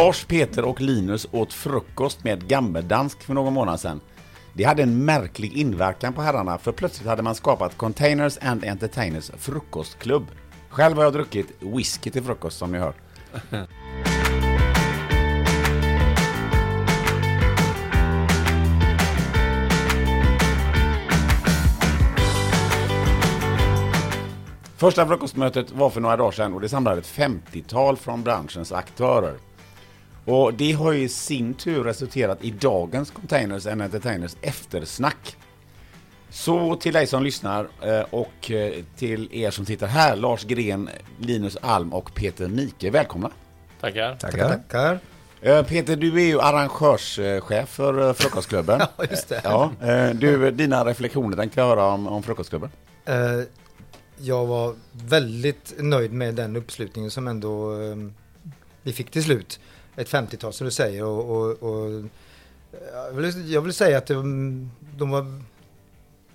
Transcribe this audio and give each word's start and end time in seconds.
Lars, 0.00 0.24
Peter 0.24 0.64
och 0.64 0.80
Linus 0.80 1.26
åt 1.30 1.52
frukost 1.52 2.24
med 2.24 2.48
gammeldansk 2.48 3.22
för 3.22 3.34
någon 3.34 3.52
månad 3.52 3.80
sedan. 3.80 4.00
Det 4.52 4.64
hade 4.64 4.82
en 4.82 5.04
märklig 5.04 5.52
inverkan 5.52 6.12
på 6.12 6.22
herrarna 6.22 6.58
för 6.58 6.72
plötsligt 6.72 7.08
hade 7.08 7.22
man 7.22 7.34
skapat 7.34 7.76
Containers 7.76 8.38
and 8.42 8.64
Entertainers 8.64 9.30
frukostklubb. 9.38 10.26
Själv 10.68 10.96
har 10.96 11.04
jag 11.04 11.12
druckit 11.12 11.46
whisky 11.60 12.10
till 12.10 12.22
frukost 12.22 12.58
som 12.58 12.72
ni 12.72 12.78
hör. 12.78 12.94
Första 24.76 25.06
frukostmötet 25.06 25.72
var 25.72 25.90
för 25.90 26.00
några 26.00 26.16
dagar 26.16 26.30
sedan 26.30 26.54
och 26.54 26.60
det 26.60 26.68
samlade 26.68 26.98
ett 26.98 27.06
50-tal 27.06 27.96
från 27.96 28.22
branschens 28.22 28.72
aktörer. 28.72 29.49
Och 30.24 30.54
det 30.54 30.72
har 30.72 30.92
ju 30.92 31.02
i 31.02 31.08
sin 31.08 31.54
tur 31.54 31.84
resulterat 31.84 32.44
i 32.44 32.50
dagens 32.50 33.10
Containers 33.10 33.66
and 33.66 33.82
Entertainers 33.82 34.36
eftersnack. 34.42 35.36
Så 36.30 36.76
till 36.76 36.92
dig 36.92 37.06
som 37.06 37.22
lyssnar 37.22 37.68
eh, 37.82 38.00
och 38.10 38.50
eh, 38.50 38.84
till 38.96 39.28
er 39.32 39.50
som 39.50 39.66
sitter 39.66 39.86
här, 39.86 40.16
Lars 40.16 40.44
Gren, 40.44 40.88
Linus 41.18 41.56
Alm 41.60 41.92
och 41.92 42.14
Peter 42.14 42.48
Nike, 42.48 42.90
välkomna. 42.90 43.30
Tackar. 43.80 44.16
Tackar. 44.16 44.48
Tackar. 44.48 44.98
Eh, 45.40 45.62
Peter, 45.62 45.96
du 45.96 46.20
är 46.20 46.26
ju 46.26 46.40
arrangörschef 46.40 47.68
för 47.68 48.12
Frukostklubben. 48.12 48.80
ja, 48.96 49.04
just 49.10 49.28
det. 49.28 49.40
Ja, 49.44 49.72
du, 50.14 50.50
dina 50.50 50.84
reflektioner 50.84 51.36
tänkte 51.36 51.60
jag 51.60 51.68
höra 51.68 51.86
om, 51.86 52.06
om 52.06 52.22
Frukostklubben. 52.22 52.70
Jag 54.16 54.46
var 54.46 54.74
väldigt 54.92 55.74
nöjd 55.78 56.12
med 56.12 56.34
den 56.34 56.56
uppslutningen 56.56 57.10
som 57.10 57.28
ändå 57.28 57.74
vi 58.82 58.92
fick 58.92 59.10
till 59.10 59.24
slut. 59.24 59.60
Ett 60.00 60.08
50-tal 60.08 60.52
som 60.52 60.64
du 60.64 60.70
säger 60.70 61.04
och, 61.04 61.30
och, 61.30 61.62
och 61.62 62.04
jag, 62.94 63.12
vill, 63.12 63.52
jag, 63.52 63.62
vill, 63.62 63.72
säga 63.72 63.98
att 63.98 64.06
de, 64.06 64.70
de 64.96 65.10
var 65.10 65.42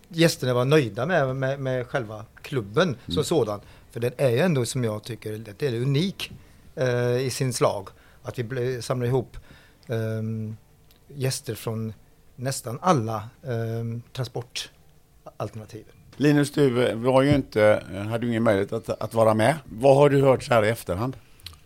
gästerna 0.07 0.53
var 0.53 0.66
nöjda 0.66 1.05
med, 1.05 1.35
med, 1.35 1.59
med 1.59 1.88
själva 1.88 2.25
klubben 2.41 2.88
mm. 2.88 2.99
som 3.07 3.23
sådan. 3.23 3.59
För 3.91 3.99
den 3.99 4.13
är 4.17 4.38
ändå 4.38 4.66
som 4.66 4.83
jag 4.83 5.03
tycker, 5.03 5.38
det 5.57 5.67
är 5.67 5.73
unik 5.73 6.31
eh, 6.75 7.17
i 7.17 7.30
sin 7.30 7.53
slag. 7.53 7.89
Att 8.23 8.39
vi 8.39 8.81
samlar 8.81 9.07
ihop 9.07 9.38
eh, 9.88 9.97
gäster 11.07 11.55
från 11.55 11.94
nästan 12.35 12.79
alla 12.81 13.29
eh, 13.44 14.00
transportalternativ. 14.13 15.85
Linus, 16.17 16.52
du 16.52 16.95
var 16.95 17.22
ju 17.22 17.35
inte, 17.35 17.83
hade 18.09 18.25
ju 18.25 18.31
ingen 18.31 18.44
möjlighet 18.44 18.73
att, 18.73 18.89
att 18.89 19.13
vara 19.13 19.33
med. 19.33 19.55
Vad 19.66 19.95
har 19.95 20.09
du 20.09 20.22
hört 20.22 20.44
så 20.44 20.53
här 20.53 20.66
i 20.66 20.69
efterhand? 20.69 21.17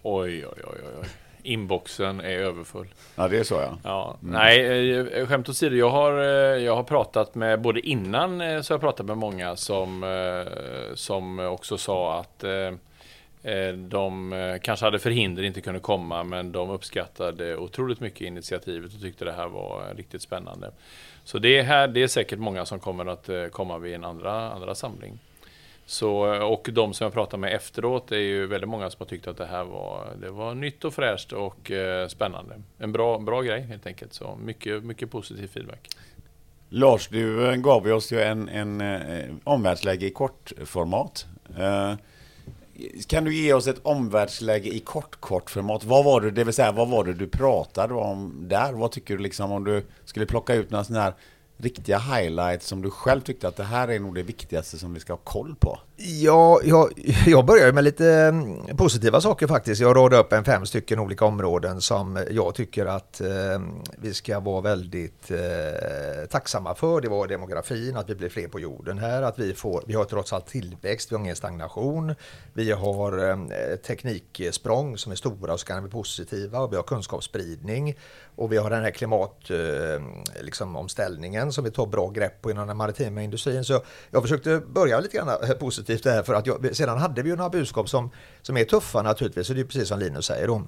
Oj, 0.01 0.45
oj, 0.45 0.63
oj, 0.63 0.79
oj. 1.01 1.07
Inboxen 1.43 2.19
är 2.19 2.37
överfull. 2.37 2.87
Ja, 3.15 3.27
det 3.27 3.37
är 3.39 3.43
så 3.43 3.55
ja. 3.55 3.77
ja. 3.83 4.17
Mm. 4.21 4.33
Nej, 4.33 4.91
eh, 4.97 5.27
skämt 5.27 5.49
åsido. 5.49 5.75
Jag 5.75 5.89
har, 5.89 6.21
eh, 6.21 6.63
jag 6.63 6.75
har 6.75 6.83
pratat 6.83 7.35
med, 7.35 7.61
både 7.61 7.79
innan 7.79 8.41
eh, 8.41 8.61
så 8.61 8.73
har 8.73 8.75
jag 8.75 8.81
pratat 8.81 9.05
med 9.05 9.17
många 9.17 9.55
som, 9.55 10.05
som 10.95 11.39
också 11.39 11.77
sa 11.77 12.19
att 12.19 12.43
de 13.75 14.59
kanske 14.63 14.85
hade 14.85 14.99
förhinder, 14.99 15.43
inte 15.43 15.61
kunde 15.61 15.79
komma, 15.79 16.23
men 16.23 16.51
de 16.51 16.69
uppskattade 16.69 17.57
otroligt 17.57 17.99
mycket 17.99 18.21
initiativet 18.21 18.93
och 18.93 19.01
tyckte 19.01 19.25
det 19.25 19.31
här 19.31 19.47
var 19.47 19.93
riktigt 19.95 20.21
spännande. 20.21 20.71
Så 21.23 21.39
det 21.39 21.57
är, 21.57 21.63
här, 21.63 21.87
det 21.87 22.03
är 22.03 22.07
säkert 22.07 22.39
många 22.39 22.65
som 22.65 22.79
kommer 22.79 23.05
att 23.05 23.51
komma 23.51 23.77
vid 23.77 23.95
en 23.95 24.03
andra, 24.03 24.51
andra 24.51 24.75
samling. 24.75 25.19
Så, 25.89 26.43
och 26.45 26.69
de 26.71 26.93
som 26.93 27.05
jag 27.05 27.13
pratat 27.13 27.39
med 27.39 27.53
efteråt 27.53 28.11
är 28.11 28.17
ju 28.17 28.47
väldigt 28.47 28.69
många 28.69 28.89
som 28.89 28.99
har 28.99 29.05
tyckt 29.05 29.27
att 29.27 29.37
det 29.37 29.45
här 29.45 29.63
var, 29.63 30.13
det 30.21 30.29
var 30.29 30.55
nytt 30.55 30.85
och 30.85 30.93
fräscht 30.93 31.33
och 31.33 31.71
eh, 31.71 32.07
spännande. 32.07 32.61
En 32.77 32.91
bra, 32.91 33.19
bra 33.19 33.41
grej 33.41 33.61
helt 33.61 33.87
enkelt. 33.87 34.13
Så 34.13 34.37
mycket, 34.43 34.83
mycket 34.83 35.11
positiv 35.11 35.47
feedback. 35.47 35.89
Lars, 36.69 37.07
du 37.07 37.49
eh, 37.49 37.55
gav 37.55 37.87
oss 37.87 38.11
ju 38.11 38.21
en, 38.21 38.49
en 38.49 38.81
eh, 38.81 39.25
omvärldsläge 39.43 40.05
i 40.05 40.09
kortformat. 40.09 41.25
Eh, 41.57 41.93
kan 43.07 43.23
du 43.23 43.35
ge 43.35 43.53
oss 43.53 43.67
ett 43.67 43.79
omvärldsläge 43.83 44.69
i 44.69 44.79
kort, 44.79 45.15
kort 45.19 45.49
format? 45.49 45.83
Vad 45.83 46.05
var 46.05 46.21
det, 46.21 46.31
det 46.31 46.43
vill 46.43 46.53
säga, 46.53 46.71
vad 46.71 46.89
var 46.89 47.03
det 47.03 47.13
du 47.13 47.27
pratade 47.27 47.93
om 47.93 48.45
där? 48.49 48.73
Vad 48.73 48.91
tycker 48.91 49.17
du 49.17 49.23
liksom 49.23 49.51
om 49.51 49.63
du 49.63 49.85
skulle 50.05 50.25
plocka 50.25 50.55
ut 50.55 50.71
några 50.71 50.83
sådana 50.83 51.03
här 51.03 51.13
riktiga 51.59 51.97
highlights 51.97 52.67
som 52.67 52.81
du 52.81 52.89
själv 52.89 53.21
tyckte 53.21 53.47
att 53.47 53.55
det 53.55 53.63
här 53.63 53.87
är 53.87 53.99
nog 53.99 54.15
det 54.15 54.23
viktigaste 54.23 54.77
som 54.77 54.93
vi 54.93 54.99
ska 54.99 55.13
ha 55.13 55.17
koll 55.17 55.55
på? 55.59 55.79
Ja, 56.01 56.59
jag, 56.63 56.91
jag 57.27 57.45
börjar 57.45 57.71
med 57.71 57.83
lite 57.83 58.09
mm, 58.09 58.77
positiva 58.77 59.21
saker 59.21 59.47
faktiskt. 59.47 59.81
Jag 59.81 59.95
radade 59.95 60.21
upp 60.21 60.33
en 60.33 60.43
fem 60.43 60.65
stycken 60.65 60.99
olika 60.99 61.25
områden 61.25 61.81
som 61.81 62.25
jag 62.31 62.55
tycker 62.55 62.85
att 62.85 63.21
eh, 63.21 63.27
vi 63.97 64.13
ska 64.13 64.39
vara 64.39 64.61
väldigt 64.61 65.31
eh, 65.31 65.37
tacksamma 66.29 66.75
för. 66.75 67.01
Det 67.01 67.09
var 67.09 67.27
demografin, 67.27 67.97
att 67.97 68.09
vi 68.09 68.15
blir 68.15 68.29
fler 68.29 68.47
på 68.47 68.59
jorden 68.59 68.97
här, 68.97 69.21
att 69.21 69.39
vi 69.39 69.53
får, 69.53 69.83
vi 69.87 69.93
har 69.93 70.05
trots 70.05 70.33
allt 70.33 70.47
tillväxt, 70.47 71.11
vi 71.11 71.15
har 71.15 71.23
ingen 71.23 71.35
stagnation. 71.35 72.15
Vi 72.53 72.71
har 72.71 73.29
eh, 73.29 73.37
tekniksprång 73.75 74.97
som 74.97 75.11
är 75.11 75.15
stora 75.15 75.53
och 75.53 75.59
så 75.59 75.65
kan 75.65 75.83
bli 75.83 75.91
positiva 75.91 76.59
och 76.59 76.71
vi 76.71 76.75
har 76.75 76.83
kunskapsspridning 76.83 77.97
och 78.35 78.51
vi 78.51 78.57
har 78.57 78.69
den 78.69 78.83
här 78.83 78.91
klimatomställningen 78.91 81.41
eh, 81.41 81.45
liksom, 81.45 81.51
som 81.51 81.63
vi 81.63 81.71
tar 81.71 81.85
bra 81.85 82.09
grepp 82.09 82.41
på 82.41 82.51
inom 82.51 82.67
den 82.67 82.77
maritima 82.77 83.21
industrin. 83.21 83.63
Så 83.63 83.81
jag 84.11 84.21
försökte 84.21 84.59
börja 84.59 84.99
lite 84.99 85.17
grann 85.17 85.29
eh, 85.29 85.49
positivt 85.49 85.88
positivt 85.89 86.03
där 86.03 86.23
för 86.23 86.33
att 86.33 86.47
jag, 86.47 86.75
sedan 86.75 86.97
hade 86.97 87.21
vi 87.21 87.29
ju 87.29 87.35
några 87.35 87.49
budskap 87.49 87.89
som, 87.89 88.09
som 88.41 88.57
är 88.57 88.65
tuffa 88.65 89.01
naturligtvis. 89.01 89.47
Så 89.47 89.53
det 89.53 89.61
är 89.61 89.65
precis 89.65 89.87
som 89.87 89.99
Linus 89.99 90.25
säger 90.25 90.49
om, 90.49 90.67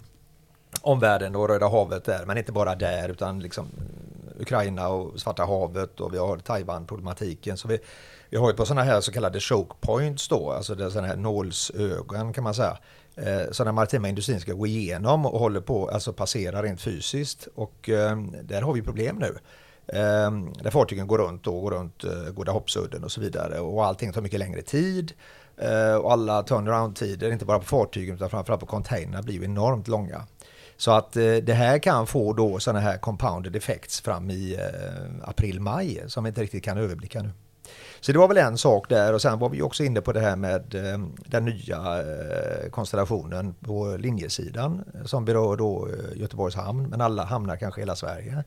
om 0.81 0.99
världen 0.99 1.35
och 1.35 1.47
Röda 1.47 1.69
havet 1.69 2.05
där, 2.05 2.25
men 2.25 2.37
inte 2.37 2.51
bara 2.51 2.75
där 2.75 3.09
utan 3.09 3.39
liksom 3.39 3.67
eh, 3.77 4.41
Ukraina 4.41 4.87
och 4.87 5.19
Svarta 5.19 5.45
havet 5.45 5.99
och 5.99 6.13
vi 6.13 6.17
har 6.17 6.37
Taiwan-problematiken. 6.37 7.57
Så 7.57 7.67
vi, 7.67 7.79
vi 8.29 8.37
har 8.37 8.49
ju 8.49 8.55
på 8.55 8.65
sådana 8.65 8.83
här 8.83 9.01
så 9.01 9.11
kallade 9.11 9.39
choke 9.39 9.75
points 9.81 10.27
då, 10.27 10.51
alltså 10.51 10.75
det 10.75 10.91
sådana 10.91 11.07
här 11.07 11.17
nålsögon 11.17 12.33
kan 12.33 12.43
man 12.43 12.53
säga 12.53 12.77
eh, 13.15 13.65
den 13.65 13.75
maritima 13.75 14.09
industrin 14.09 14.39
ska 14.39 14.53
gå 14.53 14.67
igenom 14.67 15.25
och 15.25 15.39
håller 15.39 15.61
på, 15.61 15.89
alltså 15.89 16.13
passera 16.13 16.61
rent 16.61 16.81
fysiskt. 16.81 17.47
Och 17.55 17.89
eh, 17.89 18.17
där 18.43 18.61
har 18.61 18.73
vi 18.73 18.81
problem 18.81 19.15
nu. 19.15 19.37
Eh, 19.93 20.31
där 20.63 20.71
fartygen 20.71 21.07
går 21.07 21.17
runt 21.17 21.47
och 21.47 21.61
går 21.61 21.71
runt 21.71 22.03
eh, 22.03 22.33
Goda 22.33 22.51
Hoppsudden 22.51 23.03
och 23.03 23.11
så 23.11 23.21
vidare 23.21 23.59
och 23.59 23.85
allting 23.85 24.13
tar 24.13 24.21
mycket 24.21 24.39
längre 24.39 24.61
tid. 24.61 25.13
Eh, 25.57 25.95
och 25.95 26.11
alla 26.11 26.43
turnaround-tider, 26.43 27.31
inte 27.31 27.45
bara 27.45 27.59
på 27.59 27.65
fartygen 27.65 28.15
utan 28.15 28.29
framförallt 28.29 28.61
på 28.61 28.65
containrar, 28.65 29.23
blir 29.23 29.35
ju 29.35 29.43
enormt 29.43 29.87
långa. 29.87 30.25
Så 30.77 30.91
att 30.91 31.17
eh, 31.17 31.35
det 31.35 31.53
här 31.53 31.79
kan 31.79 32.07
få 32.07 32.33
då 32.33 32.59
sådana 32.59 32.79
här 32.79 32.97
compounded 32.97 33.55
effects 33.55 34.01
fram 34.01 34.29
i 34.29 34.53
eh, 34.53 35.29
april-maj 35.29 36.03
som 36.07 36.23
vi 36.23 36.27
inte 36.27 36.41
riktigt 36.41 36.63
kan 36.63 36.77
överblicka 36.77 37.21
nu. 37.21 37.29
Så 37.99 38.11
det 38.11 38.19
var 38.19 38.27
väl 38.27 38.37
en 38.37 38.57
sak 38.57 38.89
där 38.89 39.13
och 39.13 39.21
sen 39.21 39.39
var 39.39 39.49
vi 39.49 39.61
också 39.61 39.83
inne 39.83 40.01
på 40.01 40.13
det 40.13 40.19
här 40.19 40.35
med 40.35 40.75
ehm, 40.75 41.15
den 41.25 41.45
nya 41.45 42.01
eh, 42.01 42.69
konstellationen 42.69 43.53
på 43.53 43.97
linjesidan 43.99 44.83
eh, 44.93 45.05
som 45.05 45.25
berör 45.25 45.57
då 45.57 45.87
eh, 45.87 46.21
Göteborgs 46.21 46.55
hamn 46.55 46.89
men 46.89 47.01
alla 47.01 47.23
hamnar 47.23 47.55
kanske 47.55 47.81
hela 47.81 47.95
Sverige. 47.95 48.43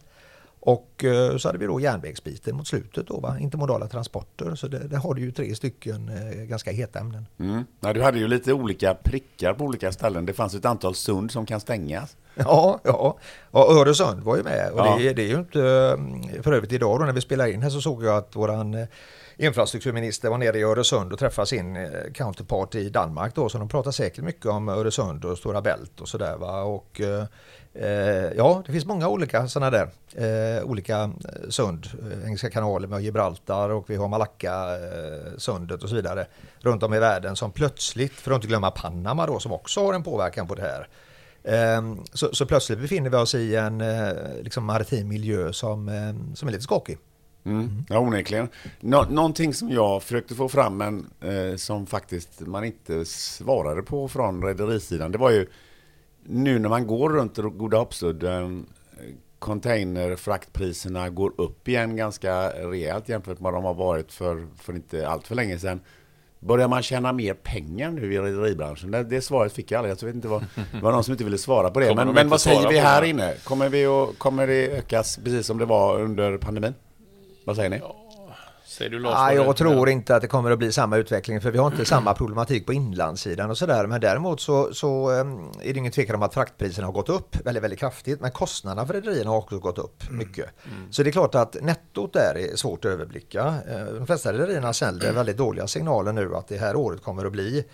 Och 0.66 1.04
så 1.38 1.48
hade 1.48 1.58
vi 1.58 1.66
då 1.66 1.80
järnvägsbiten 1.80 2.56
mot 2.56 2.66
slutet 2.66 3.06
då, 3.06 3.20
va? 3.20 3.36
intermodala 3.40 3.86
transporter. 3.86 4.54
Så 4.54 4.68
det, 4.68 4.78
där 4.78 4.96
har 4.96 5.14
du 5.14 5.22
ju 5.22 5.30
tre 5.30 5.54
stycken 5.54 6.10
ganska 6.48 6.70
heta 6.70 6.98
ämnen. 6.98 7.26
Mm. 7.38 7.64
Ja, 7.80 7.92
du 7.92 8.02
hade 8.02 8.18
ju 8.18 8.28
lite 8.28 8.52
olika 8.52 8.94
prickar 8.94 9.54
på 9.54 9.64
olika 9.64 9.92
ställen. 9.92 10.26
Det 10.26 10.32
fanns 10.32 10.54
ett 10.54 10.64
antal 10.64 10.94
sund 10.94 11.30
som 11.30 11.46
kan 11.46 11.60
stängas. 11.60 12.16
Ja, 12.34 12.80
ja. 12.84 13.18
Och 13.50 13.72
Öresund 13.72 14.22
var 14.22 14.36
ju 14.36 14.42
med. 14.42 14.70
Och 14.72 14.78
ja. 14.78 14.96
det, 14.98 15.12
det, 15.12 15.22
är 15.22 15.28
ju 15.28 15.38
inte... 15.38 15.58
För 16.42 16.52
övrigt 16.52 16.72
idag 16.72 17.00
då 17.00 17.04
när 17.04 17.12
vi 17.12 17.20
spelar 17.20 17.46
in 17.46 17.62
här 17.62 17.70
så 17.70 17.80
såg 17.80 18.04
jag 18.04 18.16
att 18.16 18.36
våran 18.36 18.86
infrastrukturminister 19.36 20.30
var 20.30 20.38
nere 20.38 20.58
i 20.58 20.62
Öresund 20.62 21.12
och 21.12 21.18
träffade 21.18 21.46
sin 21.46 21.76
eh, 21.76 21.90
counterpart 22.14 22.74
i 22.74 22.88
Danmark 22.88 23.34
då, 23.34 23.48
så 23.48 23.58
de 23.58 23.68
pratar 23.68 23.90
säkert 23.90 24.24
mycket 24.24 24.46
om 24.46 24.68
Öresund 24.68 25.24
och 25.24 25.38
Stora 25.38 25.60
Bält 25.60 26.00
och 26.00 26.08
sådär 26.08 26.36
va. 26.36 26.62
Och, 26.62 27.00
eh, 27.00 27.24
eh 27.74 28.32
ja, 28.36 28.62
det 28.66 28.72
finns 28.72 28.86
många 28.86 29.08
olika 29.08 29.48
sådana 29.48 29.70
där, 29.70 29.88
eh, 30.56 30.64
olika 30.64 31.02
eh, 31.02 31.48
sund, 31.48 31.86
Engelska 32.24 32.50
kanalen 32.50 32.90
med 32.90 33.02
Gibraltar 33.02 33.68
och 33.68 33.90
vi 33.90 33.96
har 33.96 34.08
Malacca-sundet 34.08 35.82
och 35.82 35.88
så 35.88 35.94
vidare 35.94 36.26
runt 36.60 36.82
om 36.82 36.94
i 36.94 36.98
världen 36.98 37.36
som 37.36 37.52
plötsligt, 37.52 38.12
för 38.12 38.30
att 38.30 38.34
inte 38.34 38.48
glömma 38.48 38.70
Panama 38.70 39.26
då 39.26 39.38
som 39.40 39.52
också 39.52 39.86
har 39.86 39.94
en 39.94 40.02
påverkan 40.02 40.46
på 40.46 40.54
det 40.54 40.62
här. 40.62 40.88
Ehm, 41.44 42.04
så, 42.12 42.34
så, 42.34 42.46
plötsligt 42.46 42.78
befinner 42.78 43.10
vi 43.10 43.16
oss 43.16 43.34
i 43.34 43.56
en 43.56 43.82
liksom 44.42 44.64
maritim 44.64 45.08
miljö 45.08 45.52
som, 45.52 45.90
som 46.34 46.48
är 46.48 46.52
lite 46.52 46.64
skakig. 46.64 46.98
Mm. 47.44 47.84
Ja, 47.88 47.98
onekligen. 47.98 48.48
Nå 48.80 49.04
någonting 49.10 49.54
som 49.54 49.70
jag 49.70 50.02
försökte 50.02 50.34
få 50.34 50.48
fram, 50.48 50.76
men 50.76 51.06
eh, 51.20 51.56
som 51.56 51.86
faktiskt 51.86 52.40
man 52.40 52.64
inte 52.64 53.04
svarade 53.04 53.82
på 53.82 54.08
från 54.08 54.44
rederisidan, 54.44 55.12
det 55.12 55.18
var 55.18 55.30
ju 55.30 55.46
nu 56.26 56.58
när 56.58 56.68
man 56.68 56.86
går 56.86 57.10
runt 57.10 57.36
Goda 57.36 57.78
Hoppsudden, 57.78 58.66
containerfraktpriserna 59.38 61.08
går 61.10 61.32
upp 61.36 61.68
igen 61.68 61.96
ganska 61.96 62.48
rejält 62.48 63.08
jämfört 63.08 63.40
med 63.40 63.52
vad 63.52 63.54
de 63.54 63.64
har 63.64 63.74
varit 63.74 64.12
för, 64.12 64.46
för 64.56 64.72
inte 64.72 65.08
allt 65.08 65.26
för 65.26 65.34
länge 65.34 65.58
sedan. 65.58 65.80
Börjar 66.40 66.68
man 66.68 66.82
tjäna 66.82 67.12
mer 67.12 67.34
pengar 67.34 67.90
nu 67.90 68.14
i 68.14 68.18
rederibranschen? 68.18 68.90
Det, 68.90 69.04
det 69.04 69.20
svaret 69.20 69.52
fick 69.52 69.70
jag 69.70 69.78
aldrig. 69.78 69.96
Jag 70.02 70.06
vet 70.06 70.14
inte 70.14 70.28
vad, 70.28 70.44
det 70.72 70.80
var 70.80 70.92
någon 70.92 71.04
som 71.04 71.12
inte 71.12 71.24
ville 71.24 71.38
svara 71.38 71.70
på 71.70 71.80
det. 71.80 71.88
Kommer 71.88 72.04
Men, 72.04 72.14
de 72.14 72.20
men 72.20 72.28
vad 72.28 72.40
säger 72.40 72.68
vi 72.68 72.78
här 72.78 73.00
det? 73.00 73.08
inne? 73.08 73.34
Kommer, 73.44 73.68
vi 73.68 73.86
att, 73.86 74.18
kommer 74.18 74.46
det 74.46 74.68
ökas 74.78 75.18
precis 75.24 75.46
som 75.46 75.58
det 75.58 75.64
var 75.64 76.00
under 76.00 76.38
pandemin? 76.38 76.74
Vad 77.44 77.56
säger 77.56 77.70
ni? 77.70 77.82
Säger 78.66 78.90
du 78.90 78.98
Lars? 78.98 79.14
Vad 79.14 79.34
jag 79.34 79.56
tror 79.56 79.88
inte 79.88 80.16
att 80.16 80.22
det 80.22 80.28
kommer 80.28 80.50
att 80.50 80.58
bli 80.58 80.72
samma 80.72 80.96
utveckling 80.96 81.40
för 81.40 81.50
vi 81.50 81.58
har 81.58 81.66
inte 81.66 81.84
samma 81.84 82.14
problematik 82.14 82.66
på 82.66 82.72
inlandssidan 82.72 83.50
och 83.50 83.58
sådär. 83.58 83.86
Men 83.86 84.00
däremot 84.00 84.40
så, 84.40 84.74
så 84.74 85.10
em, 85.10 85.38
är 85.62 85.72
det 85.72 85.78
ingen 85.78 85.92
tvekan 85.92 86.16
om 86.16 86.22
att 86.22 86.34
fraktpriserna 86.34 86.86
har 86.86 86.92
gått 86.92 87.08
upp 87.08 87.36
väldigt, 87.46 87.64
väldigt 87.64 87.78
kraftigt. 87.80 88.20
Men 88.20 88.30
kostnaderna 88.30 88.86
för 88.86 88.94
rederierna 88.94 89.30
har 89.30 89.36
också 89.36 89.58
gått 89.58 89.78
upp 89.78 90.10
mycket. 90.10 90.46
Så 90.90 91.02
det 91.02 91.10
är 91.10 91.12
klart 91.12 91.34
att 91.34 91.56
nettot 91.62 92.12
där 92.12 92.36
är 92.38 92.56
svårt 92.56 92.84
att 92.84 92.90
överblicka. 92.90 93.54
Eh, 93.68 93.84
De 93.84 94.06
flesta 94.06 94.32
rederierna 94.32 94.72
sänder 94.72 95.12
väldigt 95.12 95.36
dåliga 95.36 95.66
signaler 95.66 96.12
nu 96.12 96.34
att 96.36 96.48
det 96.48 96.56
här 96.58 96.76
året 96.76 97.02
kommer 97.02 97.24
att 97.24 97.32
bli 97.32 97.64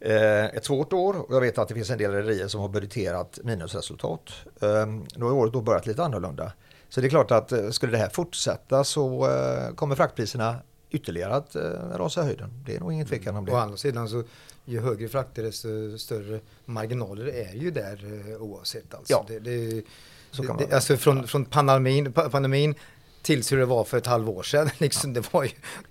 eh, 0.00 0.44
ett 0.44 0.64
svårt 0.64 0.92
år 0.92 1.16
och 1.28 1.34
jag 1.34 1.40
vet 1.40 1.58
att 1.58 1.68
det 1.68 1.74
finns 1.74 1.90
en 1.90 1.98
del 1.98 2.12
rederier 2.12 2.48
som 2.48 2.60
har 2.60 2.68
budgeterat 2.68 3.38
minusresultat. 3.44 4.30
Eh, 4.62 4.86
Nu 5.16 5.24
har 5.24 5.32
året 5.32 5.52
då 5.52 5.60
börjat 5.60 5.86
lite 5.86 6.04
annorlunda. 6.04 6.52
Så 6.88 7.00
det 7.00 7.06
är 7.06 7.08
klart 7.08 7.30
att 7.30 7.52
eh, 7.52 7.70
skulle 7.70 7.92
det 7.92 7.98
här 7.98 8.08
fortsätta 8.08 8.84
så 8.84 9.26
eh, 9.30 9.74
kommer 9.74 9.94
fraktpriserna 9.96 10.56
ytterligare 10.90 11.34
att 11.34 11.56
eh, 11.56 11.62
rasa 11.94 12.20
i 12.22 12.24
höjden. 12.24 12.50
Det 12.66 12.76
är 12.76 12.80
nog 12.80 12.92
ingen 12.92 13.06
tvekan 13.06 13.36
om 13.36 13.42
Å 13.44 13.46
det. 13.46 13.60
andra 13.60 13.76
sidan 13.76 14.08
så 14.08 14.22
ju 14.64 14.80
högre 14.80 15.08
frakter 15.08 15.42
desto 15.42 15.98
större 15.98 16.40
marginaler 16.64 17.26
är 17.26 17.52
ju 17.54 17.70
där 17.70 17.98
oavsett. 18.40 18.94
Alltså. 18.94 19.12
Ja, 19.12 19.24
det, 19.28 19.38
det, 19.38 19.82
så 20.30 20.42
kan 20.42 20.56
det, 20.56 20.64
man- 20.64 20.72
alltså 20.74 20.96
från, 20.96 21.26
från 21.26 21.44
pandemin, 21.44 22.12
pa- 22.12 22.28
pandemin 22.28 22.74
tills 23.22 23.52
hur 23.52 23.58
det 23.58 23.64
var 23.64 23.84
för 23.84 23.98
ett 23.98 24.06
halvår 24.06 24.42
sedan. 24.42 24.70
Liksom, 24.78 25.12
Det 25.12 25.32
var 25.34 25.44
ju 25.44 25.50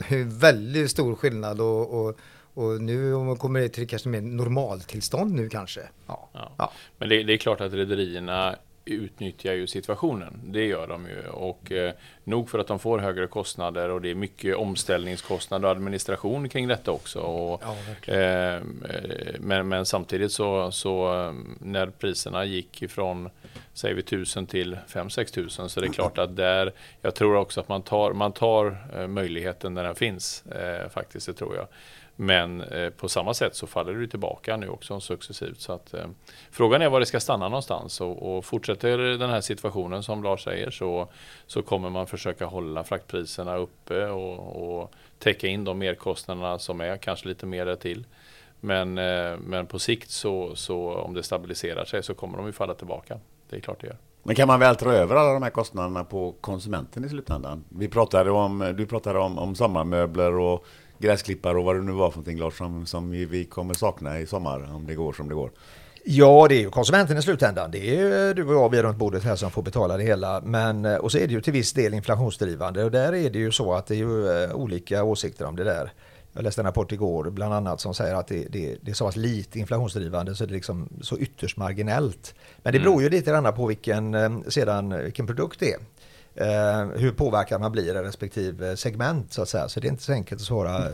det 0.10 0.24
väldigt 0.24 0.92
stor 0.92 1.16
skillnad 1.16 1.62
och, 1.62 2.06
och, 2.08 2.16
och 2.54 2.82
nu 2.82 3.14
om 3.14 3.26
man 3.26 3.38
kommer 3.38 3.68
till 3.68 3.88
kanske 3.88 4.10
mer 4.10 4.22
normaltillstånd 4.22 5.32
nu 5.34 5.50
kanske. 5.50 5.82
Ja. 6.08 6.30
Ja. 6.34 6.52
Ja. 6.58 6.72
Men 6.98 7.10
det, 7.10 7.24
det 7.24 7.34
är 7.34 7.38
klart 7.38 7.62
att 7.62 7.74
rederierna 7.74 8.56
utnyttjar 8.90 9.54
ju 9.54 9.68
situationen. 9.68 10.42
Det 10.44 10.66
gör 10.66 10.88
de 10.88 11.06
ju. 11.06 11.28
Och 11.28 11.72
eh, 11.72 11.94
nog 12.24 12.50
för 12.50 12.60
att 12.60 12.68
de 12.68 12.80
får 12.80 13.00
högre 13.00 13.28
kostnader 13.28 13.90
och 13.90 14.02
det 14.02 14.10
är 14.10 14.16
mycket 14.16 14.56
omställningskostnader 14.56 15.66
och 15.66 15.72
administration 15.72 16.50
kring 16.50 16.68
detta 16.68 16.92
också. 16.92 17.20
Och, 17.20 17.64
Ja, 18.06 18.14
eh, 18.14 18.62
men, 19.40 19.68
men 19.68 19.86
samtidigt 19.86 20.32
så, 20.32 20.72
så 20.72 21.14
eh, 21.14 21.34
när 21.60 21.88
priserna 21.88 22.46
gick 22.46 22.82
ifrån 22.82 23.30
säger 23.74 23.96
vi 23.96 24.02
1000 24.02 24.46
till 24.48 24.78
5-6 24.88 25.34
tusen 25.34 25.70
så 25.70 25.80
det 25.82 25.88
är 25.88 25.92
klart 25.92 26.18
att 26.18 26.36
där 26.36 26.74
jag 27.02 27.16
tror 27.16 27.36
också 27.36 27.60
att 27.60 27.70
man 27.70 27.82
tar, 27.82 28.14
man 28.14 28.32
tar 28.32 28.78
eh, 28.96 29.08
möjligheten 29.08 29.74
när 29.74 29.84
den 29.84 29.96
finns 29.96 30.46
eh, 30.46 30.90
faktiskt, 30.90 31.28
det 31.28 31.34
tror 31.34 31.56
jag. 31.56 31.68
Men 32.20 32.62
eh, 32.62 32.90
på 32.90 33.10
samma 33.10 33.34
sätt 33.34 33.56
så 33.56 33.68
faller 33.68 33.94
det 33.94 34.08
tillbaka 34.08 34.58
nu 34.58 34.70
också 34.70 35.00
successivt. 35.00 35.62
Så 35.62 35.74
att, 35.74 35.94
eh, 35.94 36.06
frågan 36.52 36.82
är 36.82 36.90
var 36.90 37.00
det 37.00 37.06
ska 37.06 37.20
stanna 37.20 37.50
någonstans. 37.50 38.02
Och, 38.02 38.38
och 38.38 38.46
fortsätter 38.46 38.98
den 38.98 39.30
här 39.30 39.42
situationen 39.42 40.04
som 40.04 40.24
Lars 40.24 40.44
säger 40.44 40.72
så, 40.72 41.08
så 41.48 41.62
kommer 41.62 41.90
man 41.90 42.08
försöka 42.08 42.46
hålla 42.46 42.84
fraktpriserna 42.84 43.56
uppe 43.56 44.08
och, 44.08 44.80
och 44.80 44.92
täcka 45.20 45.48
in 45.48 45.64
de 45.64 45.80
merkostnaderna 45.80 46.60
som 46.60 46.82
är, 46.82 46.98
kanske 46.98 47.28
lite 47.28 47.46
mer 47.46 47.76
till. 47.76 48.06
Men, 48.60 48.98
eh, 48.98 49.38
men 49.40 49.66
på 49.66 49.80
sikt 49.80 50.10
så, 50.10 50.56
så 50.56 50.96
om 50.96 51.14
det 51.14 51.24
stabiliserar 51.24 51.86
sig 51.86 52.04
så 52.04 52.14
kommer 52.14 52.38
de 52.38 52.46
ju 52.46 52.54
falla 52.54 52.74
tillbaka. 52.74 53.20
Det 53.50 53.56
är 53.56 53.60
klart 53.60 53.82
det 53.82 53.88
gör. 53.88 53.98
Men 54.24 54.36
kan 54.36 54.48
man 54.48 54.60
vältra 54.60 54.94
över 54.94 55.16
alla 55.16 55.34
de 55.34 55.44
här 55.44 55.50
kostnaderna 55.50 56.04
på 56.04 56.36
konsumenten 56.42 57.06
i 57.06 57.10
slutändan? 57.10 57.64
Vi 57.70 57.88
pratade 57.88 58.32
om, 58.32 58.74
du 58.78 58.86
pratade 58.86 59.20
om, 59.20 59.38
om 59.38 59.56
sommarmöbler 59.56 60.40
och 60.40 60.66
gräsklippare 61.00 61.58
och 61.58 61.64
vad 61.64 61.76
det 61.76 61.82
nu 61.82 61.92
var 61.92 62.12
för 62.12 62.18
någonting 62.18 62.40
Lars 62.40 62.58
som, 62.58 62.86
som 62.86 63.12
vi 63.12 63.46
kommer 63.46 63.74
sakna 63.74 64.20
i 64.20 64.28
sommar 64.28 64.76
om 64.76 64.88
det 64.88 64.96
går 64.96 65.14
som 65.14 65.30
det 65.30 65.36
går. 65.36 65.52
Ja, 66.10 66.46
det 66.50 66.56
är 66.56 66.60
ju 66.60 66.70
konsumenten 66.70 67.18
i 67.18 67.22
slutändan. 67.22 67.72
Det 67.72 67.90
är 67.90 67.96
ju 67.96 68.34
du 68.34 68.46
och 68.46 68.54
jag, 68.54 68.70
vi 68.70 68.82
runt 68.82 68.98
bordet 68.98 69.24
här 69.24 69.36
som 69.36 69.52
får 69.52 69.62
betala 69.62 69.98
det 69.98 70.04
hela. 70.04 70.42
Men, 70.42 70.86
eh, 70.86 70.96
och 70.96 71.12
så 71.12 71.18
är 71.18 71.28
det 71.28 71.34
ju 71.34 71.42
till 71.42 71.54
viss 71.54 71.74
del 71.74 71.94
inflationsdrivande 71.94 72.84
och 72.84 72.92
där 72.92 73.16
är 73.16 73.30
det 73.30 73.40
ju 73.40 73.52
så 73.52 73.74
att 73.74 73.88
det 73.88 73.96
är 73.96 73.98
ju 73.98 74.44
eh, 74.44 74.56
olika 74.56 75.04
åsikter 75.04 75.46
om 75.46 75.56
det 75.56 75.64
där. 75.64 75.92
Jag 76.34 76.44
läste 76.44 76.62
en 76.62 76.66
rapport 76.66 76.92
igår 76.92 77.30
bland 77.30 77.54
annat 77.54 77.82
som 77.82 77.94
säger 77.94 78.16
att 78.16 78.28
det, 78.28 78.48
det, 78.50 78.76
det 78.82 78.92
är 78.92 78.96
så 78.96 79.06
pass 79.06 79.16
lite 79.16 79.60
inflationsdrivande 79.60 80.36
så 80.36 80.46
det 80.46 80.52
är 80.52 80.54
liksom 80.54 80.90
så 81.02 81.18
ytterst 81.18 81.58
marginellt. 81.58 82.36
Men 82.64 82.74
det 82.74 82.80
beror 82.80 83.02
ju 83.02 83.10
lite 83.10 83.32
grann 83.32 83.54
på 83.54 83.66
vilken, 83.66 84.14
eh, 84.14 84.30
sedan, 84.48 85.04
vilken 85.04 85.28
produkt 85.28 85.60
det 85.60 85.74
är. 85.74 85.80
Eh, 86.38 86.86
hur 86.96 87.12
påverkad 87.12 87.62
man 87.62 87.72
blir 87.72 87.84
i 87.84 87.94
respektive 87.94 88.78
segment 88.78 89.34
så 89.34 89.42
att 89.42 89.50
säga. 89.50 89.70
Så 89.70 89.80
det 89.80 89.88
är 89.88 89.90
inte 89.90 90.04
så 90.04 90.14
enkelt 90.14 90.42
att 90.42 90.48
svara, 90.48 90.76
eh, 90.78 90.92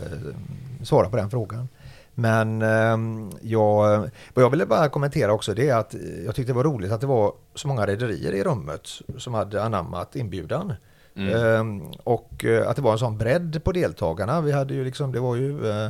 svara 0.84 1.10
på 1.10 1.18
den 1.18 1.30
frågan. 1.30 1.68
Men 2.16 2.62
eh, 2.62 2.98
jag, 3.42 4.00
vad 4.34 4.46
jag 4.46 4.50
ville 4.50 4.66
bara 4.66 4.90
kommentera 4.90 5.34
också 5.34 5.54
det 5.54 5.70
är 5.70 5.76
att 5.76 5.96
jag 6.26 6.36
tyckte 6.36 6.52
det 6.52 6.56
var 6.56 6.64
roligt 6.64 6.92
att 6.92 7.02
det 7.02 7.08
var 7.08 7.34
så 7.56 7.68
många 7.68 7.88
rederier 7.88 8.32
i 8.32 8.44
rummet 8.44 8.88
som 9.18 9.34
hade 9.34 9.64
anammat 9.64 10.16
inbjudan. 10.16 10.74
Eh, 11.16 11.64
och 12.04 12.46
eh, 12.46 12.70
att 12.70 12.76
det 12.76 12.82
var 12.82 12.92
en 12.92 13.00
sån 13.00 13.18
bredd 13.18 13.64
på 13.64 13.72
deltagarna. 13.72 14.42
Vi 14.42 14.52
hade 14.52 14.74
ju 14.74 14.84
liksom, 14.84 15.12
det 15.12 15.20
var 15.20 15.36
ju 15.36 15.70
eh, 15.70 15.90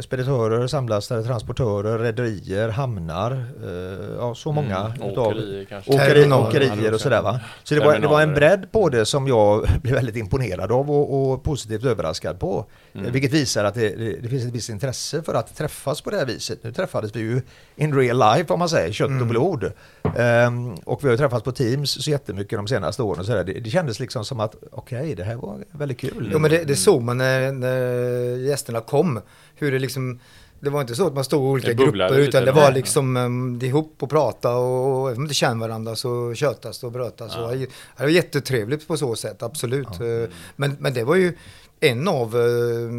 speditörer, 0.00 0.66
samlastare, 0.66 1.22
transportörer, 1.22 1.98
rederier, 1.98 2.68
hamnar. 2.68 3.32
Eh, 3.32 4.14
ja, 4.18 4.34
så 4.34 4.52
många. 4.52 4.78
Mm, 4.78 5.10
utav- 5.10 5.26
åkerier 5.26 5.64
kanske. 5.64 5.90
Åkeri, 5.92 6.32
åkerier 6.32 6.94
och 6.94 7.00
sådär 7.00 7.22
va. 7.22 7.40
Så 7.64 7.74
det 7.74 7.80
var, 7.80 7.98
det 7.98 8.06
var 8.06 8.22
en 8.22 8.34
bredd 8.34 8.72
på 8.72 8.88
det 8.88 9.06
som 9.06 9.28
jag 9.28 9.66
blev 9.82 9.94
väldigt 9.94 10.16
imponerad 10.16 10.72
av 10.72 10.90
och, 10.90 11.32
och 11.32 11.42
positivt 11.42 11.84
överraskad 11.84 12.38
på. 12.40 12.66
Mm. 12.94 13.12
Vilket 13.12 13.32
visar 13.32 13.64
att 13.64 13.74
det, 13.74 13.88
det, 13.96 14.16
det 14.22 14.28
finns 14.28 14.44
ett 14.44 14.52
visst 14.52 14.68
intresse 14.70 15.22
för 15.22 15.34
att 15.34 15.56
träffas 15.56 16.00
på 16.00 16.10
det 16.10 16.16
här 16.16 16.26
viset. 16.26 16.58
Nu 16.64 16.72
träffades 16.72 17.16
vi 17.16 17.20
ju 17.20 17.42
in 17.76 17.94
real 17.96 18.18
life 18.36 18.52
om 18.52 18.58
man 18.58 18.68
säger, 18.68 18.92
kött 18.92 19.08
Mm. 19.08 19.22
och 19.22 19.28
blod. 19.28 19.72
Ehm, 20.16 20.74
och 20.74 21.04
vi 21.04 21.06
har 21.08 21.12
ju 21.12 21.18
träffats 21.18 21.44
på 21.44 21.52
Teams 21.52 22.04
så 22.04 22.10
jättemycket 22.10 22.58
de 22.58 22.68
senaste 22.68 23.02
åren. 23.02 23.20
Och 23.20 23.26
så 23.26 23.32
där. 23.32 23.44
Det, 23.44 23.52
det 23.52 23.70
kändes 23.70 24.00
liksom 24.00 24.24
som 24.24 24.40
att 24.40 24.54
okej, 24.72 25.14
det 25.14 25.24
här 25.24 25.34
var 25.36 25.58
väldigt 25.70 25.98
kul. 26.00 26.28
Jo 26.32 26.38
men 26.38 26.50
det, 26.50 26.64
det 26.64 26.76
såg 26.76 27.02
man 27.02 27.18
när, 27.18 27.52
när 27.52 28.36
gästerna 28.36 28.80
kom. 28.80 29.20
Hur 29.54 29.72
det 29.72 29.78
liksom 29.78 30.20
det 30.64 30.70
var 30.70 30.80
inte 30.80 30.94
så 30.94 31.06
att 31.06 31.14
man 31.14 31.24
stod 31.24 31.42
i 31.44 31.46
olika 31.46 31.72
grupper 31.72 32.18
utan 32.18 32.44
det 32.44 32.52
var 32.52 32.72
liksom 32.72 33.16
um, 33.16 33.62
ihop 33.62 33.96
och 34.00 34.10
prata 34.10 34.56
och, 34.56 35.02
och 35.02 35.08
även 35.08 35.18
om 35.18 35.22
inte 35.22 35.34
känner 35.34 35.68
varandra 35.68 35.96
så 35.96 36.34
tjötas 36.34 36.84
och 36.84 36.92
brötas. 36.92 37.32
Ja. 37.36 37.44
Och, 37.44 37.56
det 37.56 37.68
var 37.98 38.08
jättetrevligt 38.08 38.88
på 38.88 38.96
så 38.96 39.16
sätt, 39.16 39.42
absolut. 39.42 40.00
Eh, 40.00 40.30
Men, 40.56 40.76
men 40.80 40.94
det 40.94 41.04
var 41.04 41.16
ju 41.16 41.36
en 41.80 42.08
av 42.08 42.36
eh, 42.36 42.90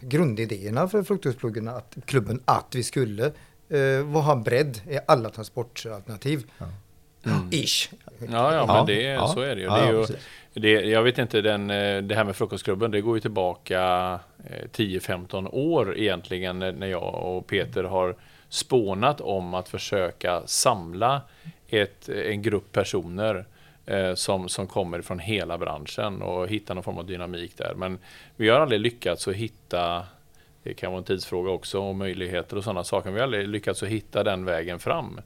grundidéerna 0.00 0.88
för 0.88 1.02
Fruktosklubben 1.02 1.68
att, 1.68 1.96
klubben, 2.04 2.40
att 2.44 2.66
vi 2.74 2.82
skulle 2.82 3.32
eh, 3.68 4.06
ha 4.06 4.36
bredd 4.36 4.80
i 4.88 4.98
alla 5.06 5.30
transportalternativ. 5.30 6.44
Ish. 7.50 7.88
Ja, 8.18 8.26
ja, 8.28 8.54
Ja, 8.54 8.66
men 8.66 8.86
det, 8.86 9.02
ja. 9.02 9.28
så 9.28 9.40
är 9.40 9.54
det 9.54 9.60
ju. 9.60 9.66
Ja, 9.66 9.76
Det, 9.76 9.82
är 9.82 9.92
ja, 9.92 10.06
ju 10.54 10.60
det, 10.60 10.90
jag 10.90 11.02
vet 11.02 11.18
inte, 11.18 11.40
den, 11.40 11.66
det 12.08 12.14
här 12.14 12.24
med 12.24 12.36
Frukostklubben, 12.36 12.90
det 12.90 13.00
går 13.00 13.16
ju 13.16 13.20
tillbaka 13.20 13.80
Eh, 14.44 14.68
10-15 14.72 15.48
år 15.52 15.98
egentligen 15.98 16.62
eh, 16.62 16.72
när 16.72 16.86
jag 16.86 17.14
och 17.14 17.46
Peter 17.46 17.84
har 17.84 18.14
spånat 18.48 19.20
om 19.20 19.54
att 19.54 19.68
försöka 19.68 20.42
samla 20.46 21.20
ett, 21.68 22.08
eh, 22.08 22.30
en 22.30 22.42
grupp 22.42 22.72
personer 22.72 23.44
som, 24.14 24.48
som 24.48 24.66
kommer 24.66 25.02
från 25.02 25.18
hela 25.18 25.58
branschen 25.58 26.22
och 26.22 26.48
hitta 26.48 26.74
någon 26.74 26.82
form 26.82 26.98
av 26.98 27.06
dynamik 27.06 27.56
där. 27.56 27.74
Men 27.76 27.98
vi 28.36 28.48
har 28.48 28.60
aldrig 28.60 28.80
lyckats 28.80 29.28
att 29.28 29.34
hitta 29.34 30.06
det 30.62 30.74
kan 30.74 30.92
vara 30.92 30.98
en 30.98 31.04
tidsfråga 31.04 31.50
också 31.50 31.80
och 31.80 31.94
möjligheter 31.94 32.56
och 32.56 32.64
sådana 32.64 32.84
saker. 32.84 33.10
Vi 33.10 33.18
har 33.18 33.24
aldrig 33.24 33.48
lyckats 33.48 33.82
att 33.82 33.88
hitta 33.88 34.24
den 34.24 34.44
vägen 34.44 34.78
fram 34.78 35.20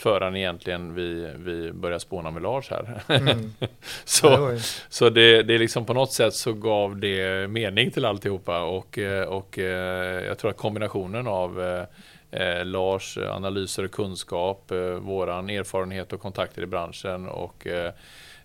förrän 0.00 0.36
egentligen 0.36 0.94
vi, 0.94 1.32
vi 1.36 1.72
börjar 1.72 1.98
spåna 1.98 2.30
med 2.30 2.42
Lars 2.42 2.70
här. 2.70 3.02
Mm. 3.08 3.52
så 4.04 4.26
Ja, 4.26 4.58
så 4.88 5.10
det, 5.10 5.42
det 5.42 5.54
är 5.54 5.58
liksom 5.58 5.84
på 5.84 5.94
något 5.94 6.12
sätt 6.12 6.34
så 6.34 6.52
gav 6.52 6.96
det 6.96 7.50
mening 7.50 7.90
till 7.90 8.04
alltihopa 8.04 8.62
och, 8.62 8.98
eh, 8.98 9.28
och 9.28 9.58
eh, 9.58 10.24
jag 10.24 10.38
tror 10.38 10.50
att 10.50 10.56
kombinationen 10.56 11.26
av 11.26 11.86
eh, 12.30 12.64
Lars 12.64 13.18
eh, 13.18 13.36
analyser 13.36 13.84
och 13.84 13.90
kunskap, 13.90 14.70
eh, 14.70 14.78
våran 14.78 15.50
erfarenhet 15.50 16.12
och 16.12 16.20
kontakter 16.20 16.62
i 16.62 16.66
branschen 16.66 17.28
och 17.28 17.66
eh, 17.66 17.92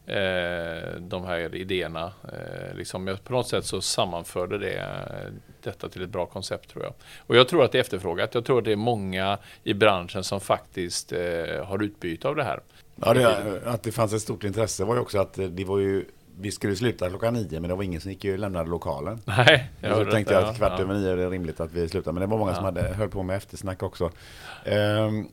eh 0.08 1.00
de 1.00 1.26
här 1.26 1.56
idéerna. 1.56 2.12
Eh, 2.24 2.78
liksom, 2.78 3.18
på 3.24 3.34
något 3.34 3.48
sätt 3.48 3.66
så 3.66 3.82
sammanförde 3.82 4.58
det 4.58 4.78
eh, 4.78 5.32
detta 5.64 5.90
till 5.90 6.04
ett 6.04 6.10
bra 6.10 6.26
koncept 6.26 6.70
tror 6.70 6.84
jag. 6.84 6.94
Och 7.20 7.36
jag 7.36 7.48
tror 7.48 7.64
att 7.64 7.72
det 7.72 7.78
är 7.78 7.82
efterfrågat. 7.82 8.36
Jag 8.36 8.46
tror 8.46 8.60
att 8.60 8.66
det 8.66 8.72
är 8.72 8.76
många 8.76 9.38
i 9.64 9.74
branschen 9.74 10.24
som 10.24 10.40
faktiskt 10.42 11.12
eh, 11.12 11.66
har 11.66 11.84
utbyte 11.84 12.28
av 12.28 12.36
det 12.36 12.44
här. 12.44 12.60
Ja, 12.96 13.14
det, 13.14 13.62
att 13.66 13.84
det 13.84 13.92
fanns 13.92 14.14
ett 14.14 14.22
stort 14.22 14.44
intresse 14.44 14.84
var 14.84 14.96
ju 14.96 15.02
också 15.02 15.20
att 15.20 15.34
det 15.34 15.66
var 15.66 15.80
ju 15.80 16.06
vi 16.40 16.52
skulle 16.52 16.76
sluta 16.76 17.10
klockan 17.10 17.34
nio 17.34 17.60
men 17.60 17.70
det 17.70 17.76
var 17.76 17.84
ingen 17.84 18.02
som 18.02 18.12
gick 18.12 18.26
och 18.26 18.40
lämnade 18.40 18.70
lokalen. 18.70 19.22
Nej, 19.26 19.72
så 19.82 19.88
hörde 19.88 20.12
tänkte 20.12 20.34
jag 20.34 20.44
att 20.44 20.58
kvart 20.58 20.74
ja. 20.76 20.84
över 20.84 20.94
nio 20.94 21.12
är 21.12 21.18
det 21.18 21.30
rimligt 21.30 21.60
att 21.60 21.72
vi 21.72 21.90
slutar. 21.90 22.12
Men 22.12 22.22
det 22.22 22.28
var 22.28 22.38
många 22.38 22.52
Ja. 22.52 22.56
som 22.56 22.66
hade, 22.66 22.82
höll 22.82 23.10
på 23.10 23.24
med 23.24 23.38
eftersnack 23.38 23.84
också. 23.84 24.12
Ehm, 24.66 25.28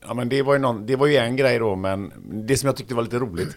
ja, 0.00 0.14
men 0.14 0.28
det, 0.28 0.42
var 0.42 0.52
ju 0.52 0.58
någon, 0.58 0.86
det 0.86 0.96
var 0.96 1.06
ju 1.06 1.16
en 1.16 1.36
grej 1.36 1.58
då, 1.58 1.76
men 1.76 2.12
det 2.46 2.56
som 2.56 2.66
jag 2.66 2.76
tyckte 2.76 2.94
var 2.94 3.02
lite 3.02 3.18
roligt 3.18 3.56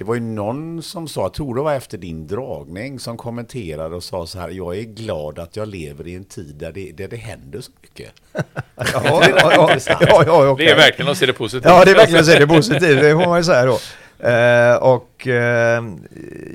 det 0.00 0.04
var 0.04 0.14
ju 0.14 0.20
någon 0.20 0.82
som 0.82 1.08
sa, 1.08 1.22
jag 1.22 1.34
tror 1.34 1.54
det 1.54 1.62
var 1.62 1.74
efter 1.74 1.98
din 1.98 2.26
dragning, 2.26 2.98
som 2.98 3.16
kommenterade 3.16 3.96
och 3.96 4.02
sa 4.02 4.26
så 4.26 4.38
här, 4.38 4.48
jag 4.48 4.78
är 4.78 4.82
glad 4.82 5.38
att 5.38 5.56
jag 5.56 5.68
lever 5.68 6.08
i 6.08 6.14
en 6.14 6.24
tid 6.24 6.54
där 6.54 6.72
det, 6.72 6.92
där 6.92 7.08
det 7.08 7.16
händer 7.16 7.60
så 7.60 7.72
mycket. 7.82 8.12
Ja, 8.76 9.22
ja, 9.28 9.52
ja, 9.54 9.78
ja, 10.00 10.24
ja, 10.26 10.48
okej. 10.48 10.66
Det 10.66 10.72
är 10.72 10.76
verkligen 10.76 11.10
att 11.10 11.18
se 11.18 11.26
det 11.26 11.32
positivt. 11.32 11.64
Ja, 11.64 11.84
det 11.84 11.90
är 11.90 11.94
verkligen 11.94 12.20
att 12.20 12.26
se 12.26 12.38
det 12.38 12.46
positivt, 12.46 13.00
det 13.00 13.12
får 13.12 13.26
man 13.26 13.38
ju 13.38 13.44
säga 13.44 13.64
då. 13.64 13.78
Eh, 14.22 14.76
och 14.76 15.26
eh, 15.28 15.84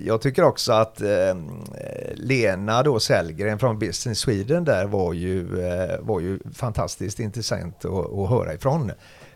jag 0.06 0.22
tycker 0.22 0.44
också 0.44 0.74
att 0.74 1.02
eh, 1.02 1.36
Lena 2.14 2.84
då 2.84 3.00
Sellgren 3.00 3.60
från 3.60 3.80
Business 3.80 4.20
Sweden 4.20 4.66
där 4.66 4.86
var 4.86 5.14
ju, 5.14 5.66
eh, 5.68 6.00
var 6.00 6.20
ju 6.20 6.40
fantastiskt 6.54 7.20
intressant 7.20 7.86
att, 7.86 8.14
att 8.14 8.30
höra 8.30 8.54
ifrån. 8.54 8.92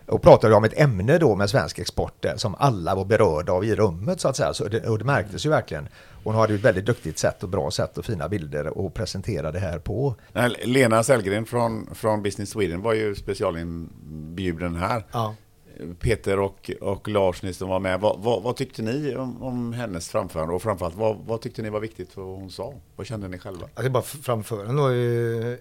Och 0.06 0.22
pratade 0.22 0.56
om 0.56 0.64
ett 0.64 0.80
ämne 0.80 1.18
då 1.18 1.36
med 1.36 1.50
svensk 1.50 1.80
export 1.80 2.14
där 2.20 2.38
som 2.38 2.56
alla 2.60 2.96
var 2.96 3.06
berörda 3.06 3.52
av 3.54 3.66
i 3.66 3.76
rummet 3.76 4.22
så 4.22 4.28
att 4.28 4.36
säga. 4.36 4.54
Så 4.54 4.68
det, 4.68 4.88
och 4.88 5.00
det 5.00 5.06
märktes 5.06 5.46
ju 5.46 5.50
verkligen. 5.50 5.88
Hon 6.24 6.36
hade 6.36 6.54
ju 6.54 6.60
ett 6.60 6.66
väldigt 6.66 6.86
duktigt 6.86 7.20
sätt 7.20 7.44
och 7.44 7.50
bra 7.50 7.72
sätt 7.72 7.98
och 7.98 8.06
fina 8.06 8.30
bilder 8.30 8.86
att 8.86 8.94
presentera 8.94 9.52
det 9.52 9.60
här 9.60 9.80
på. 9.80 10.16
Lena 10.64 11.04
Sellgren 11.04 11.46
från, 11.46 11.90
från 11.96 12.24
Business 12.24 12.50
Sweden 12.50 12.82
var 12.82 12.94
ju 12.94 13.16
specialinbjuden 13.16 14.76
här. 14.76 15.06
Ja. 15.12 15.36
Peter 16.00 16.40
och, 16.40 16.72
och 16.82 17.08
Lars, 17.08 17.44
ni 17.44 17.54
som 17.54 17.70
var 17.70 17.80
med, 17.80 18.00
vad, 18.00 18.20
vad, 18.20 18.44
vad 18.44 18.56
tyckte 18.56 18.82
ni 18.82 19.16
om, 19.16 19.44
om 19.44 19.74
hennes 19.74 20.10
framförande? 20.10 20.54
Och 20.54 20.62
framförallt, 20.62 20.96
vad, 20.96 21.18
vad 21.18 21.42
tyckte 21.42 21.62
ni 21.62 21.70
var 21.70 21.80
viktigt 21.80 22.12
för 22.12 22.22
vad 22.22 22.40
hon 22.40 22.52
sa? 22.52 22.74
Vad 22.96 23.08
kände 23.08 23.28
ni 23.28 23.40
själva? 23.40 23.68
Alltså 23.74 23.92
bara 23.92 24.04
framförandet 24.04 24.76
var 24.76 24.90
ju 24.90 25.58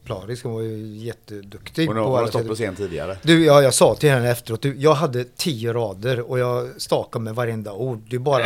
exemplarisk, 0.00 0.44
hon 0.44 0.54
var 0.54 0.62
ju 0.62 0.96
jätteduktig. 0.96 1.86
Hon 1.86 1.96
på 1.96 2.16
har 2.16 2.26
stått 2.26 2.48
på 2.48 2.54
scen 2.54 2.76
tidigare. 2.76 3.16
Du, 3.22 3.44
ja, 3.44 3.62
jag 3.62 3.74
sa 3.74 3.94
till 3.94 4.10
henne 4.10 4.30
efteråt, 4.30 4.62
du, 4.62 4.76
jag 4.76 4.94
hade 4.94 5.24
tio 5.24 5.72
rader 5.72 6.20
och 6.30 6.38
jag 6.38 6.68
stakade 6.76 7.24
med 7.24 7.34
varenda 7.34 7.72
ord. 7.72 8.02
Du 8.08 8.18
bara 8.18 8.44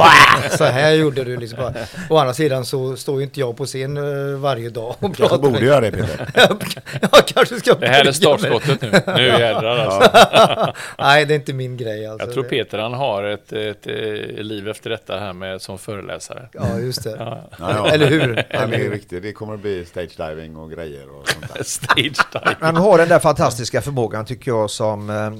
så 0.50 0.64
här 0.64 0.92
gjorde 0.92 1.24
du 1.24 1.36
liksom 1.36 1.58
bara. 1.58 1.74
Å 2.10 2.16
andra 2.16 2.34
sidan 2.34 2.64
så 2.64 2.96
står 2.96 3.16
ju 3.18 3.22
inte 3.22 3.40
jag 3.40 3.56
på 3.56 3.66
scen 3.66 3.96
eh, 3.96 4.38
varje 4.38 4.70
dag 4.70 4.88
och 4.88 4.96
Jag 5.00 5.16
pratar. 5.16 5.38
borde 5.38 5.64
göra 5.64 5.80
det 5.80 5.90
Peter. 5.90 6.28
jag 7.12 7.26
kanske 7.26 7.60
ska 7.60 7.74
Det 7.74 7.88
här 7.88 8.04
är 8.04 8.12
startskottet 8.12 8.82
nu. 8.82 8.90
Nu 9.16 9.22
jädrar 9.22 9.78
alltså. 9.78 10.72
Nej, 10.98 11.24
det 11.24 11.34
är 11.34 11.36
inte 11.36 11.52
min 11.52 11.76
grej 11.76 12.06
alltså. 12.06 12.26
Jag 12.26 12.34
tror 12.34 12.44
Peter 12.44 12.78
han 12.78 12.94
har 12.94 13.24
ett, 13.24 13.52
ett, 13.52 13.86
eh, 13.86 13.94
liv 14.42 14.68
efter 14.68 14.90
detta 14.90 15.18
här 15.18 15.32
med 15.32 15.62
som 15.62 15.78
föreläsare. 15.78 16.48
Ja, 16.52 16.78
just 16.78 17.04
det. 17.04 17.16
Ja. 17.18 17.50
Ja, 17.58 17.70
ja. 17.76 17.90
Eller 17.90 18.06
hur? 18.06 18.44
Ja, 18.50 18.66
det 18.66 18.76
är 18.76 18.90
riktigt. 18.90 19.22
Det 19.22 19.32
kommer 19.32 19.54
att 19.54 19.60
bli 19.60 19.84
stage 19.84 20.16
diving 20.16 20.56
och 20.56 20.70
grejer 20.70 20.95
och 21.04 21.28
sånt 21.28 21.54
där. 21.54 21.62
Stage 21.64 22.26
dive. 22.32 22.78
Har 22.80 22.98
den 22.98 23.08
där 23.08 23.18
fantastiska 23.18 23.82
förmågan 23.82 24.24
tycker 24.24 24.50
jag 24.50 24.70
som 24.70 25.10
eh, 25.10 25.32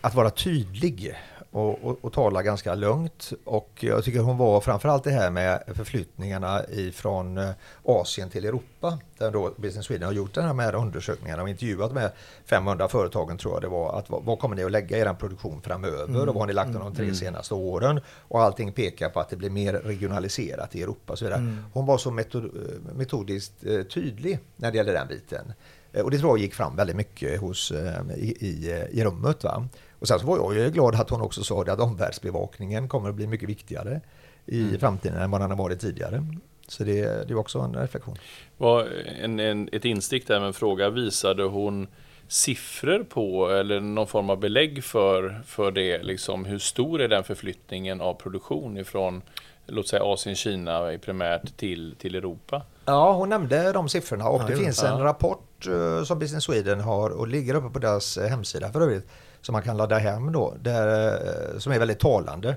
att 0.00 0.14
vara 0.14 0.30
tydlig 0.30 1.14
och, 1.50 1.84
och, 1.84 1.98
och 2.04 2.12
tala 2.12 2.42
ganska 2.42 2.74
lugnt. 2.74 3.32
Och 3.44 3.70
jag 3.80 4.04
tycker 4.04 4.20
hon 4.20 4.38
var 4.38 4.60
framförallt 4.60 5.04
det 5.04 5.10
här 5.10 5.30
med 5.30 5.62
förflyttningarna 5.74 6.62
ifrån 6.68 7.38
eh, 7.38 7.50
Asien 7.84 8.30
till 8.30 8.44
Europa. 8.44 8.98
Där 9.18 9.30
då 9.30 9.54
Business 9.56 9.86
Sweden 9.86 10.06
har 10.06 10.12
gjort 10.12 10.34
den 10.34 10.44
här 10.44 10.52
med 10.54 10.74
undersökningarna 10.74 11.42
och 11.42 11.48
intervjuat 11.48 11.92
med 11.92 12.10
500 12.44 12.88
företagen 12.88 13.38
tror 13.38 13.54
jag 13.54 13.62
det 13.62 13.68
var. 13.68 13.98
Att 13.98 14.04
vad, 14.10 14.38
kommer 14.38 14.56
ni 14.56 14.64
att 14.64 14.70
lägga 14.72 14.96
i 14.96 15.00
er 15.00 15.14
produktion 15.14 15.62
framöver 15.62 16.20
och 16.28 16.34
vad 16.34 16.36
har 16.36 16.46
ni 16.46 16.52
lagt 16.52 16.72
de 16.72 16.94
tre 16.94 17.14
senaste 17.14 17.54
åren? 17.54 18.00
Och 18.08 18.42
allting 18.42 18.72
pekar 18.72 19.08
på 19.08 19.20
att 19.20 19.28
det 19.28 19.36
blir 19.36 19.50
mer 19.50 19.72
regionaliserat 19.72 20.76
i 20.76 20.82
Europa 20.82 21.12
och 21.12 21.18
så 21.18 21.24
vidare. 21.24 21.56
Hon 21.72 21.86
var 21.86 21.98
så 21.98 22.10
metod, 22.10 22.50
metodiskt 22.96 23.64
eh, 23.66 23.82
tydlig 23.82 24.38
när 24.56 24.70
det 24.70 24.76
gäller 24.76 24.92
den 24.92 25.08
biten. 25.08 25.52
Eh, 25.92 26.04
Och 26.04 26.10
det 26.10 26.18
tror 26.18 26.30
jag 26.30 26.38
gick 26.38 26.54
fram 26.54 26.76
väldigt 26.76 26.96
mycket 26.96 27.40
hos, 27.40 27.70
eh, 27.70 28.00
i, 28.16 28.36
i, 28.46 28.84
i 28.90 29.04
rummet. 29.04 29.44
Va? 29.44 29.68
Och 29.98 30.08
sen 30.08 30.18
så 30.18 30.26
var 30.26 30.36
jag 30.36 30.54
ju 30.54 30.70
glad 30.70 30.94
att 30.94 31.10
hon 31.10 31.20
också 31.20 31.44
sa 31.44 31.64
det 31.64 31.72
att 31.72 31.80
omvärldsbevakningen 31.80 32.88
kommer 32.88 33.08
att 33.08 33.14
bli 33.14 33.26
mycket 33.26 33.48
viktigare 33.48 34.00
i 34.46 34.78
framtiden 34.78 35.22
än 35.22 35.30
vad 35.30 35.40
den 35.40 35.50
har 35.50 35.58
varit 35.58 35.80
tidigare. 35.80 36.24
Så 36.68 36.84
det, 36.84 37.02
det 37.02 37.30
är 37.30 37.38
också 37.38 37.58
en 37.58 37.74
reflektion. 37.74 38.16
Var 38.56 38.88
en, 39.22 39.40
en, 39.40 39.68
ett 39.72 39.84
instick 39.84 40.26
där 40.26 40.40
med 40.40 40.46
en 40.46 40.52
fråga. 40.52 40.90
Visade 40.90 41.42
hon 41.42 41.86
siffror 42.28 43.04
på 43.04 43.50
eller 43.50 43.80
någon 43.80 44.06
form 44.06 44.30
av 44.30 44.40
belägg 44.40 44.84
för, 44.84 45.42
för 45.46 45.70
det? 45.70 46.02
Liksom, 46.02 46.44
hur 46.44 46.58
stor 46.58 47.00
är 47.00 47.08
den 47.08 47.24
förflyttningen 47.24 48.00
av 48.00 48.14
produktion 48.14 48.76
ifrån 48.76 49.22
låt 49.66 49.88
säga 49.88 50.02
Asien, 50.04 50.36
Kina 50.36 50.98
primärt 50.98 51.56
till, 51.56 51.94
till 51.98 52.14
Europa? 52.14 52.62
Ja, 52.84 53.12
hon 53.12 53.28
nämnde 53.28 53.72
de 53.72 53.88
siffrorna 53.88 54.28
och 54.28 54.42
Ja, 54.42 54.46
det 54.46 54.56
finns 54.56 54.82
en 54.82 54.98
rapport 54.98 55.66
eh, 55.66 56.04
som 56.04 56.18
Business 56.18 56.44
Sweden 56.44 56.80
har 56.80 57.10
och 57.10 57.28
ligger 57.28 57.54
uppe 57.54 57.68
på 57.68 57.78
deras 57.78 58.16
eh, 58.16 58.28
hemsida 58.28 58.72
för 58.72 58.80
övrigt 58.80 59.08
som 59.40 59.52
man 59.52 59.62
kan 59.62 59.76
ladda 59.76 59.98
hem 59.98 60.32
då, 60.32 60.54
där, 60.62 61.08
eh, 61.52 61.58
som 61.58 61.72
är 61.72 61.78
väldigt 61.78 61.98
talande. 61.98 62.56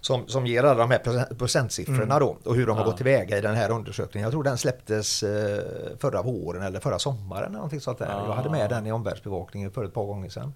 Som, 0.00 0.28
som 0.28 0.46
ger 0.46 0.62
alla 0.64 0.74
de 0.74 0.90
här 0.90 0.98
procent- 0.98 1.38
procentsiffrorna 1.38 2.18
då 2.18 2.36
och 2.44 2.54
hur 2.54 2.66
de 2.66 2.76
har 2.76 2.84
Ja. 2.84 2.86
gått 2.86 2.96
tillväga 2.96 3.38
i 3.38 3.40
den 3.40 3.54
här 3.54 3.70
undersökningen. 3.70 4.24
Jag 4.24 4.32
tror 4.32 4.42
den 4.42 4.58
släpptes 4.58 5.22
eh, 5.22 5.58
förra 5.98 6.22
våren 6.22 6.62
eller 6.62 6.80
förra 6.80 6.98
sommaren 6.98 7.42
eller 7.44 7.54
någonting 7.54 7.80
sånt 7.80 7.98
där. 7.98 8.06
Jag 8.06 8.32
hade 8.32 8.50
med 8.50 8.70
den 8.70 8.86
i 8.86 8.92
omvärldsbevakningen 8.92 9.70
för 9.70 9.84
ett 9.84 9.94
par 9.94 10.04
gånger 10.04 10.28
sedan. 10.28 10.52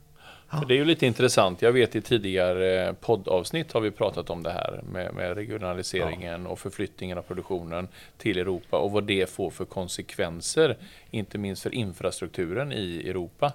För 0.50 0.66
det 0.66 0.75
är 0.75 0.78
ju 0.78 0.85
lite 0.85 1.07
intressant. 1.07 1.62
Jag 1.62 1.73
vet 1.73 1.97
i 1.97 2.00
tidigare 2.02 2.95
poddavsnitt 3.00 3.73
har 3.73 3.81
vi 3.81 3.90
pratat 3.90 4.31
om 4.31 4.42
det 4.42 4.50
här 4.50 4.81
med, 4.92 5.14
med 5.14 5.35
regionaliseringen 5.35 6.47
och 6.47 6.59
förflyttningen 6.59 7.19
av 7.19 7.23
produktionen 7.23 7.88
till 8.19 8.38
Europa 8.38 8.78
och 8.78 8.90
vad 8.92 9.04
det 9.04 9.31
får 9.31 9.50
för 9.50 9.64
konsekvenser, 9.64 10.76
inte 11.11 11.38
minst 11.38 11.62
för 11.62 11.75
infrastrukturen 11.75 12.73
i 12.73 13.09
Europa. 13.11 13.52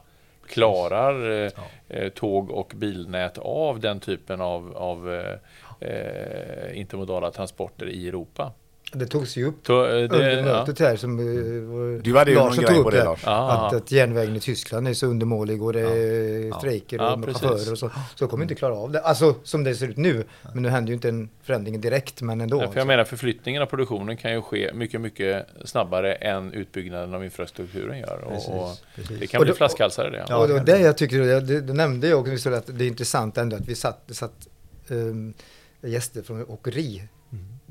Klarar 0.48 1.32
eh, 1.32 1.52
eh, 1.88 2.10
tåg 2.10 2.52
och 2.52 2.74
bilnät 2.76 3.38
av 3.38 3.80
den 3.80 4.00
typen 4.00 4.42
av, 4.42 4.78
av 4.78 5.14
eh, 5.14 5.90
eh, 5.90 6.80
intermodala 6.80 7.32
transporter 7.32 7.90
i 7.90 8.08
Europa? 8.08 8.52
Det 8.94 9.06
togs 9.06 9.38
ju 9.38 9.46
upp 9.46 9.66
Så, 9.68 9.86
eh, 9.86 10.04
under 10.04 10.20
det, 10.20 10.34
ja. 10.34 10.42
mötet 10.44 10.80
här 10.80 10.96
som 10.96 11.20
eh, 11.20 12.02
Du 12.04 12.18
hade 12.18 12.32
ju 12.32 12.38
Lars 12.38 12.58
någon 12.58 12.66
tog 12.66 12.86
upp 12.86 12.92
det. 12.92 13.04
Lars. 13.04 13.22
Ja. 13.26 13.52
Att, 13.52 13.74
att 13.74 13.92
järnvägen 13.92 14.36
i 14.36 14.40
Tyskland 14.40 14.88
är 14.88 14.94
så 14.94 15.08
undermålig 15.08 15.64
och 15.64 15.74
det 15.74 15.80
är 15.82 16.48
Ja. 16.48 16.58
strejker 16.58 16.98
Ja, 16.98 17.14
och 17.16 17.26
precis. 17.26 17.42
chaufförer 17.42 17.72
och 17.72 17.78
så. 17.80 17.90
Så 17.90 18.26
de 18.26 18.28
kommer 18.28 18.44
inte 18.44 18.56
klara 18.56 18.76
av 18.76 18.92
det. 18.92 19.02
Alltså 19.02 19.36
som 19.44 19.64
det 19.64 19.76
ser 19.76 19.88
ut 19.88 19.98
nu. 19.98 20.24
Men 20.54 20.64
nu 20.64 20.70
händer 20.70 20.88
ju 20.90 20.94
inte 20.94 21.10
en 21.10 21.30
förändring 21.44 21.82
direkt 21.82 22.22
men 22.22 22.42
ändå. 22.42 22.62
Ja, 22.62 22.72
för 22.72 22.80
jag 22.80 22.88
menar 22.88 23.04
förflyttningen 23.04 23.62
av 23.62 23.66
produktionen 23.66 24.18
kan 24.18 24.32
ju 24.32 24.42
ske 24.42 24.72
mycket, 24.74 25.02
mycket 25.02 25.48
snabbare 25.66 26.14
än 26.14 26.54
utbyggnaden 26.54 27.14
av 27.14 27.24
infrastrukturen 27.24 28.00
gör. 28.00 28.26
Precis, 28.30 28.50
Och, 28.50 28.62
och 28.72 28.78
precis. 28.96 29.20
det 29.20 29.28
kan 29.28 29.40
Och 29.40 29.46
bli 29.46 29.54
flaskhalsar 29.56 30.08
i 30.08 30.12
det. 30.12 30.26
Ja, 30.30 30.38
och 30.38 30.48
det 30.48 30.60
det 30.60 30.80
jag 30.80 30.98
tyckte, 30.98 31.18
det, 31.18 31.62
det, 31.62 31.74
nämnde 31.74 32.08
jag 32.08 32.20
också, 32.20 32.50
att 32.50 32.68
det 32.78 32.84
är 32.84 32.88
intressant 32.88 33.38
ändå 33.38 33.56
att 33.56 33.68
vi 33.68 33.76
satt, 33.76 34.04
satt 34.12 34.48
um, 34.88 35.34
gäster 35.82 36.22
från 36.22 36.46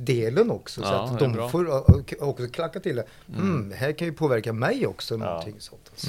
åkeridelen 0.00 0.50
också. 0.50 0.80
så 0.82 0.86
Ja, 0.86 1.04
att 1.04 1.18
det 1.18 1.24
är 1.24 1.28
de 1.28 1.32
bra. 1.32 1.48
får 1.48 2.22
också 2.22 2.48
klacka 2.48 2.80
till 2.80 2.96
det. 2.96 3.04
Mm, 3.36 3.72
här 3.76 3.92
kan 3.92 4.06
ju 4.08 4.12
påverka 4.14 4.52
mig 4.52 4.86
också, 4.86 5.16
någonting 5.16 5.54
sånt. 5.58 5.90
Alltså. 5.90 6.08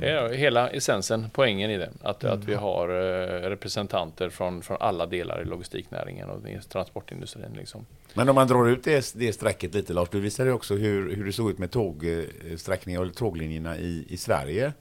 Det 0.00 0.08
är 0.08 0.28
hela 0.34 0.68
essensen, 0.70 1.26
poängen 1.32 1.70
i 1.70 1.78
det. 1.78 1.90
Att, 2.02 2.24
Mm. 2.24 2.38
att 2.38 2.44
vi 2.44 2.54
har 2.54 2.88
eh, 2.88 3.48
representanter 3.48 4.30
från, 4.30 4.62
från 4.62 4.76
alla 4.80 5.06
delar 5.06 5.42
i 5.42 5.44
logistiknäringen 5.44 6.30
och 6.30 6.40
transportindustrin. 6.68 7.44
Liksom. 7.56 7.86
Men 8.14 8.28
om 8.28 8.34
man 8.34 8.46
drar 8.48 8.68
ut 8.68 8.84
det, 8.84 9.12
det 9.16 9.32
strecket 9.32 9.74
lite 9.74 9.92
Lars, 9.92 10.08
du 10.08 10.20
visade 10.20 10.52
också 10.52 10.74
hur, 10.74 11.14
hur 11.16 11.24
det 11.24 11.32
såg 11.32 11.50
ut 11.50 11.58
med 11.58 11.70
tågsträckningar 11.70 13.00
och 13.00 13.14
tåglinjerna 13.14 13.78
i, 13.78 14.06
i 14.08 14.16
Sverige 14.16 14.72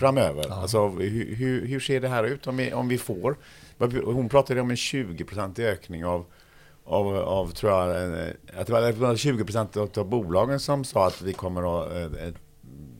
framöver. 0.00 0.50
Alltså, 0.52 0.88
hur, 0.88 1.34
hur, 1.36 1.66
hur 1.66 1.80
ser 1.80 2.00
det 2.00 2.08
här 2.08 2.24
ut 2.24 2.46
om 2.46 2.56
vi, 2.56 2.72
om 2.72 2.88
vi 2.88 2.98
får? 2.98 3.36
Hon 4.04 4.28
pratade 4.28 4.60
om 4.60 4.70
en 4.70 4.76
20-procentig 4.76 5.64
ökning 5.64 6.04
av, 6.04 6.24
av, 6.86 7.16
av, 7.16 7.50
tror 7.50 7.72
jag, 7.72 7.88
eh, 7.88 8.28
att 8.58 8.66
det 8.66 8.92
var 8.92 9.16
20 9.16 9.44
procent 9.44 9.76
av 9.76 10.08
bolagen 10.08 10.60
som 10.60 10.84
sa 10.84 11.06
att 11.06 11.22
vi 11.22 11.32
kommer 11.32 11.82
att 11.82 11.92
eh, 11.92 12.28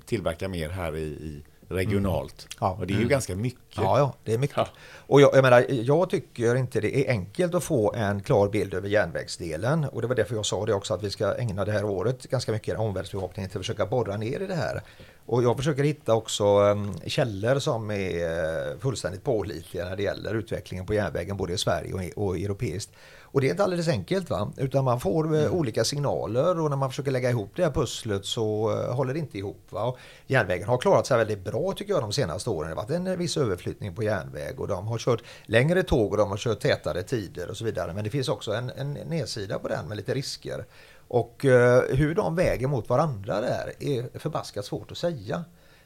tillverka 0.07 0.49
mer 0.49 0.69
här 0.69 0.97
i, 0.97 1.01
i 1.01 1.43
regionalt. 1.69 2.49
Ja. 2.61 2.77
Och 2.81 2.87
det 2.87 2.95
är 2.95 2.99
ju 2.99 3.09
ganska 3.09 3.37
mycket. 3.37 3.77
Ja, 3.77 3.99
ja, 3.99 4.15
det 4.25 4.35
är 4.35 4.39
mycket. 4.39 4.57
Ja. 4.57 4.69
Och 4.97 5.21
jag, 5.21 5.31
jag 5.35 5.43
menar, 5.43 5.67
jag 5.69 6.11
tycker 6.11 6.57
inte 6.57 6.81
det 6.81 6.97
är 6.97 7.11
enkelt 7.11 7.55
att 7.55 7.65
få 7.65 7.93
en 7.95 8.23
klar 8.23 8.49
bild 8.49 8.75
över 8.75 8.89
järnvägsdelen. 8.89 9.85
Och 9.85 10.03
det 10.03 10.09
var 10.09 10.15
därför 10.15 10.35
jag 10.35 10.47
sa 10.47 10.67
det 10.67 10.75
också 10.75 10.95
att 10.95 11.03
vi 11.03 11.11
ska 11.11 11.35
ägna 11.35 11.65
det 11.65 11.73
här 11.73 11.85
året 11.85 12.23
ganska 12.31 12.53
mycket 12.53 12.79
omvärldsbevakning 12.79 13.49
till 13.49 13.59
att 13.59 13.65
försöka 13.67 13.87
borra 13.87 14.17
ner 14.17 14.41
i 14.41 14.47
det 14.47 14.55
här. 14.55 14.83
Och 15.27 15.43
jag 15.43 15.57
försöker 15.57 15.85
hitta 15.85 16.15
också 16.15 16.45
um, 16.45 16.95
källor 17.07 17.59
som 17.59 17.91
är 17.91 18.71
eh, 18.71 18.79
fullständigt 18.79 19.25
pålitliga 19.25 19.85
när 19.85 19.97
det 19.97 20.03
gäller 20.03 20.35
utvecklingen 20.35 20.87
på 20.87 20.95
järnvägen 20.95 21.37
både 21.37 21.53
i 21.53 21.59
Sverige 21.59 22.13
och, 22.17 22.37
europeiskt. 22.37 22.93
Och 23.21 23.41
det 23.41 23.47
är 23.47 23.51
inte 23.51 23.65
alldeles 23.65 23.89
enkelt 23.89 24.31
va, 24.31 24.53
utan 24.57 24.85
man 24.85 25.01
får 25.01 25.37
eh, 25.37 25.55
olika 25.55 25.85
signaler 25.85 26.61
och 26.61 26.71
när 26.71 26.77
man 26.77 26.91
försöker 26.91 27.11
lägga 27.11 27.31
ihop 27.31 27.51
det 27.57 27.65
här 27.65 27.71
pusslet 27.71 28.25
så 28.25 28.71
eh, 28.71 28.95
håller 28.95 29.13
det 29.13 29.19
inte 29.19 29.39
ihop. 29.39 29.61
Va? 29.71 29.85
Och 29.85 29.99
järnvägen 30.27 30.69
har 30.69 30.79
klarat 30.79 31.07
sig 31.07 31.19
väldigt 31.19 31.45
bra 31.45 31.73
tycker 31.73 31.93
jag 31.93 32.03
de 32.03 32.13
senaste 32.13 32.51
åren. 32.51 32.71
Det 32.71 32.77
har 32.77 32.83
varit 32.83 33.09
en 33.09 33.19
viss 33.19 33.37
överflyttning 33.37 33.95
på 33.95 34.03
järnväg 34.03 34.61
och 34.61 34.69
de 34.69 34.87
har 34.87 34.99
kört 34.99 35.23
längre 35.47 35.83
tåg 35.83 36.13
och 36.13 36.19
de 36.19 36.31
har 36.31 36.37
kört 36.37 36.61
tätare 36.61 37.03
tider 37.03 37.51
och 37.51 37.57
så 37.57 37.65
vidare. 37.65 37.93
Men 37.95 38.05
det 38.05 38.11
finns 38.11 38.29
också 38.29 38.53
en, 38.53 38.71
en 38.71 38.93
nedsida 38.93 39.59
på 39.59 39.69
den 39.69 39.89
med 39.89 39.97
lite 39.97 40.15
risker. 40.15 40.65
Och 41.09 41.45
eh, 41.45 41.83
hur 41.89 42.15
de 42.15 42.35
väger 42.35 42.67
mot 42.67 42.89
varandra 42.89 43.41
där 43.41 43.73
är 43.79 44.19
förbaskat 44.19 44.65
svårt 44.65 44.91
att 44.91 44.99
säga. 44.99 45.45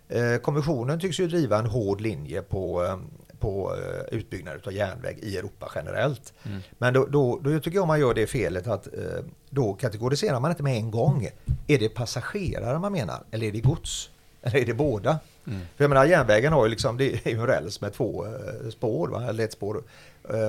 Eh, 0.09 0.37
kommissionen 0.37 1.00
tycks 1.00 1.21
ju 1.21 1.29
driva 1.29 1.59
en 1.59 1.67
hård 1.67 2.00
linje 2.00 2.43
på, 2.43 2.85
eh, 2.85 2.99
på 3.39 3.77
utbyggnad 4.11 4.67
av 4.67 4.73
järnväg 4.73 5.19
i 5.23 5.37
Europa 5.37 5.73
generellt. 5.75 6.33
Mm. 6.43 6.61
Men 6.79 6.95
då, 6.95 7.07
då, 7.07 7.41
då, 7.43 7.61
tycker 7.61 7.79
jag 7.79 7.87
man 7.87 8.00
gör 8.00 8.15
det 8.15 8.27
felet 8.27 8.67
att 8.67 8.89
då 9.50 9.75
kategoriserar 9.75 10.41
man 10.41 10.50
inte 10.50 10.62
med 10.62 10.77
en 10.77 10.91
gång. 10.91 11.29
Är 11.67 11.79
det 11.79 11.89
passagerare 11.89 12.79
man 12.79 12.93
menar 12.93 13.23
eller 13.31 13.47
är 13.47 13.53
det 13.53 13.61
gods? 13.61 14.11
Eller 14.43 14.59
är 14.59 14.67
det 14.67 14.75
båda? 14.75 15.19
Mm. 15.47 15.61
För 15.77 15.85
jag 15.85 15.89
menar 15.89 16.05
järnvägen 16.05 16.53
har 16.53 16.65
ju 16.65 16.71
liksom, 16.71 16.97
det 16.97 17.27
är 17.27 17.31
ju 17.31 17.41
en 17.41 17.47
räls 17.47 17.81
med 17.81 17.93
två 17.93 18.27
spår, 18.71 19.09
va? 19.09 19.25
eller 19.29 19.45
ett 19.45 19.53
spår 19.53 19.83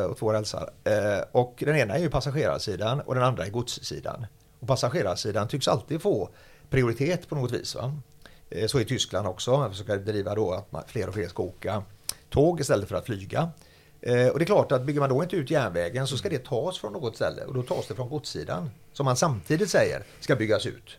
och 0.09 0.17
två 0.17 0.33
rälsar. 0.33 0.69
Och 1.31 1.63
den 1.65 1.75
ena 1.75 1.93
är 1.93 1.99
ju 1.99 2.09
passagerarsidan 2.09 2.99
och 3.01 3.15
den 3.15 3.23
andra 3.23 3.45
är 3.45 3.49
godssidan. 3.49 4.25
Och 4.61 4.67
passagerarsidan 4.67 5.47
tycks 5.47 5.67
alltid 5.67 6.01
få 6.01 6.29
prioritet 6.69 7.29
på 7.29 7.35
något 7.35 7.51
vis. 7.51 7.75
Va? 7.75 7.93
Eh, 8.49 8.67
så 8.67 8.79
i 8.79 8.85
Tyskland 8.85 9.27
också. 9.27 9.57
Man 9.57 9.71
försöker 9.71 9.97
driva 9.97 10.35
då 10.35 10.65
att 10.71 10.91
fler 10.91 11.07
och 11.07 11.13
fler 11.13 11.27
ska 11.27 11.43
åka 11.43 11.83
tåg 12.29 12.59
istället 12.59 12.89
för 12.89 12.95
att 12.95 13.05
flyga. 13.05 13.49
Eh, 14.01 14.27
och 14.27 14.39
det 14.39 14.43
är 14.43 14.45
klart 14.45 14.71
att 14.71 14.81
bygger 14.81 14.99
man 14.99 15.09
då 15.09 15.23
inte 15.23 15.35
ut 15.35 15.51
järnvägen 15.51 16.07
så 16.07 16.17
ska 16.17 16.29
det 16.29 16.45
tas 16.45 16.77
från 16.77 16.93
något 16.93 17.15
ställe 17.15 17.43
och 17.43 17.53
då 17.53 17.63
tas 17.63 17.87
det 17.87 17.95
från 17.95 18.09
godssidan. 18.09 18.69
Som 18.93 19.05
man 19.05 19.15
samtidigt 19.15 19.69
säger 19.69 20.03
ska 20.19 20.35
byggas 20.35 20.65
ut. 20.65 20.97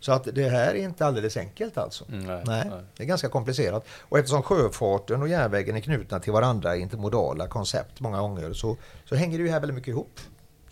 Så 0.00 0.12
att 0.12 0.28
det 0.32 0.48
här 0.48 0.74
är 0.74 0.84
inte 0.84 1.06
alldeles 1.06 1.36
enkelt 1.36 1.78
alltså. 1.78 2.04
Mm, 2.08 2.26
nej, 2.26 2.42
nej, 2.44 2.70
Det 2.96 3.02
är 3.02 3.06
ganska 3.06 3.28
komplicerat. 3.28 3.86
Och 4.00 4.18
eftersom 4.18 4.42
sjöfarten 4.42 5.22
och 5.22 5.28
järnvägen 5.28 5.76
är 5.76 5.80
knutna 5.80 6.20
till 6.20 6.32
varandra 6.32 6.76
intermodala 6.76 7.48
koncept 7.48 8.00
många 8.00 8.20
gånger 8.20 8.52
så, 8.52 8.76
så 9.04 9.14
hänger 9.14 9.38
det 9.38 9.44
ju 9.44 9.50
här 9.50 9.60
väldigt 9.60 9.74
mycket 9.74 9.88
ihop. 9.88 10.20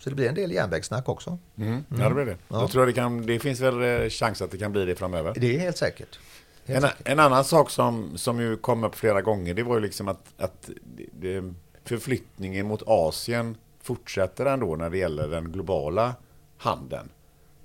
Så 0.03 0.09
det 0.09 0.15
blir 0.15 0.29
en 0.29 0.35
del 0.35 0.51
järnvägssnack 0.51 1.09
också. 1.09 1.37
Mm. 1.57 1.83
Ja, 1.99 2.09
det 2.09 2.15
blir 2.15 2.25
det. 2.25 2.37
Ja. 2.47 2.61
Jag 2.61 2.71
tror 2.71 2.85
det, 2.85 2.93
kan, 2.93 3.25
det 3.25 3.39
finns 3.39 3.59
väl 3.61 4.03
eh, 4.03 4.09
chans 4.09 4.41
att 4.41 4.51
det 4.51 4.57
kan 4.57 4.71
bli 4.71 4.85
det 4.85 4.95
framöver. 4.95 5.33
Det 5.37 5.55
är 5.55 5.59
helt 5.59 5.77
säkert. 5.77 6.19
Helt 6.65 6.83
en, 6.83 6.89
säkert. 6.89 7.07
en, 7.07 7.19
annan 7.19 7.43
sak 7.43 7.69
som, 7.69 8.17
som 8.17 8.39
ju 8.39 8.57
kom 8.57 8.83
upp 8.83 8.95
flera 8.95 9.21
gånger, 9.21 9.53
det 9.53 9.63
var 9.63 9.75
ju 9.75 9.81
liksom 9.81 10.07
att, 10.07 10.33
att 10.37 10.69
det, 11.11 11.53
förflyttningen 11.83 12.67
mot 12.67 12.83
Asien 12.87 13.57
fortsätter 13.81 14.45
ändå 14.45 14.75
när 14.75 14.89
det 14.89 14.97
gäller 14.97 15.27
den 15.27 15.51
globala 15.51 16.15
handeln. 16.57 17.09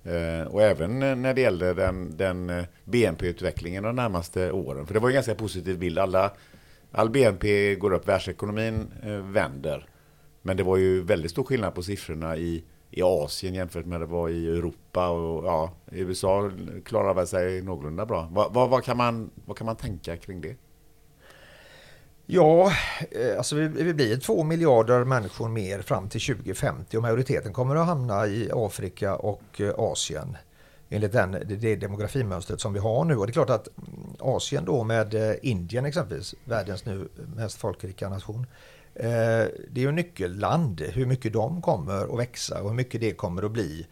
Eh, 0.04 0.46
och 0.46 0.62
även 0.62 0.98
när 1.22 1.34
det 1.34 1.40
gäller 1.40 1.74
den, 1.74 2.16
den 2.16 2.50
eh, 2.50 2.64
BNP-utvecklingen 2.84 3.82
de 3.82 3.96
närmaste 3.96 4.52
åren. 4.52 4.86
För 4.86 4.94
det 4.94 5.00
var 5.00 5.08
en 5.08 5.14
ganska 5.14 5.34
positiv 5.34 5.78
bild. 5.78 5.98
Alla, 5.98 6.30
all 6.92 7.10
BNP 7.10 7.74
går 7.74 7.92
upp, 7.92 8.08
världsekonomin 8.08 8.92
eh, 9.02 9.10
vänder. 9.10 9.88
Men 10.48 10.56
det 10.56 10.62
var 10.62 10.76
ju 10.76 11.02
väldigt 11.02 11.30
stor 11.30 11.44
skillnad 11.44 11.74
på 11.74 11.82
siffrorna 11.82 12.36
i, 12.36 12.64
i 12.90 13.02
Asien 13.02 13.54
jämfört 13.54 13.86
med 13.86 14.00
det 14.00 14.06
var 14.06 14.28
i 14.28 14.46
Europa 14.46 15.08
och 15.08 15.44
ja, 15.44 15.72
USA 15.90 16.50
klarar 16.84 17.14
väl 17.14 17.26
sig 17.26 17.62
någorlunda 17.62 18.06
bra. 18.06 18.28
Vad, 18.32 18.54
vad, 18.54 18.70
vad, 18.70 18.84
kan 18.84 18.96
man, 18.96 19.30
vad 19.44 19.56
kan 19.56 19.64
man 19.64 19.76
tänka 19.76 20.16
kring 20.16 20.40
det? 20.40 20.56
Ja, 22.26 22.72
eh, 23.10 23.38
alltså 23.38 23.56
vi, 23.56 23.68
vi 23.68 23.94
blir 23.94 24.16
två 24.16 24.44
miljarder 24.44 25.04
människor 25.04 25.48
mer 25.48 25.82
fram 25.82 26.08
till 26.08 26.20
2050 26.20 26.96
och 26.96 27.02
majoriteten 27.02 27.52
kommer 27.52 27.76
att 27.76 27.86
hamna 27.86 28.26
i 28.26 28.50
Afrika 28.54 29.16
och 29.16 29.60
eh, 29.60 29.74
Asien 29.78 30.36
enligt 30.88 31.12
den, 31.12 31.42
det 31.46 31.76
demografimönstret 31.76 32.60
som 32.60 32.72
vi 32.72 32.78
har 32.78 33.04
nu. 33.04 33.16
Och 33.16 33.26
det 33.26 33.30
är 33.30 33.32
klart 33.32 33.50
att 33.50 33.68
mm, 33.68 34.16
Asien 34.18 34.64
då 34.64 34.84
med 34.84 35.14
eh, 35.14 35.36
Indien 35.42 35.84
exempelvis, 35.84 36.34
världens 36.44 36.84
nu 36.84 37.08
mest 37.36 37.58
folkrika 37.58 38.08
nation, 38.08 38.46
det 39.00 39.74
är 39.74 39.78
ju 39.78 39.92
nyckelland, 39.92 40.80
hur 40.80 41.06
mycket 41.06 41.32
de 41.32 41.62
kommer 41.62 42.12
att 42.14 42.18
växa 42.18 42.62
och 42.62 42.68
hur 42.68 42.76
mycket 42.76 43.00
det 43.00 43.12
kommer 43.12 43.42
att 43.42 43.52
bli 43.52 43.86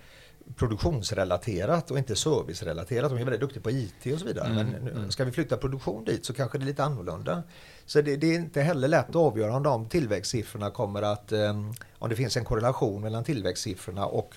produktionsrelaterat 0.57 1.91
och 1.91 1.99
inte 1.99 2.17
servicerelaterat. 2.17 3.11
De 3.11 3.19
är 3.19 3.25
väldigt 3.25 3.41
duktiga 3.41 3.63
på 3.63 3.71
IT 3.71 4.13
och 4.13 4.19
så 4.19 4.27
vidare. 4.27 4.47
Mm, 4.49 4.67
men 4.67 4.89
mm. 4.89 5.11
ska 5.11 5.25
vi 5.25 5.33
flytta 5.33 5.57
produktion 5.57 6.05
dit 6.05 6.25
så 6.25 6.33
kanske 6.33 6.59
det 6.59 6.65
är 6.65 6.67
lite 6.67 6.85
annorlunda. 6.85 7.43
Så 7.87 8.01
det, 8.01 8.17
det 8.17 8.27
är 8.27 8.35
inte 8.35 8.61
heller 8.61 8.89
lätt 8.89 9.09
att 9.09 9.17
avgöra 9.17 9.57
om 9.57 9.63
de 9.63 9.89
tillväxtsiffrorna 9.89 10.71
kommer 10.71 11.03
att, 11.03 11.33
um, 11.33 11.75
om 11.99 12.09
det 12.09 12.17
finns 12.17 12.37
en 12.37 12.45
korrelation 12.45 13.03
mellan 13.03 13.25
tillväxtsiffrorna 13.25 14.07
och 14.07 14.35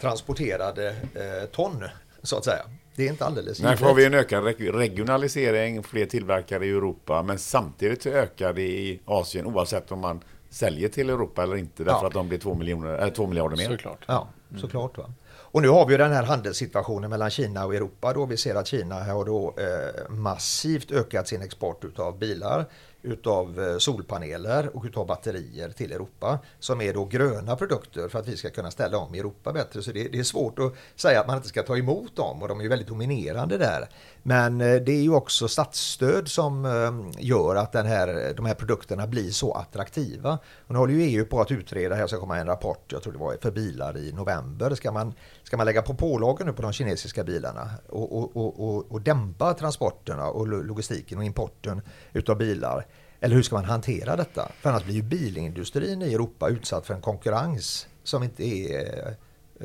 transporterade 0.00 0.88
eh, 1.14 1.48
ton 1.52 1.84
så 2.22 2.36
att 2.36 2.44
säga. 2.44 2.62
Det 3.00 3.06
är 3.06 3.10
inte 3.10 3.26
alldeles 3.26 3.60
givet. 3.60 3.78
får 3.78 3.94
vi 3.94 4.04
en 4.04 4.14
ökad 4.14 4.44
regionalisering, 4.74 5.82
fler 5.82 6.06
tillverkare 6.06 6.66
i 6.66 6.70
Europa, 6.70 7.22
men 7.22 7.38
samtidigt 7.38 8.06
ökar 8.06 8.52
det 8.52 8.62
i 8.62 9.00
Asien 9.04 9.46
oavsett 9.46 9.92
om 9.92 10.00
man 10.00 10.20
säljer 10.50 10.88
till 10.88 11.10
Europa 11.10 11.42
eller 11.42 11.56
inte, 11.56 11.84
därför 11.84 12.00
ja. 12.00 12.06
att 12.06 12.12
de 12.12 12.28
blir 12.28 12.38
två, 12.38 12.54
miljoner, 12.54 13.02
äh, 13.02 13.08
två 13.08 13.26
miljarder 13.26 13.56
mer. 13.56 13.68
Såklart. 13.68 14.04
Ja, 14.08 14.28
mm. 14.50 14.60
såklart. 14.60 14.98
Va? 14.98 15.04
Och 15.32 15.62
nu 15.62 15.68
har 15.68 15.86
vi 15.86 15.96
den 15.96 16.12
här 16.12 16.22
handelssituationen 16.22 17.10
mellan 17.10 17.30
Kina 17.30 17.66
och 17.66 17.74
Europa 17.74 18.12
då 18.12 18.26
vi 18.26 18.36
ser 18.36 18.54
att 18.54 18.66
Kina 18.66 19.04
har 19.04 19.24
då 19.24 19.54
eh, 19.58 20.10
massivt 20.10 20.90
ökat 20.90 21.28
sin 21.28 21.42
export 21.42 21.84
utav 21.84 22.18
bilar 22.18 22.64
utav 23.02 23.60
eh, 23.60 23.78
solpaneler 23.78 24.76
och 24.76 24.84
utav 24.84 25.06
batterier 25.06 25.68
till 25.70 25.92
Europa 25.92 26.38
som 26.58 26.80
är 26.80 26.94
då 26.94 27.04
gröna 27.04 27.56
produkter 27.56 28.08
för 28.08 28.18
att 28.18 28.28
vi 28.28 28.36
ska 28.36 28.50
kunna 28.50 28.70
ställa 28.70 28.98
om 28.98 29.14
Europa 29.14 29.52
bättre. 29.52 29.82
Så 29.82 29.92
det, 29.92 30.08
det, 30.08 30.18
är 30.18 30.22
svårt 30.22 30.58
att 30.58 30.74
säga 30.96 31.20
att 31.20 31.26
man 31.26 31.36
inte 31.36 31.48
ska 31.48 31.62
ta 31.62 31.76
emot 31.76 32.16
dem 32.16 32.42
och 32.42 32.48
de 32.48 32.58
är 32.58 32.62
ju 32.62 32.68
väldigt 32.68 32.88
dominerande 32.88 33.58
där. 33.58 33.88
Men 34.22 34.60
eh, 34.60 34.74
det 34.82 34.92
är 34.92 35.02
ju 35.02 35.14
också 35.14 35.48
statsstöd 35.48 36.28
som 36.28 36.64
eh, 36.64 37.22
gör 37.24 37.56
att 37.56 37.72
den 37.72 37.86
här, 37.86 38.34
de 38.36 38.46
här 38.46 38.54
produkterna 38.54 39.06
blir 39.06 39.30
så 39.30 39.52
attraktiva. 39.52 40.38
Och 40.66 40.72
nu 40.72 40.78
håller 40.78 40.94
ju 40.94 41.02
EU 41.02 41.24
på 41.24 41.40
att 41.40 41.50
utreda, 41.50 41.94
här 41.94 42.06
ska 42.06 42.20
komma 42.20 42.38
en 42.38 42.46
rapport, 42.46 42.92
jag 42.92 43.02
tror 43.02 43.12
det 43.12 43.18
var 43.18 43.36
för 43.42 43.50
bilar 43.50 43.96
i 43.96 44.12
november. 44.12 44.74
Ska 44.74 44.92
man, 44.92 45.14
ska 45.42 45.56
man 45.56 45.66
lägga 45.66 45.82
på 45.82 45.94
pålagor 45.94 46.44
nu 46.44 46.52
på 46.52 46.62
de 46.62 46.72
kinesiska 46.72 47.24
bilarna 47.24 47.70
och, 47.88 48.18
och, 48.18 48.36
och, 48.36 48.68
och, 48.68 48.92
och 48.92 49.00
dämpa 49.00 49.54
transporterna 49.54 50.26
och 50.26 50.48
logistiken 50.48 51.18
och 51.18 51.24
importen 51.24 51.82
utav 52.12 52.38
bilar? 52.38 52.86
Eller 53.20 53.34
hur 53.34 53.42
ska 53.42 53.54
man 53.54 53.64
hantera 53.64 54.16
detta? 54.16 54.48
För 54.60 54.70
annars 54.70 54.84
blir 54.84 54.94
ju 54.94 55.02
bilindustrin 55.02 56.02
i 56.02 56.14
Europa 56.14 56.48
utsatt 56.48 56.86
för 56.86 56.94
en 56.94 57.00
konkurrens 57.00 57.86
som 58.04 58.22
inte 58.22 58.44
är 58.44 59.16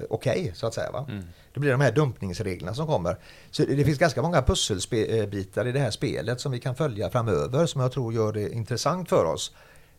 okej, 0.10 0.42
okay, 0.42 0.54
så 0.54 0.68
att 0.68 0.74
säga. 0.74 0.92
Va? 0.92 1.06
Mm. 1.10 1.24
Det 1.54 1.60
blir 1.60 1.72
de 1.72 1.82
här 1.82 1.92
dumpningsreglerna 1.92 2.74
som 2.74 2.88
kommer. 2.88 3.18
Så 3.52 3.66
det 3.66 3.86
finns 3.86 4.00
ganska 4.00 4.22
många 4.22 4.42
pusselbitar 4.42 5.68
i 5.68 5.72
det 5.72 5.80
här 5.80 5.92
spelet 5.92 6.42
som 6.42 6.52
vi 6.52 6.60
kan 6.60 6.76
följa 6.76 7.10
framöver 7.10 7.66
som 7.66 7.82
jag 7.82 7.92
tror 7.92 8.14
gör 8.14 8.34
det 8.34 8.50
intressant 8.50 9.10
för 9.10 9.26
oss. 9.26 9.52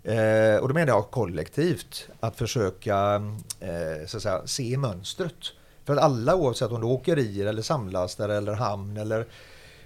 Eh, 0.02 0.56
och 0.56 0.68
då 0.68 0.74
menar 0.74 0.92
jag 0.92 1.11
kollektivt 1.11 2.09
att 2.20 2.37
försöka 2.37 3.14
eh, 3.61 4.06
så 4.06 4.16
att 4.16 4.22
säga, 4.22 4.42
se 4.46 4.76
mönstret. 4.76 5.52
För 5.85 5.92
att 5.92 6.02
alla 6.02 6.37
oavsett 6.37 6.70
om 6.70 6.80
det 6.80 6.87
är 6.87 6.90
åkerier 6.90 7.46
eller 7.46 7.62
samlastare 7.62 8.37
eller 8.37 8.52
hamn 8.52 8.96
eller 8.96 9.26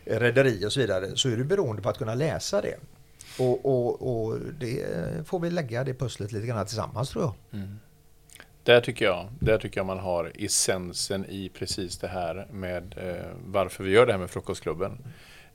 rederi 0.04 0.66
och 0.66 0.72
så 0.72 0.80
vidare 0.80 1.16
så 1.16 1.28
är 1.28 1.36
du 1.36 1.44
beroende 1.44 1.82
på 1.82 1.88
att 1.88 1.98
kunna 1.98 2.14
läsa 2.14 2.60
det. 2.60 2.76
Och, 3.38 3.66
och, 3.66 4.26
och 4.26 4.38
det 4.60 4.86
får 5.26 5.40
vi 5.40 5.50
lägga 5.50 5.84
det 5.84 5.94
pusslet 5.94 6.32
lite 6.32 6.46
grann 6.46 6.66
tillsammans 6.66 7.10
tror 7.10 7.24
jag. 7.24 7.60
Mm. 7.60 7.78
Där 8.64 8.80
tycker 8.80 9.04
jag, 9.04 9.28
där 9.38 9.58
tycker 9.58 9.80
jag 9.80 9.86
man 9.86 9.98
har 9.98 10.32
essensen 10.38 11.26
i 11.28 11.48
precis 11.48 11.98
det 11.98 12.08
här 12.08 12.46
med 12.52 12.94
eh, 12.96 13.30
varför 13.46 13.84
vi 13.84 13.90
gör 13.90 14.06
det 14.06 14.12
här 14.12 14.18
med 14.18 14.30
Frukostklubben. 14.30 14.98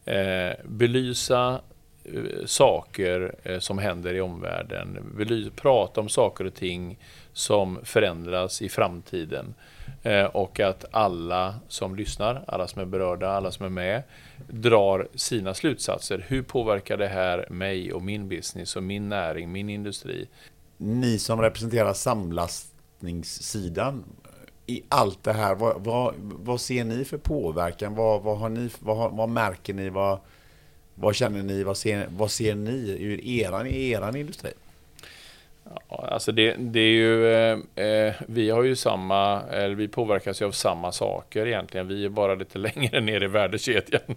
Eh, 0.06 0.52
belysa 0.64 1.62
eh, 2.04 2.46
saker 2.46 3.36
eh, 3.44 3.60
som 3.60 3.78
händer 3.78 4.14
i 4.14 4.22
omvärlden. 4.22 5.14
Bely 5.18 5.50
prata 5.50 6.02
om 6.02 6.10
saker 6.10 6.46
och 6.46 6.54
ting 6.54 6.98
som 7.34 7.80
förändras 7.84 8.62
i 8.62 8.70
framtiden. 8.70 9.54
Eh, 10.04 10.26
och 10.26 10.60
att 10.60 10.86
alla 10.92 11.56
som 11.68 11.96
lyssnar, 11.96 12.44
alla 12.48 12.68
som 12.68 12.82
är 12.82 12.86
berörda, 12.86 13.30
alla 13.30 13.52
som 13.52 13.66
är 13.66 13.70
med, 13.70 14.04
drar 14.48 15.08
sina 15.16 15.54
slutsatser. 15.54 16.26
Hur 16.28 16.44
påverkar 16.44 16.98
det 16.98 17.08
här 17.08 17.48
mig 17.50 17.94
och 17.94 18.02
min 18.02 18.30
business 18.30 18.76
och 18.76 18.84
min 18.84 19.10
näring, 19.10 19.52
min 19.52 19.70
industri? 19.70 20.28
Ni 20.78 21.20
som 21.20 21.42
representerar 21.42 21.94
förvaltningssidan 23.06 24.04
i 24.68 24.84
allt 24.90 25.24
det 25.24 25.34
här, 25.34 25.56
vad, 25.56 25.84
vad, 25.84 26.14
vad 26.20 26.62
ser 26.62 26.84
ni 26.84 27.06
för 27.06 27.18
påverkan? 27.18 27.96
Vad, 27.96 28.22
vad, 28.22 28.38
har 28.38 28.50
ni, 28.50 28.70
vad, 28.80 29.12
vad 29.12 29.30
märker 29.30 29.74
ni? 29.74 29.90
Vad, 29.90 30.20
vad 30.96 31.16
känner 31.16 31.44
ni? 31.44 31.64
Vad 31.64 31.78
ser, 31.78 32.08
vad 32.10 32.32
ser 32.32 32.56
ni 32.56 32.98
ur 33.00 33.26
eran, 33.26 33.68
i 33.68 33.90
eran 33.90 34.16
industri? 34.16 34.52
Ja, 35.90 36.08
alltså 36.12 36.32
det, 36.32 36.56
det 36.60 36.80
är 36.80 36.94
ju, 36.94 37.28
eh, 37.76 38.14
vi 38.28 38.50
har 38.50 38.64
ju 38.64 38.76
samma, 38.76 39.42
eller 39.42 39.76
vi 39.76 39.88
påverkas 39.88 40.42
ju 40.42 40.46
av 40.46 40.52
samma 40.52 40.92
saker 40.92 41.48
egentligen. 41.48 41.88
Vi 41.88 42.06
är 42.06 42.10
bara 42.10 42.36
lite 42.36 42.58
längre 42.76 43.02
ner 43.02 43.24
i 43.24 43.28
värdekedjan, 43.28 44.16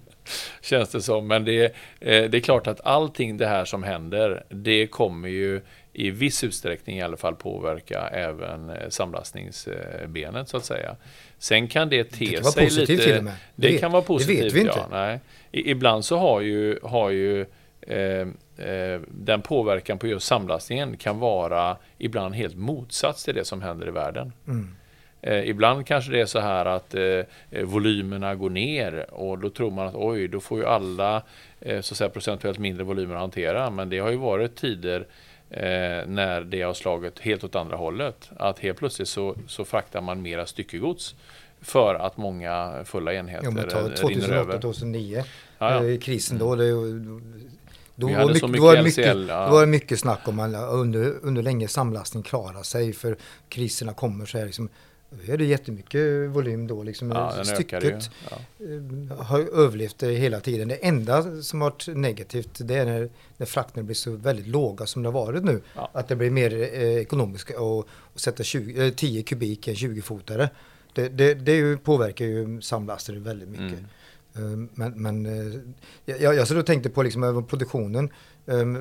känns 0.62 0.88
det 0.88 1.02
som. 1.02 1.26
Men 1.26 1.44
det, 1.44 1.64
eh, 2.00 2.30
det 2.30 2.38
är 2.38 2.40
klart 2.40 2.66
att 2.66 2.80
allting 2.86 3.36
det 3.36 3.46
här 3.46 3.64
som 3.64 3.82
händer, 3.82 4.44
det 4.48 4.86
kommer 4.86 5.28
ju 5.28 5.60
i 5.98 6.10
viss 6.10 6.44
utsträckning 6.44 6.98
i 6.98 7.02
alla 7.02 7.16
fall 7.16 7.34
påverka 7.34 8.08
även 8.12 8.70
eh, 8.70 8.88
samlastningsbenet 8.88 10.48
så 10.48 10.56
att 10.56 10.64
säga. 10.64 10.96
Sen 11.38 11.68
kan 11.68 11.88
det 11.88 12.04
te 12.04 12.24
det 12.24 12.34
kan 12.34 12.52
sig 12.52 12.70
lite... 12.70 12.96
Till 12.96 13.18
och 13.18 13.24
med. 13.24 13.34
Det, 13.54 13.68
det 13.68 13.78
kan 13.78 13.92
vara 13.92 14.02
positivt, 14.02 14.38
det 14.38 14.44
vet 14.44 14.54
vi 14.54 14.60
inte. 14.60 14.72
Ja, 14.76 14.86
nej. 14.90 15.20
Ibland 15.50 16.04
så 16.04 16.18
har 16.18 16.40
ju, 16.40 16.78
har 16.82 17.10
ju 17.10 17.40
eh, 17.80 18.26
Eh, 18.58 19.00
den 19.08 19.42
påverkan 19.42 19.98
på 19.98 20.06
just 20.06 20.26
samlastningen 20.26 20.96
kan 20.96 21.18
vara 21.18 21.76
ibland 21.98 22.34
helt 22.34 22.56
motsats 22.56 23.24
till 23.24 23.34
det 23.34 23.44
som 23.44 23.62
händer 23.62 23.88
i 23.88 23.90
världen. 23.90 24.32
Mm. 24.46 24.76
Eh, 25.22 25.48
ibland 25.48 25.86
kanske 25.86 26.12
det 26.12 26.20
är 26.20 26.26
så 26.26 26.40
här 26.40 26.66
att 26.66 26.94
eh, 26.94 27.64
volymerna 27.64 28.34
går 28.34 28.50
ner 28.50 29.06
och 29.14 29.38
då 29.38 29.50
tror 29.50 29.70
man 29.70 29.86
att 29.86 29.94
oj, 29.94 30.28
då 30.28 30.40
får 30.40 30.58
ju 30.58 30.66
alla 30.66 31.22
eh, 31.60 31.80
så 31.80 31.94
att 31.94 31.98
säga, 31.98 32.10
procentuellt 32.10 32.58
mindre 32.58 32.84
volymer 32.84 33.14
att 33.14 33.20
hantera. 33.20 33.70
Men 33.70 33.88
det 33.88 33.98
har 33.98 34.10
ju 34.10 34.16
varit 34.16 34.56
tider 34.56 35.06
eh, 35.50 36.06
när 36.06 36.40
det 36.40 36.62
har 36.62 36.74
slagit 36.74 37.18
helt 37.18 37.44
åt 37.44 37.54
andra 37.54 37.76
hållet. 37.76 38.30
Att 38.36 38.58
helt 38.58 38.78
plötsligt 38.78 39.08
så, 39.08 39.36
så 39.46 39.64
fraktar 39.64 40.00
man 40.00 40.22
mera 40.22 40.46
styckegods 40.46 41.14
för 41.60 41.94
att 41.94 42.16
många 42.16 42.84
fulla 42.84 43.14
enheter 43.14 43.44
Ja, 43.44 43.50
men 43.50 43.68
ta 43.68 44.08
rinner 44.08 44.32
över. 44.32 44.58
2008-2009, 44.58 45.24
Ja, 45.58 45.84
ja. 45.84 46.00
krisen 46.00 46.38
då. 46.38 46.54
Det, 46.54 46.70
då, 47.94 48.06
Vi 48.06 48.14
var 48.14 48.20
hade 48.20 48.26
mycket, 48.26 48.40
så 48.40 48.46
då 48.46 48.52
mycket 48.52 48.62
var 48.62 48.76
det 48.76 48.82
mycket, 48.82 49.16
LCL, 49.16 49.28
ja. 49.28 49.46
då 49.46 49.52
var 49.52 49.60
det 49.60 49.66
mycket 49.66 50.00
snack 50.00 50.28
om 50.28 50.40
att 50.40 50.54
under, 50.72 51.14
under 51.22 51.42
länge 51.42 51.68
samlastning 51.68 52.22
klarar 52.22 52.62
sig 52.62 52.92
för 52.92 53.16
kriserna 53.48 53.94
kommer 53.94 54.26
så 54.26 54.38
här 54.38 54.46
liksom. 54.46 54.68
Är 55.26 55.36
det 55.36 55.44
jättemycket 55.44 56.30
volym 56.30 56.66
då 56.66 56.82
liksom. 56.82 57.10
Ja. 57.10 57.44
Stycket 57.44 58.10
Ja. 58.30 58.36
eh, 59.10 59.16
har 59.18 59.40
överlevt 59.40 59.98
det 59.98 60.10
hela 60.12 60.40
tiden. 60.40 60.68
Det 60.68 60.74
enda 60.74 61.42
som 61.42 61.60
har 61.60 61.70
varit 61.70 61.86
negativt 61.96 62.58
det 62.64 62.74
är 62.74 62.84
när, 62.84 63.10
när 63.36 63.46
frakterna 63.46 63.82
blir 63.84 63.94
så 63.94 64.10
väldigt 64.10 64.46
låga 64.46 64.86
som 64.86 65.02
det 65.02 65.08
har 65.08 65.12
varit 65.24 65.44
nu. 65.44 65.60
Ja. 65.74 65.90
Att 65.94 66.08
det 66.08 66.16
blir 66.16 66.30
mer 66.30 66.54
eh, 66.54 66.96
ekonomiskt 66.96 67.50
att 67.54 67.86
sätta 68.20 68.42
20, 68.42 68.86
eh, 68.86 68.92
10 68.92 69.22
kubik 69.22 69.68
än 69.68 69.74
20-fotare. 69.74 70.50
Det, 70.92 71.08
det, 71.08 71.34
det 71.34 71.54
ju, 71.56 71.76
påverkar 71.76 72.24
ju 72.24 72.60
samlastare 72.60 73.18
väldigt 73.18 73.48
mycket. 73.48 73.78
Mm. 74.36 74.62
Eh, 74.62 74.68
Men, 74.74 75.02
men 75.02 75.26
eh, 75.26 75.60
jag, 76.20 76.34
jag 76.34 76.48
så 76.48 76.54
då 76.54 76.62
tänkte 76.62 76.90
på 76.90 77.02
liksom 77.02 77.22
över 77.22 77.42
produktionen 77.42 78.10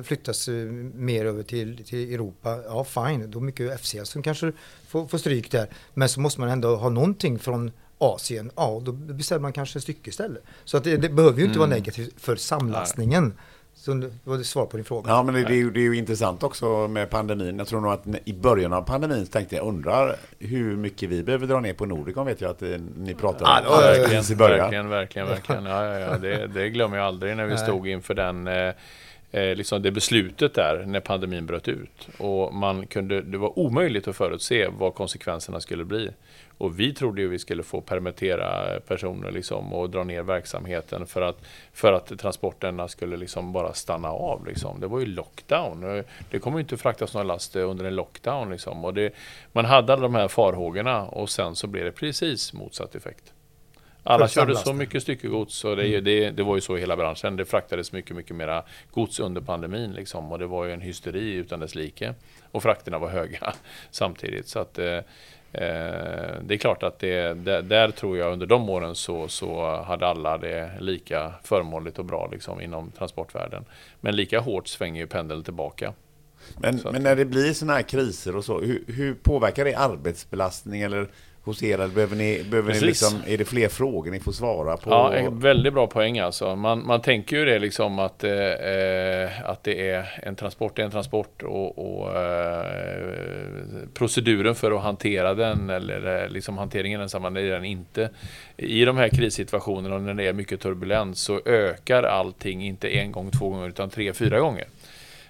flyttas 0.04 0.48
eh, 0.48 0.54
mer 0.94 1.24
över 1.24 1.42
till, 1.42 1.84
till 1.84 2.14
Europa. 2.14 2.58
Ja, 2.66 2.84
fine, 2.84 3.30
då 3.30 3.40
mycket 3.40 3.80
FCS 3.80 4.08
som 4.08 4.22
kanske 4.22 4.52
får, 4.88 5.06
får 5.06 5.18
stryk 5.18 5.50
där. 5.50 5.68
Men 5.94 6.08
så 6.08 6.20
måste 6.20 6.40
man 6.40 6.48
ändå 6.48 6.76
ha 6.76 6.88
någonting 6.88 7.38
från 7.38 7.70
Asien. 7.98 8.50
Ja, 8.56 8.82
då 8.84 8.92
beställer 8.92 9.40
man 9.40 9.52
kanske 9.52 9.80
stycke 9.80 10.10
istället. 10.10 10.42
Så 10.64 10.76
att 10.76 10.84
det, 10.84 10.96
det 10.96 11.08
behöver 11.08 11.38
ju 11.40 11.44
inte 11.46 11.58
vara 11.58 11.66
Mm. 11.66 11.78
negativt 11.78 12.14
för 12.20 12.36
samlastningen. 12.36 13.32
Så 13.74 13.94
det 13.94 14.10
var 14.24 14.38
det 14.38 14.44
svar 14.44 14.66
på 14.66 14.76
din 14.76 14.84
fråga. 14.84 15.10
Ja, 15.10 15.22
men 15.22 15.34
det, 15.34 15.44
det, 15.44 15.52
är 15.52 15.56
ju, 15.56 15.70
det 15.70 15.80
är 15.80 15.84
ju 15.84 15.96
intressant 15.96 16.42
också 16.42 16.88
med 16.88 17.10
pandemin. 17.10 17.58
Jag 17.58 17.66
tror 17.66 17.80
nog 17.80 17.92
att 17.92 18.04
i 18.24 18.32
början 18.32 18.72
av 18.72 18.82
pandemin 18.82 19.26
så 19.26 19.32
tänkte 19.32 19.56
jag, 19.56 19.66
undrar 19.66 20.16
hur 20.38 20.76
mycket 20.76 21.08
vi 21.08 21.22
behöver 21.22 21.46
dra 21.46 21.60
ner 21.60 21.74
på 21.74 21.86
Nordicon 21.86 22.26
vet 22.26 22.40
jag 22.40 22.50
att 22.50 22.62
eh, 22.62 22.68
ni 22.96 23.14
pratade 23.14 23.44
om. 23.44 23.50
Ja, 23.64 24.36
början. 24.36 24.58
Verkligen, 24.58 24.88
verkligen, 24.88 25.28
verkligen. 25.28 25.64
Ja, 25.64 25.84
ja, 25.84 25.98
ja. 25.98 26.18
Det, 26.18 26.46
det 26.46 26.68
glömmer 26.70 26.96
jag 26.96 27.06
aldrig 27.06 27.36
när 27.36 27.44
vi 27.46 27.54
Nej. 27.54 27.64
stod 27.64 27.88
inför 27.88 28.14
den 28.14 28.46
eh, 28.46 28.74
eh, 29.32 29.54
liksom 29.54 29.82
det 29.82 29.90
beslutet 29.90 30.54
där 30.54 30.84
när 30.86 31.00
pandemin 31.00 31.46
bröt 31.46 31.68
ut. 31.68 32.08
Och 32.18 32.54
man 32.54 32.86
kunde, 32.86 33.22
det 33.22 33.38
var 33.38 33.58
omöjligt 33.58 34.08
att 34.08 34.16
förutse 34.16 34.68
vad 34.68 34.94
konsekvenserna 34.94 35.60
skulle 35.60 35.84
bli. 35.84 36.10
Och 36.58 36.80
vi 36.80 36.94
trodde 36.94 37.20
ju 37.20 37.28
vi 37.28 37.38
skulle 37.38 37.62
få 37.62 37.80
permittera 37.80 38.80
personer 38.80 39.30
liksom 39.30 39.72
och 39.72 39.90
dra 39.90 40.04
ner 40.04 40.22
verksamheten 40.22 41.06
för 41.06 41.22
att, 41.22 41.38
för 41.72 41.92
att 41.92 42.18
transporterna 42.18 42.88
skulle 42.88 43.16
liksom 43.16 43.52
bara 43.52 43.74
stanna 43.74 44.08
av. 44.08 44.46
Liksom. 44.46 44.80
Det 44.80 44.86
var 44.86 45.00
ju 45.00 45.06
lockdown. 45.06 45.96
Eh, 45.96 46.04
det 46.30 46.38
kommer 46.38 46.58
ju 46.58 46.62
inte 46.62 46.76
fraktas 46.76 47.14
några 47.14 47.26
last 47.26 47.56
eh, 47.56 47.70
under 47.70 47.84
en 47.84 47.94
lockdown. 47.94 48.50
Liksom. 48.50 48.84
Och 48.84 48.94
det, 48.94 49.14
man 49.52 49.64
hade 49.64 49.92
alla 49.92 50.02
de 50.02 50.14
här 50.14 50.28
farhågorna 50.28 51.06
och 51.06 51.30
sen 51.30 51.54
så 51.54 51.66
blev 51.66 51.84
det 51.84 51.92
precis 51.92 52.52
motsatt 52.52 52.94
effekt. 52.94 53.32
Alla 54.02 54.28
körde 54.28 54.56
så 54.56 54.72
mycket 54.72 55.02
styckegods 55.02 55.64
och 55.64 55.76
det, 55.76 55.86
ju- 55.86 56.00
det, 56.00 56.30
det 56.30 56.42
var 56.42 56.54
ju 56.54 56.60
så 56.60 56.76
i 56.76 56.80
hela 56.80 56.96
branschen. 56.96 57.36
Det 57.36 57.44
fraktades 57.44 57.92
mycket, 57.92 58.16
mycket 58.16 58.36
mera 58.36 58.62
gods 58.92 59.20
under 59.20 59.40
pandemin 59.40 59.92
liksom, 59.92 60.32
och 60.32 60.38
det 60.38 60.46
var 60.46 60.64
ju 60.64 60.72
en 60.72 60.80
hysteri 60.80 61.32
utan 61.34 61.60
dess 61.60 61.74
like. 61.74 62.14
Och 62.52 62.62
frakterna 62.62 62.98
var 62.98 63.08
höga 63.08 63.52
samtidigt. 63.90 64.48
Så 64.48 64.58
att, 64.58 64.78
eh, 64.78 64.86
eh, 65.52 66.36
det 66.42 66.54
är 66.54 66.58
klart 66.58 66.82
att 66.82 66.98
det, 66.98 67.34
där, 67.34 67.62
där 67.62 67.90
tror 67.90 68.18
jag 68.18 68.32
under 68.32 68.46
de 68.46 68.68
åren 68.70 68.94
så, 68.94 69.28
så 69.28 69.76
hade 69.82 70.06
alla 70.06 70.38
det 70.38 70.70
lika 70.80 71.32
förmånligt 71.42 71.98
och 71.98 72.04
bra 72.04 72.28
liksom, 72.32 72.60
inom 72.60 72.90
transportvärlden. 72.90 73.64
Men 74.00 74.16
lika 74.16 74.40
hårt 74.40 74.68
svänger 74.68 75.00
ju 75.00 75.06
pendeln 75.06 75.44
tillbaka. 75.44 75.92
Men, 76.58 76.78
Så 76.78 76.92
men 76.92 77.02
när 77.02 77.16
det 77.16 77.24
blir 77.24 77.52
sådana 77.52 77.74
här 77.74 77.82
kriser 77.82 78.36
och 78.36 78.44
så, 78.44 78.60
hur, 78.60 78.84
hur 78.86 79.14
påverkar 79.14 79.64
det 79.64 79.74
arbetsbelastning 79.74 80.82
eller 80.82 81.08
hos 81.48 81.62
er? 81.62 81.74
Eller 81.74 81.94
behöver 81.94 82.16
ni, 82.16 82.44
behöver 82.50 82.72
ni 82.72 82.80
liksom, 82.80 83.22
är 83.26 83.38
det 83.38 83.44
fler 83.44 83.68
frågor 83.68 84.10
ni 84.10 84.20
får 84.20 84.32
svara 84.32 84.76
på? 84.76 84.90
Ja, 84.90 85.14
en 85.14 85.40
väldigt 85.40 85.72
bra 85.72 85.86
poäng 85.86 86.18
alltså. 86.18 86.56
Man, 86.56 86.86
man 86.86 87.00
tänker 87.00 87.36
ju 87.36 87.44
det 87.44 87.58
liksom 87.58 87.98
att, 87.98 88.24
eh, 88.24 88.32
eh, 88.32 89.30
att 89.44 89.64
det 89.64 89.90
är 89.90 90.20
en 90.22 90.36
transport, 90.36 90.78
är 90.78 90.82
en 90.82 90.90
transport 90.90 91.42
och, 91.42 91.78
och 91.78 92.16
eh, 92.16 92.64
proceduren 93.94 94.54
för 94.54 94.72
att 94.72 94.82
hantera 94.82 95.34
den 95.34 95.70
eller 95.70 96.22
eh, 96.22 96.28
liksom 96.28 96.58
hanteringen 96.58 97.00
densamma, 97.00 97.30
det 97.30 97.40
är 97.40 97.50
den 97.50 97.64
inte. 97.64 98.10
I 98.56 98.84
de 98.84 98.96
här 98.96 99.08
krissituationerna 99.08 99.98
när 99.98 100.14
det 100.14 100.26
är 100.26 100.32
mycket 100.32 100.60
turbulens 100.60 101.20
så 101.20 101.40
ökar 101.44 102.02
allting 102.02 102.66
inte 102.66 102.88
en 102.88 103.12
gång, 103.12 103.30
två 103.30 103.48
gånger 103.48 103.68
utan 103.68 103.90
tre, 103.90 104.12
fyra 104.12 104.40
gånger. 104.40 104.64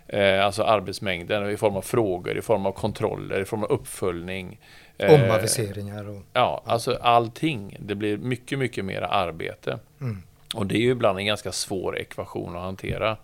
Eh, 0.09 0.45
alltså 0.45 0.63
arbetsmängden 0.63 1.51
i 1.51 1.57
form 1.57 1.77
av 1.77 1.83
frågor, 1.83 2.39
i 2.39 2.43
form 2.43 2.67
av 2.67 2.73
kontroller, 2.73 3.41
i 3.41 3.45
form 3.45 3.65
av 3.65 3.71
uppföljning. 3.71 4.61
Eh, 4.99 5.15
Omaviseringar 5.15 6.09
och... 6.09 6.23
Ja, 6.33 6.63
alltså 6.67 6.99
allting. 7.03 7.77
Det 7.81 7.95
blir 7.95 8.17
mycket, 8.17 8.59
mycket 8.59 8.85
mer 8.85 9.03
arbete. 9.03 9.79
Mm. 10.01 10.23
Och 10.55 10.67
det 10.67 10.75
är 10.75 10.81
ju 10.81 10.91
ibland 10.91 11.19
en 11.19 11.27
ganska 11.27 11.53
svår 11.53 11.99
ekvation 11.99 12.57
att 12.57 12.63
hantera. 12.63 13.17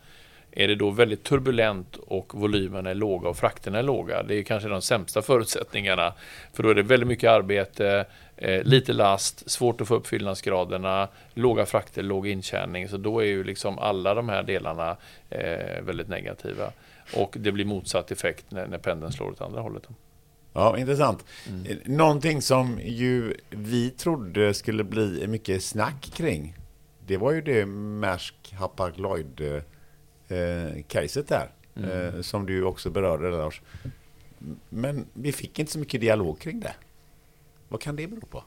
Är 0.50 0.68
det 0.68 0.74
då 0.74 0.90
väldigt 0.90 1.22
turbulent 1.22 1.96
och 1.96 2.34
volymerna 2.34 2.90
är 2.90 2.94
låga 2.94 3.28
och 3.28 3.36
frakterna 3.36 3.78
är 3.78 3.82
låga, 3.82 4.22
det 4.22 4.34
är 4.34 4.42
kanske 4.42 4.68
de 4.68 4.82
sämsta 4.82 5.22
förutsättningarna. 5.22 6.12
För 6.52 6.62
då 6.62 6.68
är 6.68 6.74
det 6.74 6.82
väldigt 6.82 7.08
mycket 7.08 7.30
arbete, 7.30 8.06
eh, 8.36 8.62
lite 8.62 8.92
last, 8.92 9.50
svårt 9.50 9.80
att 9.80 9.88
få 9.88 9.94
upp 9.94 10.06
fyllnadsgraderna, 10.06 11.08
låga 11.34 11.66
frakter, 11.66 12.02
låg 12.02 12.26
intjäning. 12.26 12.88
Så 12.88 12.96
då 12.96 13.20
är 13.20 13.24
ju 13.26 13.44
liksom 13.44 13.78
alla 13.78 14.14
de 14.14 14.28
här 14.28 14.42
delarna 14.42 14.96
eh, 15.30 15.82
väldigt 15.82 16.08
negativa. 16.08 16.72
Och 17.16 17.36
det 17.40 17.52
blir 17.52 17.64
motsatt 17.64 18.10
effekt 18.10 18.44
när, 18.50 18.66
när 18.66 18.78
pendeln 18.78 19.12
slår 19.12 19.30
åt 19.30 19.40
andra 19.40 19.60
hållet. 19.60 19.88
Ja, 20.52 20.78
intressant. 20.78 21.24
Mm. 21.48 21.66
Eh, 21.66 21.76
Någonting 21.84 22.42
som 22.42 22.78
ju 22.84 23.34
vi 23.50 23.90
trodde 23.90 24.54
skulle 24.54 24.84
bli 24.84 25.26
mycket 25.26 25.64
snack 25.64 26.10
kring, 26.14 26.54
det 27.06 27.16
var 27.16 27.32
ju 27.32 27.40
det 27.40 27.66
Maersk 27.66 28.34
Hapag-Lloyd 28.58 29.62
eh, 30.28 30.82
caset 30.88 31.28
där, 31.28 31.50
Mm. 31.76 31.90
eh, 32.14 32.20
som 32.20 32.46
du 32.46 32.64
också 32.64 32.90
berörde 32.90 33.30
Lars. 33.30 33.60
Men 34.68 35.06
vi 35.12 35.32
fick 35.32 35.58
inte 35.58 35.72
så 35.72 35.78
mycket 35.78 36.00
dialog 36.00 36.40
kring 36.40 36.60
det. 36.60 36.74
Vad 37.74 37.80
kan 37.80 37.96
det 37.96 38.06
bero 38.06 38.26
på? 38.26 38.44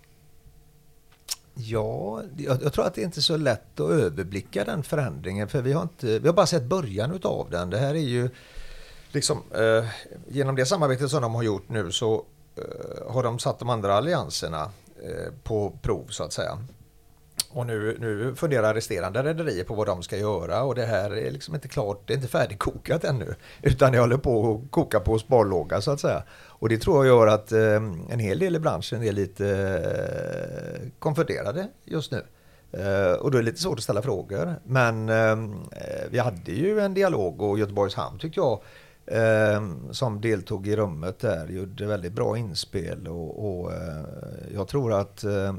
Ja, 1.54 2.22
jag, 2.38 2.64
jag 2.64 2.74
tror 2.74 2.86
att 2.86 2.94
det 2.94 3.02
inte 3.02 3.20
är 3.20 3.22
så 3.22 3.38
lätt 3.38 3.80
att 3.80 3.92
överblicka 3.92 4.64
den 4.64 4.84
förändringen 4.84 5.48
för 5.48 5.62
vi 5.62 5.74
har, 5.74 5.82
inte, 5.82 6.20
vi 6.20 6.28
har 6.28 6.36
bara 6.36 6.46
sett 6.46 6.64
början 6.64 7.12
utav 7.12 7.50
den. 7.50 7.70
Det 7.70 7.78
här 7.78 7.96
är 7.96 8.00
ju 8.00 8.30
liksom 9.12 9.44
eh, 9.56 9.86
genom 10.28 10.56
det 10.56 10.66
samarbetet 10.66 11.10
som 11.10 11.22
de 11.22 11.36
har 11.36 11.44
gjort 11.44 11.70
nu 11.70 11.92
så 11.92 12.26
eh, 12.56 13.12
har 13.14 13.24
de 13.24 13.40
satt 13.40 13.60
de 13.60 13.70
andra 13.70 13.96
allianserna 13.96 14.72
eh, 15.04 15.34
på 15.44 15.78
prov 15.82 16.06
så 16.10 16.24
att 16.24 16.34
säga. 16.34 16.60
Och 17.58 17.68
nu, 17.68 17.98
nu 18.00 18.36
funderar 18.36 18.74
resterande 18.74 19.24
rederier 19.24 19.64
på 19.64 19.74
vad 19.74 19.88
de 19.88 20.04
ska 20.04 20.18
göra 20.18 20.64
och 20.64 20.76
det 20.76 20.86
här 20.86 21.18
är 21.18 21.32
liksom 21.32 21.56
inte 21.56 21.68
klart, 21.68 22.02
det 22.06 22.14
är 22.14 22.16
inte 22.16 22.28
färdigkokat 22.28 23.04
ännu. 23.04 23.36
Utan 23.62 23.92
det 23.92 24.00
håller 24.00 24.18
på 24.18 24.54
att 24.54 24.72
koka 24.72 25.00
på 25.00 25.20
sparlåga 25.20 25.82
så 25.82 25.92
att 25.92 26.00
säga. 26.00 26.24
Och 26.48 26.70
det 26.70 26.78
tror 26.78 27.06
jag 27.06 27.16
gör 27.16 27.28
att 27.28 27.52
eh, 27.52 27.76
en 28.10 28.20
hel 28.20 28.40
del 28.40 28.56
i 28.56 28.60
branschen 28.60 29.04
är 29.04 29.12
lite 29.12 29.48
eh, 29.48 30.90
konfunderade 31.00 31.68
just 31.86 32.12
nu. 32.12 32.24
Eh, 32.72 33.14
och 33.14 33.32
då 33.32 33.38
är 33.38 33.42
det 33.42 33.46
lite 33.46 33.62
svårt 33.62 33.78
att 33.78 33.84
ställa 33.84 34.02
frågor. 34.02 34.56
Men 34.64 35.10
eh, 35.10 35.38
vi 36.10 36.20
hade 36.20 36.52
ju 36.52 36.80
en 36.80 36.94
dialog 36.94 37.42
och 37.42 37.60
Göteborgs 37.60 37.96
Hamn 37.96 38.20
tyckte 38.20 38.40
jag 38.40 38.60
eh, 39.08 39.70
som 39.92 40.22
deltog 40.22 40.68
i 40.68 40.76
rummet 40.76 41.20
där 41.20 41.48
gjorde 41.48 41.86
väldigt 41.86 42.14
bra 42.14 42.38
inspel 42.38 43.08
och, 43.08 43.48
och 43.62 43.74
eh, 43.74 44.06
jag 44.54 44.68
tror 44.68 44.94
att 44.94 45.24
eh, 45.24 45.56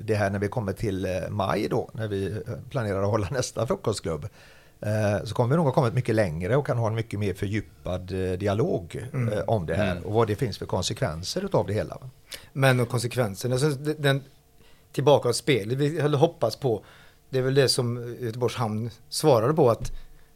det 0.00 0.14
här 0.14 0.30
när 0.30 0.38
vi 0.38 0.48
kommer 0.48 0.72
till 0.72 1.04
eh, 1.06 1.12
maj 1.30 1.68
då 1.70 1.90
när 1.92 2.08
vi 2.08 2.42
planerar 2.70 3.02
att 3.02 3.08
hålla 3.10 3.28
nästa 3.30 3.66
frukostklubb 3.66 4.28
så 5.24 5.34
kommer 5.34 5.50
vi 5.50 5.56
nog 5.56 5.66
ha 5.66 5.72
kommit 5.72 5.94
mycket 5.94 6.14
längre 6.14 6.56
och 6.56 6.66
kan 6.66 6.78
ha 6.78 6.86
en 6.86 6.94
mycket 6.94 7.18
mer 7.20 7.34
fördjupad 7.34 8.06
dialog 8.38 9.08
eh, 9.32 9.38
om 9.46 9.66
det 9.66 9.74
här 9.74 9.92
Mm. 9.92 10.04
och 10.04 10.12
vad 10.12 10.26
det 10.26 10.34
finns 10.36 10.58
för 10.58 10.66
konsekvenser 10.66 11.44
utav 11.44 11.66
det 11.66 11.72
hela. 11.72 11.98
Men 12.52 12.80
och 12.80 12.88
konsekvenserna, 12.88 13.54
alltså, 13.54 13.68
den- 13.98 14.22
tillbaka 14.92 15.28
av 15.28 15.32
spelet 15.32 15.78
vi 15.78 16.00
hade 16.00 16.16
hoppats 16.16 16.56
på, 16.56 16.84
det 17.30 17.38
är 17.38 17.42
väl 17.42 17.54
det 17.54 17.68
som 17.68 18.16
Göteborgs 18.20 18.54
Hamn 18.56 18.90
svarade 19.08 19.54
på 19.54 19.70
att 19.70 19.92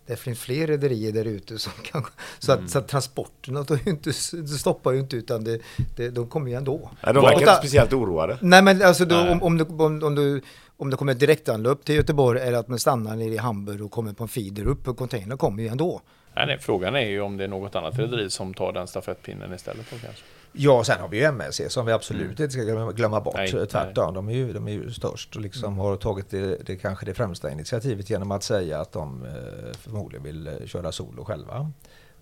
det 0.07 0.17
finns 0.17 0.41
fler 0.41 0.67
rederier 0.67 1.13
där 1.13 1.25
ute 1.25 1.59
som 1.59 1.73
kan, 1.83 2.05
så 2.39 2.53
att, 2.53 2.71
så 2.71 2.79
att 2.79 2.89
transporterna 2.89 3.65
ju 3.85 3.91
inte, 3.91 4.11
det 4.33 4.59
stoppar 4.59 4.93
ju 4.93 5.01
inte 5.01 5.17
utan 5.17 5.45
det, 5.45 5.61
det, 5.97 6.11
de 6.11 6.29
kommer 6.29 6.51
ju 6.51 6.57
ändå. 6.57 6.91
Ja, 7.01 7.13
de 7.13 7.23
verkar 7.23 7.39
inte 7.39 7.55
speciellt 7.55 7.93
oroade. 7.93 8.39
Nej 8.41 8.63
men 8.63 8.83
alltså 8.83 9.05
då, 9.05 9.17
Nej. 9.17 9.31
om, 9.31 9.43
om, 9.43 9.59
du, 9.59 9.65
om, 9.65 10.03
om, 10.03 10.15
du, 10.15 10.43
om 10.77 10.91
det 10.91 10.97
kommer 10.97 11.13
ett 11.13 11.21
direktanlöp 11.21 11.85
till 11.85 11.95
Göteborg 11.95 12.41
eller 12.41 12.59
att 12.59 12.69
man 12.69 12.79
stannar 12.79 13.17
nere 13.17 13.35
i 13.35 13.37
Hamburg 13.37 13.85
och 13.85 13.91
kommer 13.91 14.13
på 14.13 14.25
en 14.25 14.29
feeder 14.29 14.67
upp 14.67 14.89
och 14.89 14.97
container 14.97 15.37
kommer 15.37 15.63
ju 15.63 15.69
ändå. 15.69 16.01
Nej, 16.35 16.47
nej, 16.47 16.59
frågan 16.61 16.97
är 16.97 17.07
ju 17.07 17.21
om 17.21 17.37
det 17.37 17.45
är 17.45 17.49
något 17.49 17.77
annat 17.77 17.99
rederi 17.99 18.31
som 18.31 18.55
tar 18.55 18.73
den 18.73 18.87
stafettpinnen 18.87 19.55
istället. 19.55 19.87
Då, 19.91 19.97
kanske. 19.99 20.23
Ja, 20.59 20.85
sen 20.85 21.01
har 21.01 21.09
vi 21.09 21.17
ju 21.19 21.25
MSC 21.25 21.61
som 21.69 21.87
vi 21.87 21.93
absolut 21.93 22.23
Mm. 22.23 22.31
inte 22.43 22.51
ska 22.51 22.63
glömma- 22.93 23.21
bort. 23.21 23.35
Nej, 23.37 23.67
Tvärtom, 23.67 24.15
de 24.15 24.29
är 24.29 24.33
ju, 24.35 24.53
de 24.53 24.69
är 24.69 24.73
ju 24.73 24.91
störst 24.93 25.37
och 25.37 25.43
liksom 25.43 25.79
har 25.79 25.97
tagit 25.97 26.31
det, 26.31 26.67
det 26.67 26.77
kanske 26.77 27.07
det 27.07 27.15
främsta 27.15 27.51
initiativet 27.51 28.11
genom 28.11 28.31
att 28.31 28.43
säga 28.43 28.81
att 28.81 28.93
de 28.93 29.25
eh, 29.25 29.77
förmodligen 29.79 30.25
vill 30.25 30.47
eh, 30.47 30.53
köra 30.67 30.93
solo 30.93 31.25
själva. 31.25 31.71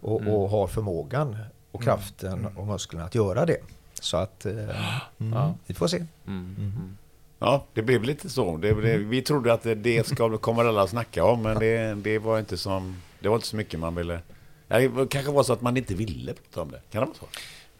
Och, 0.00 0.20
Mm. 0.20 0.32
och 0.34 0.48
har 0.48 0.66
förmågan 0.66 1.36
och 1.70 1.82
kraften 1.82 2.46
och 2.56 2.66
musklerna 2.66 3.04
att 3.04 3.14
göra 3.14 3.46
det. 3.46 3.58
Så 4.00 4.16
att 4.16 4.46
eh, 4.46 4.52
mm, 4.52 5.32
Ja. 5.32 5.54
vi 5.66 5.74
får 5.74 5.86
se. 5.86 5.96
Mm. 6.26 6.56
Mm. 6.58 6.96
Ja, 7.38 7.64
det 7.74 7.82
blev 7.82 8.02
lite 8.02 8.28
så. 8.28 8.56
Det, 8.56 8.74
det, 8.80 8.96
vi 8.98 9.22
trodde 9.22 9.52
att 9.52 9.62
det, 9.76 10.06
ska, 10.06 10.38
kommer 10.38 10.64
alla 10.64 10.82
att 10.82 10.90
snacka 10.90 11.24
om, 11.24 11.42
men 11.42 11.58
det, 11.58 11.94
det 11.94 12.18
var 12.18 12.38
inte 12.38 12.56
som... 12.56 12.96
Det 13.20 13.28
var 13.28 13.36
inte 13.36 13.46
så 13.48 13.56
mycket 13.56 13.80
man 13.80 13.94
ville... 13.94 14.20
Ja, 14.68 14.78
Det 14.78 15.06
kanske 15.10 15.32
var 15.32 15.42
så 15.42 15.52
att 15.52 15.60
man 15.60 15.76
inte 15.76 15.94
ville 15.94 16.32
prata 16.34 16.62
om 16.62 16.70
det. 16.70 16.80
Kan 16.90 17.00
det 17.00 17.06
vara 17.06 17.16
så? 17.20 17.26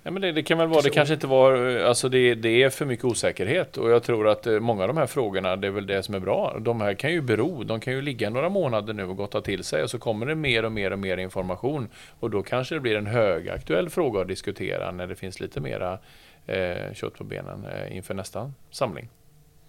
Ja, 0.07 0.11
men 0.11 0.23
det, 0.23 0.33
det 0.33 0.43
kan 0.43 0.59
väl 0.59 0.69
vara, 0.69 0.83
det 0.83 0.91
kanske 0.91 1.15
inte 1.15 1.27
var, 1.27 1.77
alltså 1.77 2.09
det, 2.09 2.35
det 2.35 2.63
är 2.63 2.71
för 2.71 2.87
mycket 2.87 3.05
osäkerhet 3.05 3.77
och 3.77 3.91
jag 3.91 4.03
tror 4.03 4.29
att 4.29 4.47
eh, 4.47 4.61
många 4.61 4.83
av 4.83 4.89
de 4.89 4.97
här 4.97 5.07
frågorna, 5.07 5.57
det 5.57 5.67
är 5.67 5.71
väl 5.71 5.87
det 5.87 6.03
som 6.03 6.15
är 6.15 6.21
bra. 6.21 6.59
De 6.61 6.81
här 6.81 6.95
kan 6.95 7.13
ju 7.13 7.21
bero, 7.21 7.65
de 7.65 7.81
kan 7.81 7.93
ju 7.93 8.03
ligga 8.03 8.31
några 8.31 8.49
månader 8.49 8.95
nu 8.95 9.05
och 9.05 9.17
gotta 9.17 9.41
till 9.41 9.65
sig 9.65 9.83
och 9.83 9.91
så 9.91 9.99
kommer 9.99 10.27
det 10.27 10.35
mer 10.35 10.65
och 10.65 10.73
mer 10.73 10.91
och 10.91 10.99
mer 10.99 11.17
information 11.17 11.89
och 12.21 12.31
då 12.31 12.43
kanske 12.43 12.75
det 12.75 12.81
blir 12.81 12.97
en 12.97 13.07
högaktuell 13.07 13.91
fråga 13.91 14.21
att 14.21 14.29
diskutera 14.29 14.93
när 14.93 15.07
det 15.07 15.17
finns 15.17 15.41
lite 15.41 15.61
mera 15.61 15.99
eh, 16.47 16.93
kött 16.95 17.15
på 17.15 17.25
benen 17.25 17.65
eh, 17.65 17.97
inför 17.97 18.15
nästa 18.15 18.53
samling. 18.71 19.09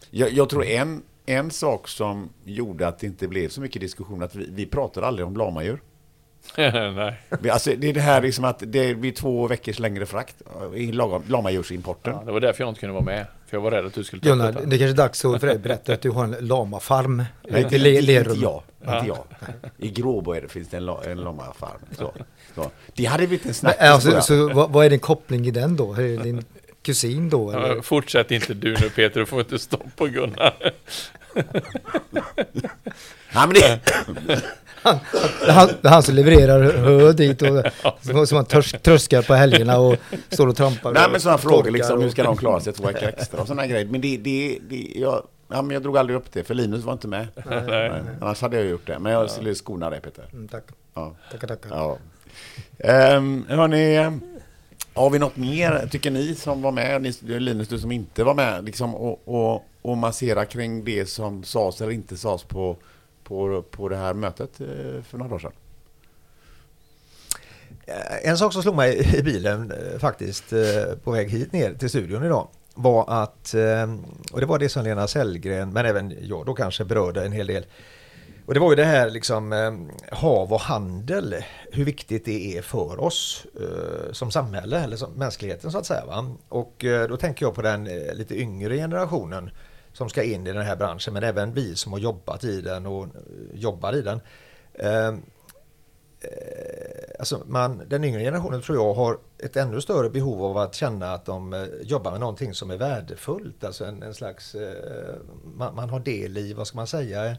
Jag, 0.09 0.31
jag 0.31 0.49
tror 0.49 0.65
en, 0.65 1.01
en 1.25 1.51
sak 1.51 1.87
som 1.87 2.29
gjorde 2.43 2.87
att 2.87 2.99
det 2.99 3.07
inte 3.07 3.27
blev 3.27 3.49
så 3.49 3.61
mycket 3.61 3.81
diskussion, 3.81 4.23
att 4.23 4.35
vi, 4.35 4.49
vi 4.51 4.65
pratar 4.65 5.01
aldrig 5.01 5.27
om 5.27 5.37
lamadjur. 5.37 5.79
Nej. 6.58 7.51
Alltså, 7.51 7.71
det 7.77 7.89
är 7.89 7.93
det 7.93 8.01
här 8.01 8.21
liksom 8.21 8.45
att 8.45 8.63
det 8.67 8.95
blir 8.95 9.12
två 9.12 9.47
veckors 9.47 9.79
längre 9.79 10.05
frakt 10.05 10.36
i 10.75 10.91
lamadjursimporten. 11.27 12.13
Ja, 12.13 12.23
det 12.25 12.31
var 12.31 12.39
därför 12.39 12.63
jag 12.63 12.69
inte 12.71 12.79
kunde 12.79 12.93
vara 12.93 13.03
med, 13.03 13.25
för 13.47 13.58
jag 13.58 13.62
var 13.62 13.71
rädd 13.71 13.86
att 13.86 13.93
du 13.93 14.03
skulle 14.03 14.21
ta 14.21 14.36
detta. 14.36 14.51
det 14.51 14.75
är 14.75 14.79
kanske 14.79 14.86
är 14.86 14.93
dags 14.93 15.21
för 15.21 15.39
dig 15.39 15.55
att 15.55 15.62
berätta 15.62 15.93
att 15.93 16.01
du 16.01 16.10
har 16.10 16.23
en 16.23 16.31
lamafarm 16.39 17.23
Nej, 17.49 17.62
inte, 17.63 17.75
i 17.75 17.79
Le- 17.79 17.99
inte, 17.99 18.12
inte 18.13 18.34
jag. 18.41 18.62
Inte 18.81 19.03
jag. 19.08 19.23
I 19.77 19.89
Gråbo 19.89 20.31
är 20.34 20.41
det, 20.41 20.47
finns 20.49 20.67
det 20.69 20.77
en, 20.77 20.86
la- 20.86 21.03
en 21.05 21.17
lamafarm. 21.17 21.79
Så, 21.97 22.13
så. 22.55 22.71
Det 22.93 23.05
hade 23.05 23.27
blivit 23.27 23.45
en 23.45 23.53
snackis. 23.53 23.81
alltså, 23.81 24.21
så, 24.21 24.49
vad, 24.53 24.71
vad 24.71 24.86
är 24.86 24.89
din 24.89 24.99
koppling 24.99 25.47
i 25.47 25.51
den 25.51 25.75
då? 25.75 25.93
Är 25.93 25.97
det 25.97 26.17
din 26.17 26.45
kusin 26.81 27.29
då? 27.29 27.53
Ja, 27.53 27.65
Eller? 27.65 27.81
Fortsätt 27.81 28.31
inte 28.31 28.53
du 28.53 28.71
nu 28.81 28.89
Peter, 28.89 29.19
du 29.19 29.25
får 29.25 29.39
inte 29.39 29.60
stopp 29.60 29.95
på 29.95 30.05
Gunnar. 30.05 30.53
Nej, 33.34 33.47
men 33.47 33.53
det, 33.53 33.79
Han, 34.85 34.99
han, 35.47 35.69
han 35.83 36.03
som 36.03 36.15
levererar 36.15 36.63
hö 36.73 37.11
dit 37.11 37.41
och 37.41 38.27
som, 38.27 38.35
man 38.35 38.45
törs, 38.45 38.75
tröskar 38.81 39.21
på 39.21 39.33
helgerna 39.33 39.79
och 39.79 39.95
står 40.29 40.47
och 40.47 40.55
trampar. 40.55 40.91
Nej 40.93 41.05
och 41.05 41.11
men 41.11 41.21
sådana 41.21 41.37
frågor 41.37 41.71
liksom, 41.71 42.01
hur 42.01 42.09
ska 42.09 42.23
de 42.23 42.37
klara 42.37 42.59
sig 42.59 42.73
två 42.73 42.83
veckor 42.87 43.07
extra 43.07 43.41
och 43.41 43.47
sådana 43.47 43.67
grejer. 43.67 43.85
Men 43.85 44.01
det, 44.01 44.17
det, 44.17 44.59
det 44.69 44.91
jag, 44.95 45.23
ja, 45.47 45.61
men 45.61 45.71
jag 45.71 45.83
drog 45.83 45.97
aldrig 45.97 46.17
upp 46.17 46.31
det, 46.31 46.43
för 46.43 46.53
Linus 46.53 46.83
var 46.83 46.93
inte 46.93 47.07
med. 47.07 47.27
Nej. 47.45 47.91
Annars 48.21 48.41
hade 48.41 48.57
jag 48.57 48.65
gjort 48.65 48.87
det, 48.87 48.99
men 48.99 49.11
jag 49.11 49.29
skulle 49.29 49.55
skona 49.55 49.89
dig 49.89 50.01
Peter. 50.01 50.25
Mm, 50.33 50.47
tack. 50.47 50.63
Ja. 50.93 51.15
Tackar, 51.31 51.47
tackar. 51.47 51.69
Ja. 51.69 51.97
Um, 53.17 53.45
hörni, 53.49 54.19
har 54.93 55.09
vi 55.09 55.19
något 55.19 55.37
mer, 55.37 55.87
tycker 55.91 56.11
ni 56.11 56.35
som 56.35 56.61
var 56.61 56.71
med, 56.71 57.01
ni, 57.01 57.39
Linus 57.39 57.67
du 57.67 57.79
som 57.79 57.91
inte 57.91 58.23
var 58.23 58.33
med, 58.33 58.65
liksom, 58.65 58.95
och, 58.95 59.21
och, 59.25 59.65
och 59.81 59.97
massera 59.97 60.45
kring 60.45 60.83
det 60.83 61.05
som 61.05 61.43
sades 61.43 61.81
eller 61.81 61.91
inte 61.91 62.17
sades 62.17 62.43
på, 62.43 62.77
på, 63.25 63.61
på 63.71 63.89
det 63.89 63.95
här 63.95 64.13
mötet 64.13 64.61
eh, 64.61 65.01
för 65.03 65.17
några 65.17 65.29
dagar 65.29 65.39
sedan? 65.39 65.51
Eh, 67.85 68.29
en 68.29 68.38
sak 68.38 68.53
som 68.53 68.61
slog 68.61 68.75
mig 68.75 69.17
i 69.19 69.23
bilen 69.23 69.71
eh, 69.71 69.99
faktiskt 69.99 70.53
på 71.03 71.11
väg 71.11 71.29
hit 71.29 71.53
ner 71.53 71.73
till 71.73 71.89
studion 71.89 72.25
idag 72.25 72.47
var 72.77 73.23
att, 73.23 73.55
och 74.31 74.39
det 74.39 74.45
var 74.45 74.59
det 74.59 74.69
som 74.69 74.83
Lena 74.83 75.07
Sellgren, 75.07 75.73
men 75.73 75.85
även 75.85 76.13
jag 76.21 76.45
då 76.45 76.53
kanske 76.53 76.85
berörde 76.85 77.25
en 77.25 77.31
hel 77.31 77.47
del. 77.47 77.65
Och 78.45 78.53
det 78.53 78.59
var 78.59 78.69
ju 78.69 78.75
det 78.75 78.83
här 78.83 79.09
liksom 79.09 79.51
hav 80.11 80.53
och 80.53 80.59
handel, 80.59 81.35
hur 81.71 81.85
viktigt 81.85 82.25
det 82.25 82.57
är 82.57 82.61
för 82.61 82.99
oss 82.99 83.45
som 84.11 84.31
samhälle 84.31 84.79
eller 84.79 84.97
som 84.97 85.11
mänskligheten 85.11 85.71
så 85.71 85.77
att 85.77 85.85
säga. 85.85 86.05
Va? 86.05 86.35
Och 86.49 86.85
då 87.09 87.17
tänker 87.17 87.45
jag 87.45 87.55
på 87.55 87.61
den 87.61 87.83
lite 88.13 88.41
yngre 88.41 88.75
generationen 88.75 89.49
som 89.95 90.10
ska 90.10 90.23
in 90.23 90.47
i 90.47 90.51
den 90.53 90.65
här 90.65 90.75
branschen, 90.75 91.13
men 91.13 91.23
även 91.23 91.53
vi 91.53 91.75
som 91.75 91.91
har 91.91 91.99
jobbat 91.99 92.43
i 92.43 92.62
den 92.62 92.86
och 92.86 93.03
eh, 93.03 93.10
jobbar 93.53 93.93
i 93.93 94.01
den. 94.01 94.19
Ehm, 94.73 95.21
eh, 96.21 96.29
alltså 97.19 97.43
man, 97.45 97.81
den 97.88 98.03
yngre 98.03 98.19
generationen 98.19 98.62
tror 98.62 98.77
jag 98.77 98.93
har 98.93 99.17
ett 99.38 99.55
ännu 99.55 99.81
större 99.81 100.10
behov 100.10 100.43
av 100.43 100.58
att 100.58 100.75
känna 100.75 101.13
att 101.13 101.25
de 101.25 101.53
eh, 101.53 101.63
jobbar 101.81 102.12
med 102.12 102.19
någonting 102.19 102.53
som 102.53 102.71
är 102.71 102.77
värdefullt. 102.77 103.63
Alltså 103.63 103.86
en, 103.86 104.03
en 104.03 104.13
slags, 104.13 104.55
eh, 104.55 105.15
man, 105.55 105.75
man 105.75 105.89
har 105.89 105.99
del 105.99 106.38
i, 106.38 106.53
vad 106.53 106.67
ska 106.67 106.75
man 106.75 106.88
säga, 106.88 107.38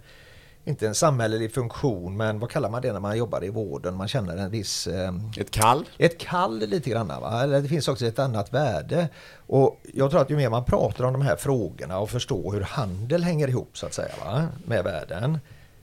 inte 0.67 0.87
en 0.87 0.95
samhällelig 0.95 1.55
funktion, 1.55 2.17
men 2.17 2.39
vad 2.39 2.51
kallar 2.51 2.71
man 2.71 2.83
det 2.83 2.93
när 2.93 3.01
man 3.01 3.19
jobbar 3.19 3.45
i 3.45 3.49
vården? 3.49 3.95
Man 3.95 4.09
känner 4.09 4.37
en 4.37 4.51
viss 4.51 4.87
eh, 4.87 5.15
Ett 5.39 5.51
kall? 5.51 5.85
ett 5.99 6.19
kall 6.19 6.59
lite 6.59 6.91
grann. 6.91 7.09
Va? 7.09 7.43
Eller 7.43 7.61
det 7.61 7.69
finns 7.69 7.89
också 7.89 8.07
ett 8.07 8.19
annat 8.19 8.55
värde. 8.55 9.09
Och 9.47 9.81
jag 9.95 10.11
tror 10.11 10.21
att 10.21 10.31
ju 10.31 10.37
mer 10.37 10.51
man 10.51 10.65
pratar 10.65 11.05
om 11.05 11.13
de 11.13 11.23
här 11.23 11.37
frågorna 11.37 11.99
och 11.99 12.11
förstår 12.11 12.53
hur 12.53 12.61
handel 12.61 13.25
hänger 13.25 13.49
ihop 13.49 13.79
så 13.79 13.87
att 13.87 13.95
säga 13.95 14.15
va? 14.25 14.49
med 14.65 14.85
världen. 14.85 15.39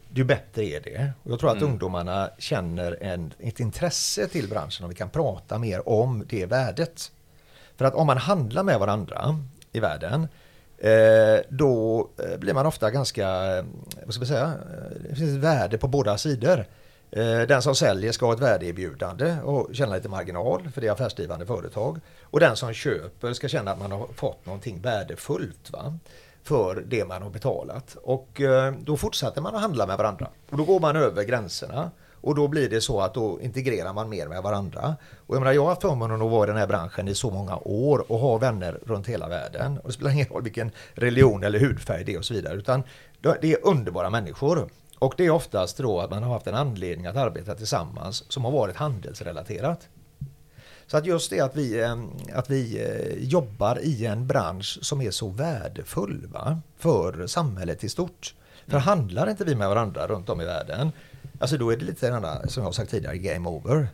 Ju 0.10 0.24
bättre 0.24 0.66
är 0.66 0.82
det. 0.82 1.12
Och 1.24 1.32
jag 1.32 1.40
tror 1.40 1.52
att 1.52 1.62
ungdomarna 1.62 2.30
känner 2.38 2.98
en, 3.02 3.34
ett 3.40 3.60
intresse 3.60 4.28
till 4.28 4.50
branschen 4.50 4.84
om 4.84 4.90
vi 4.90 4.96
kan 4.96 5.10
prata 5.10 5.58
mer 5.58 5.90
om 5.90 6.26
det 6.30 6.46
värdet. 6.46 7.12
För 7.78 7.86
att 7.86 7.94
om 7.96 8.08
man 8.08 8.18
handlar 8.18 8.64
med 8.64 8.80
varandra 8.80 9.40
i 9.72 9.80
världen 9.80 10.28
Eh, 10.84 11.42
då 11.50 12.10
eh, 12.18 12.38
blir 12.40 12.54
man 12.54 12.66
ofta 12.66 12.92
ganska, 12.92 13.58
eh, 13.58 13.66
vad 14.06 14.14
ska 14.14 14.22
man 14.22 14.28
säga, 14.28 14.54
det 15.10 15.16
finns 15.16 15.38
ett 15.38 15.44
värde 15.44 15.78
på 15.78 15.88
båda 15.88 16.18
sidor. 16.18 16.66
Eh, 17.12 17.42
Den 17.42 17.62
som 17.62 17.76
säljer 17.76 18.12
ska 18.12 18.26
ha 18.26 18.34
ett 18.34 18.40
värdeerbjudande 18.40 19.38
och 19.44 19.76
känna 19.76 19.96
lite 19.96 20.10
marginal 20.10 20.70
för 20.74 20.82
det 20.82 20.88
är 20.88 20.92
affärsdrivande 20.92 21.46
företag. 21.46 22.00
Och 22.22 22.40
den 22.40 22.56
som 22.56 22.74
köper 22.74 23.34
ska 23.34 23.48
känna 23.48 23.72
att 23.72 23.80
man 23.80 23.92
har 23.92 24.08
fått 24.16 24.46
någonting 24.46 24.82
värdefullt 24.82 25.72
va? 25.72 26.00
för 26.44 26.84
det 26.88 27.06
man 27.06 27.22
har 27.22 27.30
betalat. 27.30 27.98
Och 28.04 28.42
eh, 28.42 28.74
då 28.82 28.98
fortsätter 28.98 29.42
man 29.42 29.56
att 29.56 29.62
handla 29.62 29.88
med 29.88 29.98
varandra. 29.98 30.28
Och 30.50 30.58
då 30.58 30.64
går 30.64 30.80
man 30.80 30.96
över 30.96 31.24
gränserna. 31.24 31.92
Och 32.24 32.36
då 32.36 32.48
blir 32.48 32.70
det 32.70 32.82
så 32.82 33.02
att 33.02 33.14
då 33.14 33.42
integrerar 33.42 33.94
man 33.94 34.10
mer 34.10 34.28
med 34.28 34.44
varandra. 34.44 34.96
Och 35.28 35.36
jag, 35.36 35.40
menar, 35.40 35.54
jag 35.54 35.62
har 35.62 35.70
haft 35.70 35.82
förmånen 35.82 36.22
att 36.22 36.32
vara 36.32 36.44
i 36.44 36.48
den 36.48 36.58
här 36.58 36.68
branschen 36.68 37.08
i 37.08 37.16
så 37.16 37.32
många 37.32 37.58
år 37.58 38.12
och 38.12 38.20
ha 38.20 38.38
vänner 38.38 38.80
runt 38.86 39.08
hela 39.08 39.28
världen. 39.28 39.78
Och 39.78 39.88
det 39.88 39.94
spelar 39.94 40.12
ingen 40.12 40.28
roll 40.28 40.44
vilken 40.44 40.72
religion 40.94 41.44
eller 41.44 41.60
hudfärg 41.60 42.04
det 42.04 42.14
är 42.14 42.18
och 42.18 42.26
så 42.26 42.34
vidare. 42.34 42.56
Utan 42.56 42.84
det 43.42 43.54
är 43.54 43.68
underbara 43.68 44.10
människor. 44.10 44.70
Och 45.00 45.14
det 45.18 45.26
är 45.26 45.30
oftast 45.30 45.78
då 45.78 46.00
att 46.00 46.10
man 46.10 46.24
har 46.24 46.34
haft 46.34 46.48
en 46.48 46.56
anledning 46.56 47.06
att 47.06 47.16
arbeta 47.16 47.56
tillsammans 47.56 48.32
som 48.32 48.46
har 48.46 48.52
varit 48.52 48.76
handelsrelaterat. 48.76 49.88
Så 50.88 50.98
att 50.98 51.06
just 51.06 51.30
det 51.30 51.40
att 51.40 51.56
vi, 51.56 51.82
eh, 51.82 51.98
att 52.34 52.50
vi 52.50 52.86
eh, 52.86 53.24
jobbar 53.24 53.80
i 53.82 54.06
en 54.06 54.28
bransch 54.28 54.80
som 54.82 55.02
är 55.02 55.12
så 55.12 55.28
värdefull 55.28 56.28
va? 56.34 56.60
för 56.78 57.28
samhället 57.28 57.84
i 57.84 57.90
stort. 57.90 58.36
För 58.68 58.78
handlar 58.78 59.30
inte 59.30 59.46
vi 59.46 59.56
med 59.56 59.70
varandra 59.70 60.08
runt 60.08 60.30
om 60.30 60.42
i 60.42 60.46
världen, 60.46 60.92
alltså 61.44 61.58
då 61.58 61.70
är 61.72 61.78
det 61.78 61.86
lite 61.86 62.08
grann, 62.10 62.50
som 62.50 62.62
jag 62.62 62.68
har 62.68 62.72
sagt 62.74 62.92
tidigare, 62.92 63.18
game 63.18 63.50
over. 63.50 63.88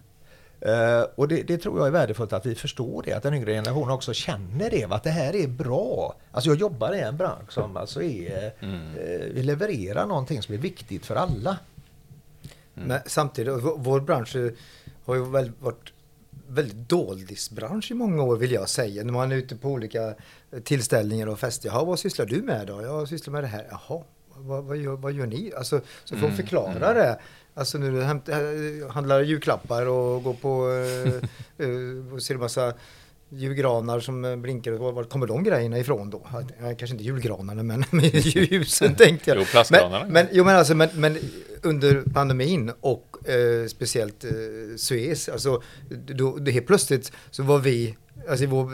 Eh, 0.61 1.01
och 1.15 1.27
det, 1.27 1.43
det 1.43 1.57
tror 1.57 1.77
jag 1.77 1.87
är 1.87 1.91
värdefullt 1.91 2.33
att 2.33 2.45
vi 2.45 2.55
förstår 2.55 3.03
det, 3.03 3.13
att 3.13 3.23
den 3.23 3.33
yngre 3.33 3.53
generationen 3.53 3.89
också 3.91 4.13
känner 4.13 4.69
det, 4.69 4.85
att 4.89 5.03
det 5.03 5.09
här 5.09 5.35
är 5.35 5.47
bra. 5.47 6.15
Alltså 6.31 6.49
jag 6.49 6.57
jobbar 6.59 6.93
i 6.95 6.99
en 6.99 7.17
bransch 7.17 7.51
som 7.53 7.77
alltså 7.77 8.01
är, 8.03 8.45
eh, 8.45 9.33
vi 9.33 9.43
levererar 9.43 10.05
någonting 10.05 10.41
som 10.41 10.53
är 10.55 10.59
viktigt 10.59 11.05
för 11.05 11.15
alla. 11.15 11.57
Men 12.73 12.99
samtidigt, 13.05 13.53
vår- 13.53 13.77
vår 13.77 13.99
bransch 14.01 14.35
har 15.05 15.15
ju 15.15 15.25
väl 15.31 15.51
varit 15.59 15.93
väldigt 16.47 16.89
doldisbransch 16.89 17.91
i 17.91 17.93
många 17.93 18.23
år 18.23 18.37
vill 18.37 18.51
jag 18.51 18.69
säga. 18.69 19.03
När 19.03 19.13
man 19.13 19.31
är 19.31 19.35
ute 19.35 19.55
på 19.55 19.69
olika 19.69 20.07
eh, 20.51 20.59
tillställningar 20.63 21.27
och 21.27 21.39
fester. 21.39 21.69
Jaha, 21.69 21.83
vad 21.83 21.99
sysslar 21.99 22.25
du 22.25 22.41
med 22.41 22.67
då? 22.67 22.81
Jag 22.81 23.07
sysslar 23.07 23.31
med 23.31 23.43
det 23.43 23.47
här. 23.47 23.67
Jaha, 23.71 24.01
vad, 24.35 24.63
vad, 24.63 24.77
gör, 24.77 24.95
vad 24.95 25.11
gör 25.11 25.25
ni? 25.25 25.51
Alltså, 25.57 25.81
så 26.03 26.15
får 26.17 26.27
de 26.27 26.35
förklara 26.35 26.93
det. 26.93 27.19
Alltså 27.59 27.77
nu 27.77 28.01
hämt, 28.01 28.29
eh, 28.29 28.37
handlar 28.89 29.21
julklappar 29.21 29.85
och 29.85 30.23
går 30.23 30.33
på 30.33 30.71
eh, 30.71 31.13
eh, 31.67 32.13
och 32.13 32.21
ser 32.21 32.33
en 32.33 32.39
massa 32.39 32.73
julgranar 33.29 33.99
som 33.99 34.25
eh, 34.25 34.35
blinkar. 34.35 34.71
Var, 34.71 35.03
kommer 35.03 35.27
de 35.27 35.43
grejerna 35.43 35.79
ifrån 35.79 36.09
då? 36.09 36.27
Kanske 36.59 36.91
inte 36.91 37.03
julgranarna 37.03 37.63
men 37.91 38.09
ljusen 38.13 38.95
tänkte 38.95 39.29
jag. 39.29 39.39
Jo, 39.39 39.45
plastgranarna. 39.51 39.99
Men, 39.99 40.13
men, 40.13 40.27
jo, 40.31 40.43
men, 40.43 40.55
alltså, 40.55 40.75
men, 40.75 40.89
men 40.93 41.17
under 41.63 42.03
pandemin 42.13 42.71
och 42.79 43.29
eh, 43.29 43.67
speciellt 43.67 44.23
eh, 44.23 44.31
Suez, 44.77 45.29
alltså 45.29 45.61
då, 45.89 46.37
det 46.37 46.51
helt 46.51 46.67
plötsligt 46.67 47.11
så 47.31 47.43
var 47.43 47.59
vi, 47.59 47.97
alltså 48.29 48.43
i 48.43 48.47
vår, 48.47 48.71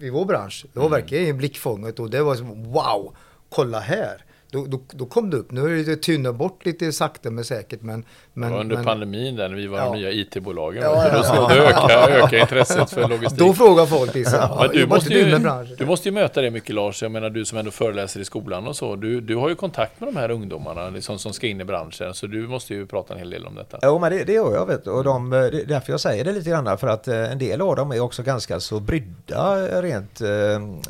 i 0.00 0.10
vår 0.10 0.24
bransch, 0.24 0.66
det 0.72 0.80
var 0.80 0.88
verkligen 0.88 1.26
i 1.26 1.32
blickfånget 1.32 1.98
och 1.98 2.10
det 2.10 2.22
var 2.22 2.34
som 2.34 2.72
wow, 2.72 3.16
kolla 3.48 3.80
här. 3.80 4.24
Då, 4.52 4.66
då, 4.66 4.80
då 4.90 5.06
kom 5.06 5.30
det 5.30 5.36
upp. 5.36 5.50
Nu 5.50 5.80
är 5.80 5.84
det 5.84 5.96
tynnat 5.96 6.34
bort 6.34 6.66
lite 6.66 6.92
sakta 6.92 7.30
men 7.30 7.44
säkert. 7.44 7.82
Men, 7.82 8.04
men, 8.32 8.48
det 8.48 8.54
var 8.54 8.60
under 8.60 8.76
men, 8.76 8.84
pandemin 8.84 9.36
där 9.36 9.48
när 9.48 9.56
vi 9.56 9.66
var 9.66 9.78
Ja. 9.78 9.84
de 9.84 9.96
nya 9.96 10.10
IT-bolagen. 10.12 10.82
Ja, 10.82 11.08
ja, 11.08 11.18
Då, 11.18 11.24
ja. 11.24 11.48
då 11.48 11.54
ökade, 11.54 12.14
ökade 12.14 12.40
intresset 12.40 12.90
för 12.90 13.08
logistik. 13.08 13.38
Då 13.38 13.52
frågar 13.52 13.86
folk 13.86 14.14
liksom, 14.14 14.38
ja, 14.38 14.58
Men 14.60 14.76
du 14.76 14.86
måste, 14.86 15.14
ju, 15.14 15.38
du 15.78 15.86
måste 15.86 16.08
ju 16.08 16.12
möta 16.12 16.40
det 16.42 16.50
mycket 16.50 16.74
Lars. 16.74 17.02
Jag 17.02 17.12
menar 17.12 17.30
du 17.30 17.44
som 17.44 17.58
ändå 17.58 17.70
föreläser 17.70 18.20
i 18.20 18.24
skolan 18.24 18.66
och 18.66 18.76
så. 18.76 18.96
Du, 18.96 19.20
du 19.20 19.36
har 19.36 19.48
ju 19.48 19.54
kontakt 19.54 20.00
med 20.00 20.08
de 20.08 20.16
här 20.16 20.30
ungdomarna 20.30 20.90
liksom, 20.90 21.18
som 21.18 21.32
ska 21.32 21.46
in 21.46 21.60
i 21.60 21.64
branschen. 21.64 22.14
Så 22.14 22.26
du 22.26 22.48
måste 22.48 22.74
ju 22.74 22.86
prata 22.86 23.14
en 23.14 23.18
hel 23.18 23.30
del 23.30 23.46
om 23.46 23.54
detta. 23.54 23.78
Jo, 23.82 23.98
men 23.98 24.12
det, 24.12 24.24
det 24.24 24.32
gör 24.32 24.54
jag 24.54 24.66
vet. 24.66 24.86
Och 24.86 25.04
de, 25.04 25.30
det 25.30 25.36
är 25.38 25.66
därför 25.66 25.92
jag 25.92 26.00
säger 26.00 26.24
det 26.24 26.32
lite 26.32 26.50
grann. 26.50 26.78
För 26.78 26.88
att 26.88 27.08
eh, 27.08 27.32
en 27.32 27.38
del 27.38 27.60
av 27.60 27.76
dem 27.76 27.92
är 27.92 28.00
också 28.00 28.22
ganska 28.22 28.60
så 28.60 28.80
brydda 28.80 29.56
rent, 29.82 30.20
eh, 30.20 30.28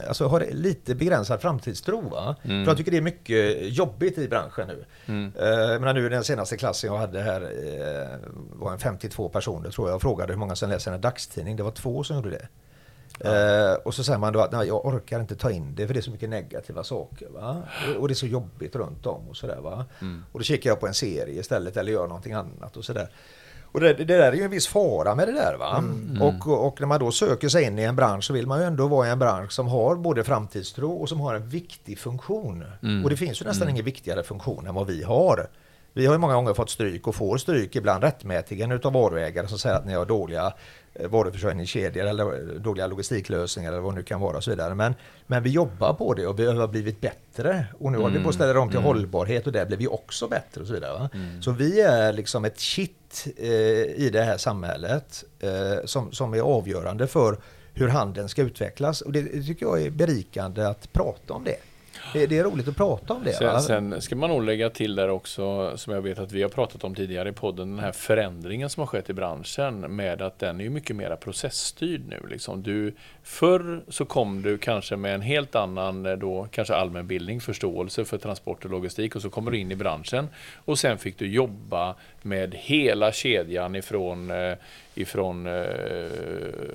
alltså 0.09 0.27
har 0.27 0.45
lite 0.53 0.95
begränsad 0.95 1.41
framtidstro. 1.41 2.09
Va? 2.09 2.37
Mm. 2.43 2.65
För 2.65 2.71
jag 2.71 2.79
tycker 2.79 2.91
det 2.91 2.97
är 2.97 3.03
mycket 3.03 3.52
jobbigt 3.61 4.19
i 4.19 4.29
branschen 4.29 4.69
nu. 4.69 4.85
Mm. 5.07 5.33
Eh, 5.37 5.81
menar 5.81 5.95
nu 5.95 6.09
den 6.09 6.25
senaste 6.25 6.57
klassen 6.57 6.91
jag 6.91 6.99
hade 6.99 7.23
här 7.23 7.41
eh, 7.41 8.19
var 8.53 8.73
en 8.73 8.79
52 8.79 9.29
personer 9.29 9.71
tror 9.71 9.89
jag. 9.89 9.95
Jag 9.95 10.03
frågade 10.03 10.33
hur 10.33 10.39
många 10.39 10.57
som 10.57 10.71
läser 10.71 10.93
en 10.93 11.01
dagstidning. 11.01 11.57
Det 11.57 11.63
var 11.63 11.71
två 11.71 12.05
som 12.05 12.17
gjorde 12.17 12.31
det. 12.31 12.49
Eh, 13.21 13.75
och 13.75 13.95
så 13.95 14.05
säger 14.05 14.19
man 14.19 14.33
då 14.33 14.41
att 14.41 14.53
nej, 14.53 14.67
jag 14.67 14.87
orkar 14.87 15.21
inte 15.21 15.37
ta 15.37 15.51
in 15.51 15.75
det 15.75 15.87
för 15.87 15.95
det 15.95 16.01
är 16.01 16.03
så 16.03 16.11
mycket 16.11 16.31
negativa 16.31 16.85
saker. 16.85 17.29
Va? 17.29 17.63
Och, 17.89 18.01
och 18.01 18.09
det 18.09 18.13
är 18.13 18.17
så 18.17 18.27
jobbigt 18.27 18.77
runt 18.77 19.07
om 19.07 19.29
och 19.29 19.37
sådär. 19.37 19.61
Va? 19.61 19.87
Mm. 20.01 20.25
Och 20.33 20.39
då 20.39 20.45
kikar 20.45 20.71
jag 20.71 20.81
på 20.81 20.87
en 20.87 20.95
serie 20.95 21.41
istället 21.41 21.77
eller 21.77 21.93
gör 21.93 22.07
någonting 22.07 22.33
annat 22.33 22.77
och 22.77 22.85
sådär. 22.85 23.09
Och 23.73 23.81
det, 23.81 23.93
det 23.93 24.05
där 24.05 24.33
är 24.33 24.33
ju 24.33 24.43
en 24.43 24.51
viss 24.51 24.67
fara 24.67 25.15
med 25.15 25.29
det 25.29 25.33
där. 25.33 25.57
Va? 25.57 25.79
Mm. 25.79 26.23
Och, 26.23 26.49
och, 26.49 26.67
och 26.67 26.81
när 26.81 26.87
man 26.87 27.01
då 27.01 27.13
söker 27.13 27.49
sig 27.49 27.65
in 27.65 27.79
i 27.79 27.83
en 27.83 27.97
bransch 27.97 28.25
så 28.25 28.33
vill 28.33 28.47
man 28.47 28.61
ju 28.61 28.67
ändå 28.67 28.89
vara 28.89 29.09
i 29.09 29.11
en 29.11 29.19
bransch 29.19 29.53
som 29.53 29.69
har 29.69 29.97
både 29.97 30.25
framtidstro 30.25 30.93
och 30.93 31.09
som 31.09 31.21
har 31.21 31.35
en 31.35 31.49
viktig 31.49 31.99
funktion. 31.99 32.65
Mm. 32.83 33.05
Och 33.05 33.11
det 33.11 33.17
finns 33.17 33.41
ju 33.41 33.45
nästan 33.45 33.69
ingen 33.69 33.85
viktigare 33.85 34.23
funktion 34.23 34.67
än 34.67 34.75
vad 34.75 34.87
vi 34.87 35.03
har. 35.03 35.49
Vi 35.93 36.07
har 36.07 36.15
ju 36.15 36.19
många 36.19 36.35
gånger 36.35 36.55
fått 36.55 36.71
stryk 36.71 37.07
och 37.07 37.15
får 37.15 37.37
stryk 37.37 37.77
ibland 37.77 38.03
rättmätigen 38.05 38.73
utav 38.73 38.93
varuägare 38.93 39.49
som 39.49 39.59
säger 39.59 39.77
att 39.77 39.87
ni 39.87 39.95
har 39.95 40.07
dåliga 40.07 40.53
varuförsörjningskedjor 40.95 42.05
eller 42.05 42.59
dåliga 42.59 42.87
logistiklösningar 42.87 43.73
eller 43.73 43.81
vad 43.81 43.93
det 43.95 43.97
nu 43.97 44.03
kan 44.03 44.21
vara 44.21 44.37
och 44.37 44.45
så 44.45 44.51
vidare. 44.51 44.75
Men, 44.75 44.95
men 45.27 45.43
vi 45.43 45.51
jobbar 45.51 45.93
på 45.93 46.15
det 46.15 46.27
och 46.27 46.39
vi 46.39 46.47
har 46.47 46.69
blivit 46.69 47.01
bättre 47.01 47.67
och 47.79 47.93
nu 47.93 47.99
håller 47.99 48.19
vi 48.19 48.23
på 48.23 48.29
att 48.29 48.35
ställa 48.35 48.61
om 48.61 48.71
till 48.71 48.81
hållbarhet 48.81 49.47
och 49.47 49.53
där 49.53 49.67
blir 49.67 49.77
vi 49.77 49.89
också 49.89 50.29
bättre 50.29 50.61
och 50.61 50.67
så 50.67 50.73
vidare. 50.73 50.93
Va? 50.93 51.09
Så 51.41 51.51
vi 51.51 51.81
är 51.81 52.13
liksom 52.13 52.45
ett 52.45 52.59
kitt 52.59 53.27
eh, 53.37 53.49
i 53.97 54.11
det 54.13 54.23
här 54.23 54.37
samhället 54.37 55.25
eh, 55.41 55.85
som, 55.85 56.13
som 56.13 56.35
är 56.35 56.41
avgörande 56.41 57.07
för 57.07 57.37
hur 57.75 57.89
handeln 57.89 58.29
ska 58.29 58.43
utvecklas 58.43 59.01
och 59.01 59.13
det 59.13 59.43
tycker 59.43 59.67
jag 59.67 59.83
är 59.83 59.91
berikande 59.91 60.67
att 60.67 60.93
prata 60.93 61.35
om 61.35 61.45
det. 61.45 61.57
Det, 62.13 62.27
det 62.27 62.39
är 62.39 62.45
roligt 62.45 62.69
att 62.69 62.77
prata 62.77 63.15
om 63.15 63.25
det. 63.25 63.41
va? 63.41 63.61
Sen, 63.61 63.91
sen 63.91 64.03
ska 64.03 64.17
man 64.17 64.31
nog 64.31 64.43
lägga 64.43 64.71
till 64.71 64.95
där 64.95 65.09
också, 65.09 65.77
som 65.77 65.95
jag 65.95 66.03
vet 66.03 66.19
att 66.19 66.33
vi 66.33 66.43
har 66.43 66.49
pratat 66.49 66.85
om 66.85 66.95
tidigare 66.95 67.29
i 67.29 67.33
podden, 67.33 67.71
den 67.71 67.79
här 67.79 67.93
förändringen 67.93 68.71
som 68.71 68.81
har 68.81 68.87
skett 68.87 69.11
i 69.11 69.13
branschen 69.13 69.97
med 69.97 70.23
att 70.23 70.39
den 70.39 70.61
är 70.61 70.69
mycket 70.69 70.97
mer 70.97 71.17
processstyrd 71.17 72.03
nu. 72.09 72.27
Liksom. 72.31 72.63
Du, 72.63 72.95
förr 73.23 73.83
så 73.89 74.05
kom 74.05 74.43
du 74.43 74.59
kanske 74.59 74.97
med 74.97 75.15
en 75.15 75.21
helt 75.21 75.55
annan 75.55 76.07
eh, 76.07 76.13
då, 76.13 76.49
kanske 76.51 76.75
allmänbildning, 76.75 77.41
förståelse 77.41 78.05
för 78.05 78.19
transport 78.19 78.65
och 78.65 78.71
logistik 78.71 79.17
och 79.17 79.23
så 79.23 79.31
kommer 79.31 79.51
du 79.51 79.59
in 79.59 79.73
i 79.73 79.77
branschen 79.77 80.29
och 80.65 80.79
sen 80.79 80.99
fick 80.99 81.19
du 81.19 81.33
jobba 81.33 81.95
med 82.23 82.55
hela 82.55 83.13
kedjan 83.13 83.77
ifrån, 83.77 84.31
eh, 84.31 84.55
ifrån 84.95 85.47
eh, 85.47 85.53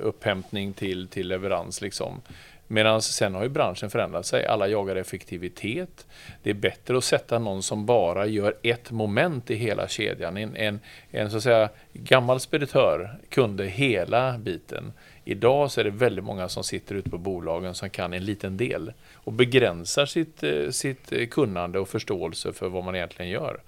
upphämtning 0.01 0.73
till, 0.73 1.07
till 1.07 1.27
leverans. 1.27 1.81
Liksom. 1.81 2.21
Medan 2.67 3.01
sen 3.01 3.35
har 3.35 3.43
ju 3.43 3.49
branschen 3.49 3.89
förändrat 3.89 4.25
sig. 4.25 4.45
Alla 4.45 4.67
jagar 4.67 4.95
effektivitet. 4.95 6.07
Det 6.43 6.49
är 6.49 6.53
bättre 6.53 6.97
att 6.97 7.03
sätta 7.03 7.39
någon 7.39 7.63
som 7.63 7.85
bara 7.85 8.25
gör 8.25 8.55
ett 8.63 8.91
moment 8.91 9.51
i 9.51 9.55
hela 9.55 9.87
kedjan. 9.87 10.37
En, 10.37 10.55
en, 10.55 10.79
en 11.11 11.31
så 11.31 11.37
att 11.37 11.43
säga 11.43 11.69
gammal 11.93 12.39
speditör 12.39 13.17
kunde 13.29 13.65
hela 13.65 14.37
biten. 14.37 14.93
Idag 15.25 15.71
så 15.71 15.79
är 15.79 15.83
det 15.83 15.89
väldigt 15.89 16.23
många 16.23 16.49
som 16.49 16.63
sitter 16.63 16.95
ute 16.95 17.09
på 17.09 17.17
bolagen 17.17 17.75
som 17.75 17.89
kan 17.89 18.13
en 18.13 18.25
liten 18.25 18.57
del 18.57 18.93
och 19.13 19.33
begränsar 19.33 20.05
sitt, 20.05 20.43
eh, 20.43 20.69
sitt 20.69 21.11
eh, 21.11 21.27
kunnande 21.27 21.79
och 21.79 21.89
förståelse 21.89 22.53
för 22.53 22.69
vad 22.69 22.83
man 22.83 22.95
egentligen 22.95 23.31
gör. 23.31 23.59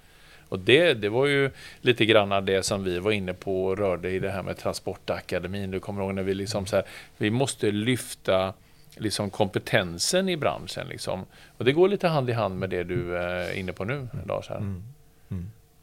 Och 0.48 0.58
det, 0.58 0.94
det 0.94 1.08
var 1.08 1.26
ju 1.26 1.50
lite 1.80 2.04
grann 2.04 2.44
det 2.44 2.62
som 2.62 2.84
vi 2.84 2.98
var 2.98 3.12
inne 3.12 3.34
på 3.34 3.64
och 3.64 3.78
rörde 3.78 4.10
i 4.10 4.18
det 4.18 4.30
här 4.30 4.42
med 4.42 4.56
Transportakademin. 4.56 5.70
Du 5.70 5.80
kommer 5.80 6.02
ihåg 6.02 6.14
när 6.14 6.22
vi 6.22 6.34
liksom 6.34 6.66
så 6.66 6.76
här, 6.76 6.84
vi 7.16 7.30
måste 7.30 7.70
lyfta 7.70 8.54
liksom 9.00 9.30
kompetensen 9.30 10.28
i 10.28 10.36
branschen. 10.36 10.86
Liksom. 10.88 11.26
Och 11.58 11.64
det 11.64 11.72
går 11.72 11.88
lite 11.88 12.08
hand 12.08 12.30
i 12.30 12.32
hand 12.32 12.58
med 12.58 12.70
det 12.70 12.84
du 12.84 13.16
är 13.16 13.52
inne 13.52 13.72
på 13.72 13.84
nu, 13.84 14.08
Lars. 14.26 14.48
Här. 14.48 14.56
Mm. 14.56 14.84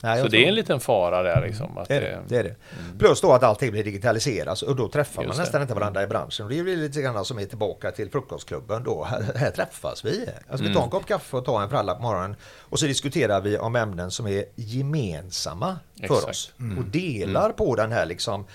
Nej, 0.02 0.22
Så 0.22 0.28
det 0.28 0.44
är 0.44 0.48
en 0.48 0.56
liten 0.56 0.80
fara 0.80 1.24
där. 1.24 1.42
Liksom, 1.48 1.78
att 1.78 1.88
Det 1.88 1.96
är 1.96 2.02
det. 2.02 2.20
det, 2.28 2.38
är 2.38 2.44
det. 2.44 2.56
Plus 3.00 3.22
då 3.22 3.34
att 3.34 3.44
allting 3.44 3.72
blir 3.72 3.84
digitaliserat 3.84 4.62
och 4.62 4.76
då 4.76 4.90
träffar 4.90 5.24
Just 5.24 5.36
man 5.38 5.44
nästan 5.44 5.62
inte 5.62 5.74
varandra 5.74 6.04
i 6.04 6.08
branschen. 6.08 6.46
Och 6.46 6.50
det 6.50 6.60
är 6.60 6.64
ju 6.64 6.76
lite 6.76 7.02
grann 7.02 7.26
som 7.26 7.40
är 7.40 7.46
tillbaka 7.46 7.92
till 7.92 8.10
frukostklubben 8.10 8.84
då. 8.84 9.04
Här, 9.04 9.26
här 9.36 9.52
träffas 9.52 10.06
vi. 10.06 10.30
Alltså 10.50 10.68
vi 10.68 10.74
tar 10.74 10.84
en 10.84 10.90
kopp 10.90 11.06
kaffe 11.06 11.38
och 11.38 11.46
tar 11.46 11.62
en 11.62 11.70
fralla 11.70 11.96
på 11.96 12.02
morgonen 12.02 12.36
och 12.44 12.80
så 12.80 12.86
diskuterar 12.86 13.42
vi 13.42 13.58
om 13.58 13.76
ämnen 13.76 14.12
som 14.12 14.28
är 14.28 14.46
gemensamma 14.56 15.78
för 15.98 16.04
Exakt. 16.04 16.30
oss. 16.30 16.54
Och 16.78 16.84
delar 16.84 17.52
på 17.52 17.76
den 17.76 17.92
här 17.92 18.06
liksom 18.06 18.42
eh, 18.42 18.46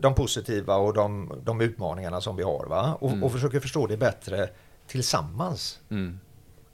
de 0.00 0.14
positiva 0.14 0.76
och 0.76 0.94
de, 0.94 1.32
de 1.44 1.60
utmaningarna 1.60 2.20
som 2.20 2.36
vi 2.36 2.42
har. 2.42 2.66
Va? 2.66 2.98
Och, 3.00 3.22
och 3.22 3.32
försöker 3.32 3.60
förstå 3.60 3.86
det 3.86 3.96
bättre 3.96 4.48
tillsammans. 4.86 5.80
Mm. 5.90 6.18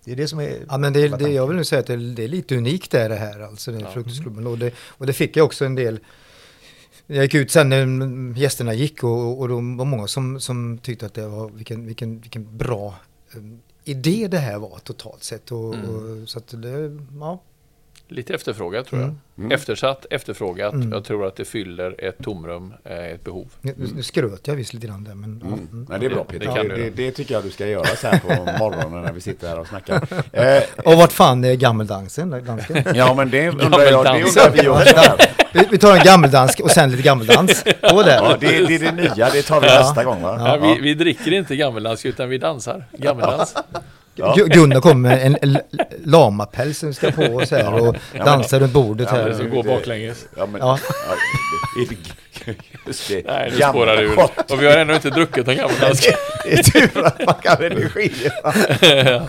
Det 0.04 0.12
är 0.12 0.16
det 0.16 0.28
som 0.28 0.40
är... 0.40 0.58
Ja, 0.68 0.78
men 0.78 0.92
det, 0.92 1.08
det, 1.08 1.28
jag 1.28 1.46
vill 1.46 1.56
nu 1.56 1.64
säga 1.64 1.80
att 1.80 1.86
det, 1.86 1.96
det 1.96 2.24
är 2.24 2.28
lite 2.28 2.56
unikt 2.56 2.90
det, 2.90 3.00
är 3.00 3.08
det 3.08 3.16
här, 3.16 3.40
alltså 3.40 3.72
den 3.72 3.80
Ja. 3.80 3.90
frukostklubben. 3.90 4.46
Och 4.46 4.58
det, 4.58 4.72
och 4.78 5.06
det 5.06 5.12
fick 5.12 5.36
jag 5.36 5.46
också 5.46 5.64
en 5.64 5.74
del, 5.74 6.00
jag 7.06 7.22
gick 7.22 7.34
ut 7.34 7.50
sen 7.50 7.68
när 7.68 8.38
gästerna 8.38 8.74
gick 8.74 9.04
och, 9.04 9.40
och 9.40 9.48
de 9.48 9.76
var 9.76 9.84
många 9.84 10.06
som, 10.06 10.40
som 10.40 10.78
tyckte 10.78 11.06
att 11.06 11.14
det 11.14 11.26
var, 11.28 11.48
vilken, 11.50 11.86
vilken, 11.86 12.20
vilken 12.20 12.56
bra 12.58 12.94
eh, 13.34 13.42
idé 13.84 14.28
det 14.30 14.38
här 14.38 14.58
var 14.58 14.78
totalt 14.78 15.22
sett. 15.22 15.52
Och, 15.52 15.68
och, 15.68 16.28
så 16.28 16.38
att 16.38 16.62
det, 16.62 16.98
ja. 17.20 17.40
Lite 18.10 18.34
efterfrågat 18.34 18.86
tror 18.86 19.00
jag. 19.00 19.14
Mm. 19.38 19.50
Eftersatt, 19.52 20.06
efterfrågat. 20.10 20.72
Mm. 20.74 20.92
Jag 20.92 21.04
tror 21.04 21.26
att 21.26 21.36
det 21.36 21.44
fyller 21.44 22.04
ett 22.04 22.18
tomrum, 22.24 22.74
eh, 22.84 22.96
ett 22.98 23.24
behov. 23.24 23.46
Nu, 23.60 23.74
nu 23.96 24.02
skröt 24.02 24.46
jag 24.46 24.54
visst 24.54 24.74
lite 24.74 24.86
grann 24.86 25.04
där, 25.04 25.14
men 25.14 25.40
ja, 25.42 25.46
Mm. 25.46 25.68
mm. 25.72 25.86
Nej, 25.90 25.98
det 26.00 26.06
är 26.06 26.10
bra 26.10 26.26
Det- 26.30 26.38
Peter. 26.38 26.62
det 26.64 26.68
Det, 26.76 26.82
det, 26.82 26.90
det, 26.90 27.10
tycker 27.10 27.34
jag 27.34 27.42
du 27.44 27.50
ska 27.50 27.66
göra 27.66 27.84
så 27.86 28.06
här 28.08 28.18
på 28.18 28.58
morgonen 28.64 29.02
när 29.02 29.12
vi 29.12 29.20
sitter 29.20 29.48
här 29.48 29.58
och 29.58 29.66
snackar. 29.66 30.02
Eh, 30.32 30.62
Och 30.84 30.94
vart 30.98 31.12
fan 31.12 31.44
är 31.44 31.54
gammeldansen? 31.54 32.30
Dansken? 32.46 32.84
ja 32.94 33.14
men 33.14 33.30
det 33.30 33.48
undrar 33.48 33.80
jag, 33.80 34.04
det 34.04 34.22
undrar 34.24 34.50
vi 34.50 34.68
också. 34.68 34.96
Här. 34.96 35.16
Vi, 35.52 35.64
vi 35.70 35.78
tar 35.78 35.96
en 35.96 36.04
gammeldansk 36.04 36.60
och 36.60 36.70
sen 36.70 36.90
lite 36.90 37.02
gammeldans. 37.02 37.64
På 37.90 38.02
där. 38.02 38.16
Ja, 38.16 38.36
det, 38.40 38.46
det 38.66 38.74
är 38.74 38.78
det 38.78 38.92
nya, 38.92 39.30
det 39.30 39.42
tar 39.42 39.60
vi 39.60 39.66
Ja. 39.66 39.78
nästa 39.80 40.04
gång 40.04 40.22
va? 40.22 40.36
Ja, 40.38 40.56
vi, 40.74 40.80
vi 40.80 40.94
dricker 40.94 41.32
inte 41.32 41.56
gammeldansk 41.56 42.04
utan 42.04 42.28
vi 42.28 42.38
dansar 42.38 42.84
gammeldans. 42.92 43.54
Ja. 44.18 44.34
Gu- 44.38 44.48
Gunnar 44.54 44.80
kommer 44.80 45.08
med 45.08 45.38
en 45.42 45.58
lamapäls 46.04 46.78
som 46.78 46.88
vi 46.88 46.94
ska 46.94 47.10
på 47.10 47.22
oss 47.22 47.50
här 47.50 47.74
och 47.88 47.96
dansar 48.24 48.60
runt 48.60 48.72
bordet 48.72 49.08
Ja, 49.10 49.14
men 49.16 49.22
här. 49.22 49.28
Det 49.30 49.34
ska 49.36 49.44
gå 49.44 49.62
baklänges. 49.62 50.26
Ja, 50.36 50.46
men, 50.46 50.60
Ja. 50.60 50.78
Ja. 52.46 52.52
just 52.86 53.08
det. 53.08 53.22
Nej, 53.26 53.50
nu 53.52 53.58
Gamla 53.58 53.72
spårar 53.72 53.96
det 53.96 54.02
ur. 54.02 54.18
Och 54.48 54.62
vi 54.62 54.66
har 54.66 54.76
ännu 54.76 54.94
inte 54.94 55.10
druckit 55.10 55.46
någon 55.46 55.56
gammeldansk. 55.56 56.08
Det 56.44 56.52
är 56.52 56.62
tur 56.62 57.04
att 57.06 57.26
man 57.26 57.34
kan 57.42 57.64
energi. 57.64 58.12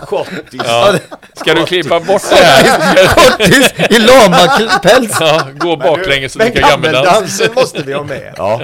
Schottis. 0.00 0.60
Ja. 0.64 0.94
Ska 1.34 1.54
du 1.54 1.64
klippa 1.64 2.00
bort 2.00 2.22
det 2.30 2.36
här? 2.36 3.06
Kortis 3.14 3.72
i 3.90 3.98
lamapäls! 3.98 5.16
Ja, 5.20 5.48
gå 5.58 5.76
baklänges 5.76 6.36
och 6.36 6.42
dricka 6.42 6.60
gammeldans. 6.60 7.06
gammeldansen 7.06 7.54
måste 7.54 7.82
vi 7.82 7.92
ha 7.92 8.02
med. 8.04 8.34
Ja, 8.36 8.60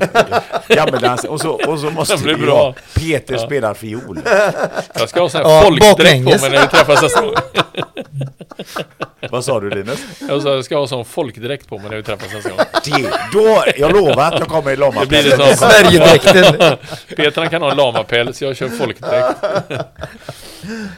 gammeldans. 0.69 1.25
Och 1.25 1.41
så, 1.41 1.51
och 1.51 1.79
så 1.79 1.91
måste 1.91 2.17
blir 2.17 2.35
vi 2.35 2.43
bra. 2.47 2.55
ha 2.57 2.75
Peter 2.95 3.39
spelar 3.39 3.75
fiol. 3.75 4.21
Jag 4.95 5.09
ska 5.09 5.21
ha 5.21 5.29
sån 5.29 5.45
här 5.45 5.51
Ja, 5.51 5.63
folkdräkt 5.63 6.25
på 6.25 6.31
mig 6.41 6.51
när 6.51 6.61
vi 6.61 6.67
träffas 6.67 7.03
nästa 7.03 7.21
gång. 7.21 7.35
Vad 9.31 9.45
sa 9.45 9.61
du 9.61 9.71
Linus? 9.71 10.07
Jag 10.29 10.43
sa, 10.43 10.55
jag 10.55 10.65
ska 10.65 10.77
ha 10.79 10.87
sån 10.87 11.05
folkdräkt 11.05 11.69
på 11.69 11.79
mig 11.79 11.91
när 11.91 11.97
vi 11.97 12.03
träffas 12.03 12.33
nästa 12.33 12.49
gång. 12.51 12.59
Det, 12.85 13.11
då, 13.33 13.65
jag 13.77 13.93
lovar 13.93 14.25
att 14.33 14.39
jag 14.39 14.49
kommer 14.49 14.73
i. 14.73 14.77
Det 14.77 15.07
blir 15.09 15.23
det 15.23 15.57
som- 15.57 15.69
Sverigedräkten! 15.71 16.77
Peter 17.17 17.41
han 17.41 17.51
kan 17.51 17.63
ha 17.63 17.71
en 17.71 17.77
lamapäls, 17.77 18.43
jag 18.43 18.57
kör 18.57 18.69
folkdräkt. 18.69 19.37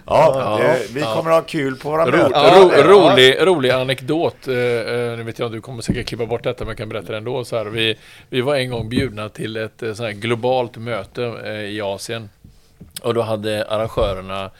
Ja, 0.07 0.59
det, 0.63 0.87
vi 0.95 1.01
kommer 1.01 1.31
ha 1.31 1.43
kul 1.43 1.77
på 1.77 1.91
våra 1.91 2.07
Ro, 2.07 2.11
möten. 2.11 2.55
ro, 2.55 2.71
rolig, 2.93 3.37
rolig 3.41 3.71
anekdot. 3.71 4.49
Eh, 4.49 4.55
eh, 4.55 5.17
nu 5.17 5.23
vet 5.23 5.39
jag 5.39 5.53
du 5.53 5.61
kommer 5.61 5.83
säkert 5.83 6.07
klippa 6.07 6.27
bort 6.27 6.43
detta 6.45 6.65
men 6.65 6.69
jag 6.69 6.79
kan 6.79 6.89
berätta 6.89 7.13
det 7.13 7.19
ändå. 7.19 7.45
Så 7.45 7.57
här, 7.57 7.65
vi, 7.65 7.99
vi 8.29 8.41
var 8.41 8.55
en 8.57 8.71
gång 8.71 8.89
bjudna 8.89 9.29
till 9.29 9.57
ett 9.57 9.83
eh, 9.83 9.95
sånt 9.95 10.07
här 10.07 10.13
globalt 10.13 10.77
möte 10.77 11.23
i 11.71 11.81
Asien. 11.81 12.31
Och 13.03 13.15
då 13.15 13.23
hade 13.23 13.65
arrangörerna 13.69 14.51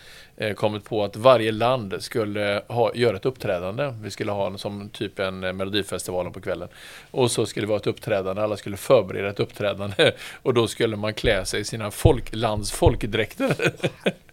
Eh, 0.41 0.55
kommit 0.55 0.85
på 0.85 1.05
att 1.05 1.17
varje 1.17 1.53
land 1.53 1.95
skulle 2.01 2.63
ha, 2.67 2.95
göra 2.95 3.17
ett 3.17 3.27
uppträdande. 3.27 3.95
Vi 4.03 4.11
skulle 4.11 4.33
ha 4.33 4.47
en, 4.47 4.59
som 4.59 4.89
typ 4.89 5.19
en 5.19 5.45
eh, 5.45 5.53
Melodifestivalen 5.53 6.33
på 6.33 6.41
kvällen. 6.41 6.69
Och 7.11 7.31
så 7.31 7.47
skulle 7.47 7.67
det 7.67 7.69
vara 7.69 7.79
ett 7.79 7.87
uppträdande, 7.87 8.43
alla 8.43 8.57
skulle 8.57 8.77
förbereda 8.77 9.29
ett 9.29 9.41
uppträdande. 9.41 10.13
Och 10.43 10.55
då 10.55 10.69
skulle 10.69 10.97
man 10.97 11.15
klä 11.15 11.45
sig 11.45 11.61
i 11.61 11.65
sina 11.65 11.91
folklands 11.91 12.73
folkdräkter. 12.73 13.73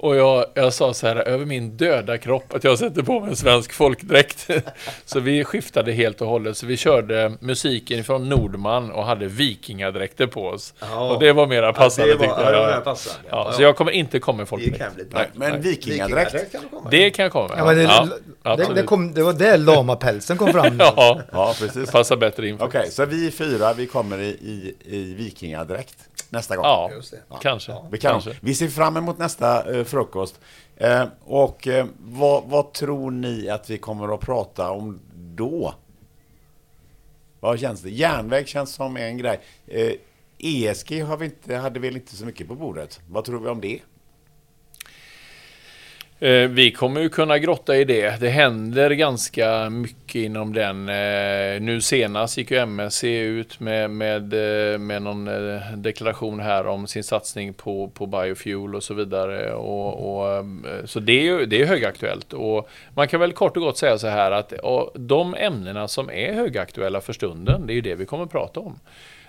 Och 0.00 0.16
jag, 0.16 0.44
jag 0.54 0.72
sa 0.72 0.94
så 0.94 1.06
här, 1.06 1.16
över 1.16 1.44
min 1.46 1.76
döda 1.76 2.18
kropp, 2.18 2.54
att 2.54 2.64
jag 2.64 2.78
sätter 2.78 3.02
på 3.02 3.20
mig 3.20 3.30
en 3.30 3.36
svensk 3.36 3.72
folkdräkt. 3.72 4.50
så 5.04 5.20
vi 5.20 5.44
skiftade 5.44 5.92
helt 5.92 6.20
och 6.20 6.28
hållet. 6.28 6.56
Så 6.56 6.66
vi 6.66 6.76
körde 6.76 7.32
musiken 7.40 8.04
från 8.04 8.28
Nordman 8.28 8.90
och 8.90 9.04
hade 9.04 9.26
vikingadräkter 9.26 10.26
på 10.26 10.46
oss. 10.46 10.74
Ja. 10.80 11.10
Och 11.12 11.20
det 11.20 11.32
var 11.32 11.46
mera 11.46 11.72
passande 11.72 12.12
det 12.12 12.18
var- 12.18 12.26
tyckte 12.26 12.40
ja, 12.42 12.50
det 12.50 12.56
var 12.58 12.68
jag. 12.68 12.76
mer 12.78 12.84
passande. 12.84 13.28
Ja, 13.30 13.44
Ja, 13.46 13.52
så 13.52 13.62
ja. 13.62 13.66
jag 13.66 13.76
kommer 13.76 13.92
inte 13.92 14.18
komma 14.18 14.42
gick 14.42 14.48
folkdräkt. 14.48 14.82
Nej, 15.10 15.26
Men 15.34 15.50
nej. 15.52 15.60
vikingadräkt? 15.60 16.52
kan 16.52 16.60
du 16.62 16.68
komma 16.68 16.90
Det 16.90 17.10
kan 17.10 17.22
jag 17.22 17.32
komma 17.32 17.48
med. 17.48 17.58
Ja, 17.58 17.64
men 17.66 17.76
det, 17.76 17.82
ja, 18.42 18.56
det, 18.56 18.74
det, 18.74 18.82
kom, 18.82 19.14
det 19.14 19.22
var 19.22 19.32
där 19.32 19.58
lamapälsen 19.58 20.36
kom 20.36 20.52
fram. 20.52 20.76
Ja, 20.78 21.20
Ja, 21.32 21.54
precis. 21.60 21.90
passar 21.90 22.16
bättre 22.16 22.48
in. 22.48 22.56
Okej, 22.60 22.90
så 22.90 23.04
vi 23.06 23.30
fyra, 23.30 23.72
vi 23.72 23.86
kommer 23.86 24.18
i, 24.20 24.28
i, 24.28 24.74
i 24.96 25.14
vikingadräkt 25.14 25.96
nästa 26.30 26.56
gång. 26.56 26.64
Ja, 26.64 26.90
Just 26.92 27.10
det. 27.10 27.22
kanske. 27.40 27.76
Vi, 27.90 27.98
kan. 27.98 28.10
kanske. 28.12 28.36
vi 28.40 28.54
ser 28.54 28.68
fram 28.68 28.96
emot 28.96 29.18
nästa 29.18 29.74
eh, 29.78 29.84
frukost. 29.84 30.40
Eh, 30.76 31.04
och 31.24 31.68
eh, 31.68 31.86
vad, 31.98 32.44
vad 32.44 32.72
tror 32.72 33.10
ni 33.10 33.48
att 33.48 33.70
vi 33.70 33.78
kommer 33.78 34.14
att 34.14 34.20
prata 34.20 34.70
om 34.70 35.00
då? 35.14 35.74
Vad 37.40 37.60
känns 37.60 37.80
det? 37.80 37.90
Järnväg 37.90 38.48
känns 38.48 38.74
som 38.74 38.96
en 38.96 39.18
grej. 39.18 39.40
Eh, 39.66 39.92
ESG 40.38 41.02
har 41.02 41.16
vi 41.16 41.24
inte, 41.24 41.56
hade 41.56 41.80
väl 41.80 41.96
inte 41.96 42.16
så 42.16 42.24
mycket 42.26 42.48
på 42.48 42.54
bordet. 42.54 43.00
Vad 43.08 43.24
tror 43.24 43.40
vi 43.40 43.48
om 43.48 43.60
det? 43.60 43.80
Eh, 46.20 46.48
vi 46.48 46.72
kommer 46.72 47.00
ju 47.00 47.08
kunna 47.08 47.38
grotta 47.38 47.76
i 47.76 47.84
det. 47.84 48.20
Det 48.20 48.28
händer 48.28 48.90
ganska 48.90 49.70
mycket 49.70 50.14
inom 50.14 50.52
den. 50.52 50.88
Eh, 50.88 51.60
nu 51.60 51.80
senast 51.80 52.38
gick 52.38 52.50
ju 52.50 52.56
MSC 52.56 53.04
ut 53.04 53.60
med, 53.60 53.90
med, 53.90 54.34
eh, 54.72 54.78
med 54.78 55.02
någon 55.02 55.28
deklaration 55.74 56.40
här 56.40 56.66
om 56.66 56.86
sin 56.86 57.04
satsning 57.04 57.54
på, 57.54 57.88
på 57.88 58.06
biofuel 58.06 58.74
och 58.74 58.82
så 58.82 58.94
vidare. 58.94 59.52
Och, 59.52 60.18
och, 60.18 60.44
så 60.84 61.00
det 61.00 61.12
är 61.12 61.22
ju 61.22 61.46
det 61.46 61.62
är 61.62 61.66
högaktuellt. 61.66 62.32
Och 62.32 62.68
man 62.94 63.08
kan 63.08 63.20
väl 63.20 63.32
kort 63.32 63.56
och 63.56 63.62
gott 63.62 63.78
säga 63.78 63.98
så 63.98 64.06
här 64.06 64.30
att 64.30 64.52
de 64.94 65.34
ämnena 65.34 65.88
som 65.88 66.10
är 66.10 66.32
högaktuella 66.32 67.00
för 67.00 67.12
stunden, 67.12 67.66
det 67.66 67.72
är 67.72 67.74
ju 67.74 67.80
det 67.80 67.94
vi 67.94 68.06
kommer 68.06 68.24
att 68.24 68.32
prata 68.32 68.60
om. 68.60 68.78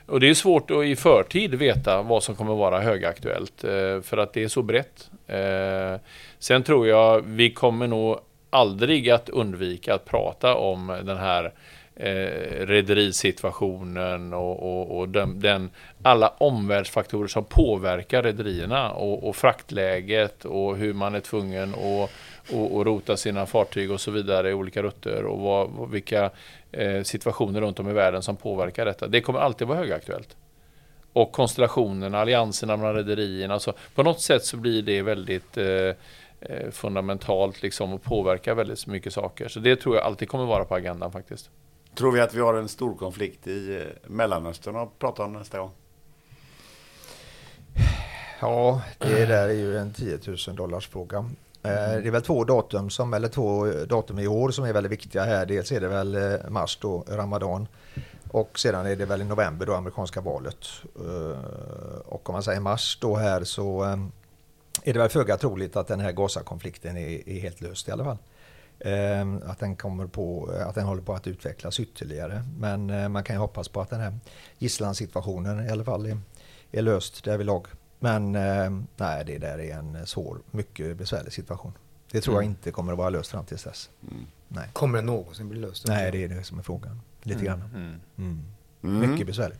Och 0.10 0.20
det 0.20 0.30
är 0.30 0.34
svårt 0.34 0.72
att 0.72 0.84
i 0.86 0.96
förtid 0.96 1.56
veta 1.56 2.02
vad 2.02 2.24
som 2.24 2.36
kommer 2.36 2.56
vara 2.56 2.80
högaktuellt 2.80 3.64
eh, 3.64 4.02
för 4.02 4.18
att 4.18 4.34
det 4.34 4.44
är 4.44 4.48
så 4.48 4.62
brett. 4.62 5.10
Eh, 5.28 6.02
sen 6.40 6.64
tror 6.64 6.88
jag 6.88 7.22
vi 7.26 7.52
kommer 7.52 7.88
nog 7.88 8.20
aldrig 8.50 9.10
att 9.10 9.30
undvika 9.30 9.94
att 9.94 10.06
prata 10.06 10.56
om 10.56 10.88
den 11.04 11.18
här 11.18 11.54
eh, 11.96 12.66
rederisituationen 12.66 14.34
och, 14.34 14.64
och, 14.64 15.00
och 15.00 15.10
den, 15.10 15.40
den, 15.40 15.70
alla 16.04 16.28
omvärldsfaktorer 16.38 17.28
som 17.28 17.46
påverkar 17.46 18.24
rederierna 18.24 18.92
och, 18.92 19.30
och 19.30 19.36
fraktläget 19.36 20.46
och 20.46 20.78
hur 20.78 20.94
man 20.94 21.16
är 21.16 21.20
tvungen 21.20 21.74
att 21.74 22.10
och, 22.52 22.76
och 22.76 22.86
rota 22.86 23.18
sina 23.18 23.46
fartyg 23.46 23.92
och 23.92 24.02
så 24.02 24.12
vidare 24.12 24.50
i 24.50 24.54
olika 24.54 24.84
rutter 24.84 25.26
och 25.26 25.40
vad, 25.40 25.92
vilka 25.92 26.30
situationer 27.04 27.62
runt 27.62 27.80
om 27.80 27.90
i 27.90 27.94
världen 27.94 28.22
som 28.22 28.36
påverkar 28.36 28.86
detta. 28.86 29.08
Det 29.08 29.22
kommer 29.22 29.40
alltid 29.40 29.68
vara 29.68 29.78
högaktuellt. 29.78 30.38
Och 31.14 31.32
konstellationerna, 31.32 32.20
allianserna 32.20 32.78
mellan 32.78 32.96
rederierna. 32.96 33.60
Så 33.60 33.74
på 33.96 34.04
något 34.04 34.22
sätt 34.22 34.46
så 34.46 34.58
blir 34.58 34.82
det 34.82 35.02
väldigt 35.02 35.58
eh, 35.58 35.66
eh, 36.42 36.70
fundamentalt 36.72 37.62
liksom 37.62 37.94
och 37.94 38.04
påverkar 38.04 38.56
väldigt 38.56 38.88
mycket 38.88 39.14
saker. 39.14 39.48
Så 39.48 39.60
det 39.60 39.76
tror 39.76 39.96
jag 39.96 40.06
alltid 40.06 40.30
kommer 40.30 40.46
vara 40.46 40.66
på 40.66 40.76
agendan 40.76 41.12
faktiskt. 41.12 41.50
Tror 41.96 42.12
vi 42.12 42.20
att 42.20 42.34
vi 42.34 42.40
har 42.40 42.54
en 42.54 42.68
stor 42.68 42.96
konflikt 42.96 43.48
i 43.48 43.76
eh, 43.76 44.10
Mellanöstern 44.10 44.76
att 44.76 45.00
prata 45.00 45.24
om 45.24 45.34
nästa 45.34 45.60
gång? 45.60 45.72
Ja, 48.42 48.82
det 48.98 49.26
där 49.26 49.50
är 49.50 49.54
ju 49.54 49.78
en 49.78 49.94
10 49.94 50.20
000 50.48 50.56
dollars 50.56 50.88
fråga. 50.88 51.30
Eh, 51.64 51.72
Det 52.02 52.08
är 52.08 52.12
väl 52.12 52.22
två 52.22 52.44
datum, 52.44 52.90
som, 52.90 53.14
eller 53.14 53.28
två 53.28 53.66
datum 53.66 54.20
i 54.20 54.28
år 54.28 54.52
som 54.52 54.66
är 54.66 54.74
väldigt 54.74 54.92
viktiga 54.92 55.24
här. 55.24 55.46
Dels 55.46 55.72
är 55.72 55.82
det 55.82 55.88
väl 55.88 56.16
eh, 56.16 56.50
mars 56.50 56.78
då, 56.82 57.04
Ramadan. 57.10 57.68
Och 58.32 58.60
sedan 58.60 58.86
är 58.86 58.96
det 58.96 59.06
väl 59.06 59.22
i 59.22 59.26
november 59.26 59.66
då 59.66 59.74
amerikanska 59.74 60.22
valet. 60.22 60.66
Eh, 60.96 61.40
Och 62.06 62.30
om 62.30 62.34
man 62.34 62.44
säger 62.44 62.60
mars 62.60 62.98
då 63.02 63.16
här 63.16 63.44
så 63.44 63.84
eh, 63.84 63.98
är 64.84 64.94
det 64.94 65.00
väl 65.00 65.10
föga 65.10 65.38
troligt 65.38 65.76
att 65.76 65.88
den 65.88 66.00
här 66.00 66.12
Gaza-konflikten 66.12 66.98
är, 66.98 67.30
är 67.30 67.40
helt 67.40 67.62
löst 67.62 67.88
i 67.88 67.92
alla 67.92 68.04
fall. 68.04 68.18
Eh, 68.80 69.50
Att 69.52 69.60
den, 69.60 69.76
kommer 69.76 70.08
på, 70.08 70.50
att 70.68 70.76
den 70.76 70.86
håller 70.86 71.02
på 71.02 71.14
att 71.14 71.28
utvecklas 71.28 71.80
ytterligare. 71.80 72.44
Men 72.58 72.90
eh, 72.90 73.10
man 73.10 73.24
kan 73.24 73.36
ju 73.36 73.40
hoppas 73.40 73.68
på 73.68 73.82
att 73.82 73.90
den 73.90 74.00
här 74.00 74.14
gisslansituationen 74.58 75.66
i 75.68 75.70
alla 75.70 75.84
fall 75.84 76.06
är, 76.06 76.18
är 76.72 76.82
löst 76.82 77.24
därvidlag. 77.24 77.68
Men 78.00 78.36
eh, 78.36 78.70
nej, 78.98 79.24
det 79.26 79.38
där 79.38 79.60
är 79.60 79.74
en 79.76 80.06
svår, 80.08 80.38
mycket 80.52 80.98
besvärlig 80.98 81.34
situation. 81.34 81.72
Det 82.12 82.22
tror 82.22 82.36
jag 82.36 82.44
Mm. 82.44 82.52
inte 82.52 82.72
kommer 82.72 82.92
att 82.92 82.98
vara 82.98 83.10
löst 83.10 83.32
fram 83.32 83.46
tills 83.46 83.64
dess. 83.64 83.90
Nej, 84.48 84.68
Kommer 84.74 84.98
det 84.98 85.06
någonsin 85.06 85.50
bli 85.50 85.60
löst? 85.60 85.88
nej 85.88 86.12
det 86.12 86.24
är 86.24 86.28
det 86.28 86.44
som 86.44 86.60
är 86.60 86.64
frågan. 86.64 87.02
Lite 87.24 87.46
grann. 87.46 87.64
Mm. 87.76 87.96
Mm. 88.18 88.42
Mm. 88.84 89.12
Mycket 89.12 89.28
besvärligt. 89.28 89.60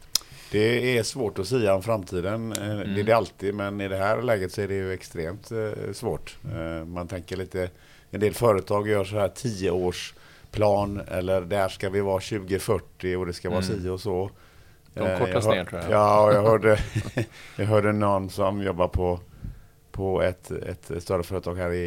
Det 0.52 0.98
är 0.98 1.04
svårt 1.04 1.40
att 1.40 1.48
säga 1.48 1.76
om 1.76 1.84
framtiden. 1.84 2.52
Eh, 2.52 2.58
Det 2.78 3.00
är 3.00 3.04
det 3.04 3.14
alltid, 3.14 3.54
men 3.56 3.82
i 3.82 3.88
det 3.88 3.98
här 3.98 4.22
läget 4.22 4.52
så 4.54 4.62
är 4.62 4.68
det 4.68 4.74
ju 4.74 4.94
extremt 4.94 5.52
eh, 5.52 5.94
svårt. 5.94 6.38
Man 6.88 7.08
tänker 7.08 7.38
lite, 7.38 7.70
en 8.12 8.20
del 8.20 8.34
företag 8.34 8.88
gör 8.88 9.04
så 9.04 9.20
här 9.20 9.28
tioårsplan 9.30 11.00
eller 11.08 11.42
där 11.42 11.70
ska 11.70 11.90
vi 11.90 12.02
vara 12.02 12.20
2040 12.20 13.16
och 13.16 13.26
det 13.26 13.34
ska 13.34 13.50
vara 13.50 13.64
Mm. 13.64 13.82
si 13.82 13.90
och 13.90 14.02
så. 14.02 14.30
De 15.00 15.06
Eh, 15.08 15.20
kortas 15.20 15.46
hör- 15.46 15.56
ner, 15.56 15.66
tror 15.66 15.82
jag. 15.82 15.92
Ja, 15.92 16.34
jag 16.34 16.44
hörde, 16.44 16.80
jag 17.58 17.66
hörde 17.66 17.92
någon 17.92 18.30
som 18.30 18.64
jobbar 18.64 18.88
på, 18.88 19.20
på 19.92 20.22
ett, 20.22 20.52
ett 20.52 21.04
större 21.04 21.24
företag 21.24 21.56
här 21.56 21.72
i, 21.72 21.86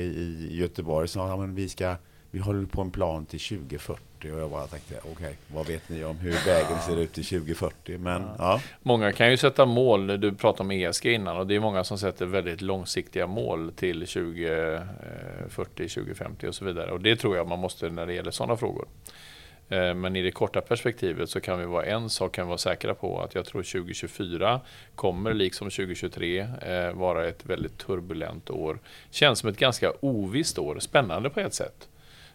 i 0.50 0.56
Göteborg 0.60 1.08
som 1.08 1.28
sa 1.28 1.44
att 1.44 1.48
vi 1.50 1.68
ska 1.68 1.96
vi 2.34 2.38
håller 2.38 2.66
på 2.66 2.80
en 2.80 2.90
plan 2.90 3.26
till 3.26 3.40
2040 3.40 4.32
och 4.32 4.40
jag 4.40 4.50
bara 4.50 4.66
tänkte 4.66 4.94
okej, 5.12 5.36
vad 5.54 5.66
vet 5.66 5.88
ni 5.88 6.04
om 6.04 6.16
hur 6.18 6.46
vägen 6.46 6.78
ser 6.86 7.00
ut 7.00 7.12
till 7.12 7.24
2040? 7.24 7.98
Men 7.98 8.22
ja, 8.38 8.60
Många 8.82 9.12
kan 9.12 9.30
ju 9.30 9.36
sätta 9.36 9.66
mål, 9.66 10.20
du 10.20 10.34
pratade 10.34 10.62
om 10.62 10.70
ESG 10.70 11.06
innan 11.06 11.36
och 11.36 11.46
det 11.46 11.54
är 11.54 11.60
många 11.60 11.84
som 11.84 11.98
sätter 11.98 12.26
väldigt 12.26 12.60
långsiktiga 12.60 13.26
mål 13.26 13.72
till 13.76 14.06
2040, 14.06 15.88
2050 15.88 16.46
och 16.48 16.54
så 16.54 16.64
vidare. 16.64 16.90
Och 16.90 17.00
det 17.00 17.16
tror 17.16 17.36
jag 17.36 17.48
man 17.48 17.58
måste 17.58 17.88
när 17.88 18.06
det 18.06 18.14
gäller 18.14 18.30
sådana 18.30 18.56
frågor. 18.56 18.86
Eh, 19.68 19.94
men 19.94 20.16
i 20.16 20.22
det 20.22 20.30
korta 20.30 20.60
perspektivet 20.60 21.30
så 21.30 21.40
kan 21.40 21.58
vi 21.58 21.64
vara 21.66 21.84
en 21.84 22.10
sak 22.10 22.32
kan 22.34 22.46
vi 22.46 22.48
vara 22.48 22.58
säkra 22.58 22.94
på 22.94 23.20
att 23.20 23.34
jag 23.34 23.44
tror 23.44 23.62
2024 23.62 24.60
kommer 24.94 25.34
liksom 25.34 25.70
2023 25.70 26.38
eh, 26.62 26.92
vara 26.92 27.26
ett 27.28 27.46
väldigt 27.46 27.78
turbulent 27.78 28.50
år. 28.50 28.78
Känns 29.10 29.38
som 29.38 29.48
ett 29.48 29.58
ganska 29.58 29.92
ovisst 30.00 30.58
år, 30.58 30.78
spännande 30.78 31.30
på 31.30 31.40
ett 31.40 31.54
sätt. 31.54 31.88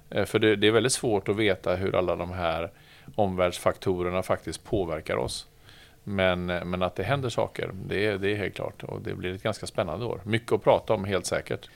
Eh, 0.10 0.26
för 0.26 0.40
det, 0.40 0.56
det 0.56 0.68
är 0.68 0.72
väldigt 0.72 0.94
svårt 0.94 1.30
att 1.30 1.36
veta 1.36 1.76
hur 1.76 1.96
alla 1.96 2.16
de 2.16 2.32
här 2.32 2.72
omvärldsfaktorerna 3.16 4.24
faktiskt 4.24 4.64
påverkar 4.64 5.16
oss. 5.16 5.48
Men, 6.04 6.46
men 6.46 6.82
att 6.84 6.96
det 6.96 7.04
händer 7.04 7.30
saker, 7.30 7.72
det, 7.88 8.06
är- 8.06 8.18
det 8.18 8.32
är 8.32 8.36
helt 8.36 8.56
klart. 8.56 8.84
Och 8.84 9.02
det 9.02 9.14
blir 9.16 9.34
ett 9.34 9.44
ganska 9.44 9.68
spännande 9.68 10.06
år. 10.06 10.22
Mycket 10.24 10.52
att 10.52 10.64
prata 10.64 10.94
om, 10.94 11.06
helt 11.06 11.26
säkert 11.26 11.70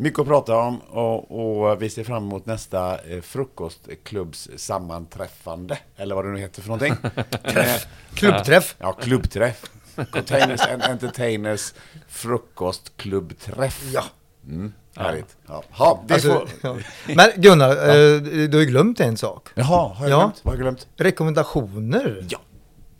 mycket 0.00 0.18
att 0.20 0.26
prata 0.26 0.56
om 0.56 0.80
och, 0.80 1.70
och 1.70 1.82
vi 1.82 1.90
ser 1.90 2.04
fram 2.04 2.24
emot 2.24 2.46
nästa 2.46 2.98
eh, 2.98 3.20
frukostklubbssammanträffande. 3.20 5.78
Eller 5.96 6.14
vad 6.14 6.24
det 6.24 6.30
nu 6.30 6.38
heter 6.38 6.62
för 6.62 6.68
någonting. 6.68 6.94
Träff. 7.52 7.86
Klubbträff. 8.14 8.76
Ja, 8.78 8.92
klubbträff. 8.92 9.64
Containers 10.10 10.60
and 10.60 10.82
Entertainers 10.82 11.74
frukostklubbträff. 12.08 13.82
Ja. 13.92 14.04
Mm, 14.46 14.72
härligt. 14.96 15.36
Ja. 15.46 15.62
Ha, 15.70 16.04
det 16.08 16.14
Alltså, 16.14 16.28
får... 16.32 16.48
ja. 16.62 16.76
Men 17.14 17.30
Gunnar, 17.36 17.70
eh, 17.70 18.20
du 18.22 18.50
har 18.52 18.60
ju 18.60 18.66
glömt 18.66 19.00
en 19.00 19.16
sak. 19.16 19.48
Jaha, 19.54 19.94
har 19.94 20.08
jag 20.08 20.10
Ja. 20.10 20.18
glömt? 20.20 20.40
Vad 20.42 20.52
har 20.54 20.58
jag 20.58 20.62
glömt? 20.64 20.86
Rekommendationer. 20.96 22.26
Ja. 22.30 22.38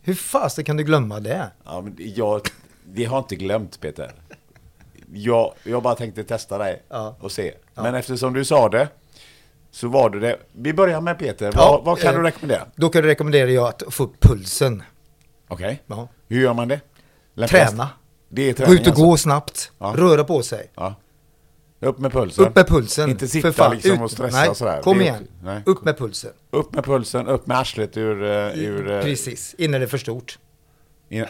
Hur 0.02 0.14
fasen 0.14 0.64
kan 0.64 0.76
du 0.76 0.84
glömma 0.84 1.20
det? 1.20 1.50
Ja, 1.64 1.80
men 1.80 1.96
jag, 1.98 2.40
det 2.84 3.04
har 3.04 3.18
inte 3.18 3.36
glömt 3.36 3.80
Peter. 3.80 4.12
Jag, 5.12 5.52
jag 5.64 5.82
bara 5.82 5.94
tänkte 5.94 6.24
testa 6.24 6.58
dig 6.58 6.82
Ja. 6.88 7.16
och 7.20 7.32
se. 7.32 7.54
Men 7.74 7.94
eftersom 7.94 8.32
du 8.34 8.44
sa 8.44 8.68
det 8.68 8.88
så 9.70 9.88
var 9.88 10.10
det 10.10 10.20
det. 10.20 10.36
Vi 10.52 10.72
börjar 10.72 11.00
med 11.00 11.18
Peter. 11.18 11.52
Ja, 11.54 11.70
vad, 11.70 11.84
vad 11.84 11.98
kan 11.98 12.14
eh, 12.14 12.20
du 12.20 12.26
rekommendera? 12.26 12.66
Då 12.76 12.88
kan 12.88 13.02
du 13.02 13.08
rekommendera 13.08 13.50
jag 13.50 13.66
att 13.68 13.82
få 13.88 14.04
upp 14.04 14.20
pulsen. 14.20 14.82
Okej. 15.48 15.82
Ja. 15.86 16.08
Hur 16.28 16.40
gör 16.42 16.54
man 16.54 16.68
det? 16.68 16.80
Lämpligast? 17.34 17.70
Träna. 17.70 17.88
Det 18.28 18.42
är 18.42 18.52
Gå 18.52 18.56
träning 18.56 18.74
ut 18.80 18.86
och 18.88 18.94
gå 18.94 19.16
snabbt. 19.16 19.72
Ja. 19.78 19.94
Röra 19.96 20.24
på 20.24 20.42
sig. 20.42 20.70
Ja. 20.74 20.94
Upp 21.80 21.98
med 21.98 22.12
pulsen. 22.12 22.46
Upp 22.46 22.54
med 22.54 22.66
pulsen. 22.68 23.10
Inte 23.10 23.28
sitta 23.28 23.52
fan, 23.52 23.74
liksom 23.74 23.92
ut- 23.92 24.00
och 24.00 24.10
stressa 24.10 24.36
Nej, 24.38 24.48
och 24.48 24.56
sådär. 24.56 24.82
kom 24.82 25.00
igen. 25.00 25.28
nej. 25.42 25.62
Upp 25.66 25.84
med 25.84 25.98
pulsen. 25.98 26.30
Upp 26.50 26.74
med 26.74 26.84
pulsen, 26.84 27.28
upp 27.28 27.46
med 27.46 27.58
arslet 27.58 27.96
ur... 27.96 28.22
eh, 28.22 28.58
ur 28.58 28.90
eh, 28.90 29.02
Precis, 29.02 29.54
innan 29.58 29.80
det 29.80 29.86
är 29.86 29.88
för 29.88 29.98
stort. 29.98 30.38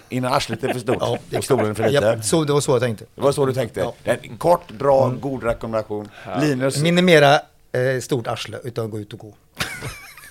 Innan, 0.09 0.33
arslet 0.33 0.65
är 0.65 0.73
för 0.73 0.81
stort 0.81 0.97
Ja, 1.01 1.19
och 1.39 1.45
stolen 1.45 1.75
för 1.75 1.89
liten. 1.89 2.03
Ja, 2.17 2.23
så, 2.23 2.45
det 2.45 2.53
var 2.53 2.61
så 2.61 2.73
jag 2.73 2.81
tänkte. 2.81 3.05
Det 3.15 3.21
var 3.21 3.33
så 3.33 3.47
du 3.47 3.53
tänkte? 3.53 3.93
Ja. 4.05 4.15
Kort, 4.39 4.71
bra, 4.71 5.13
god 5.21 5.45
rekommendation. 5.45 6.09
Linus, 6.41 6.83
Minimera 6.83 7.35
eh, 7.73 8.01
stort 8.01 8.27
arsle 8.27 8.59
utan 8.65 8.91
gå 8.91 8.99
ut 8.99 9.13
och 9.13 9.19
gå. 9.19 9.33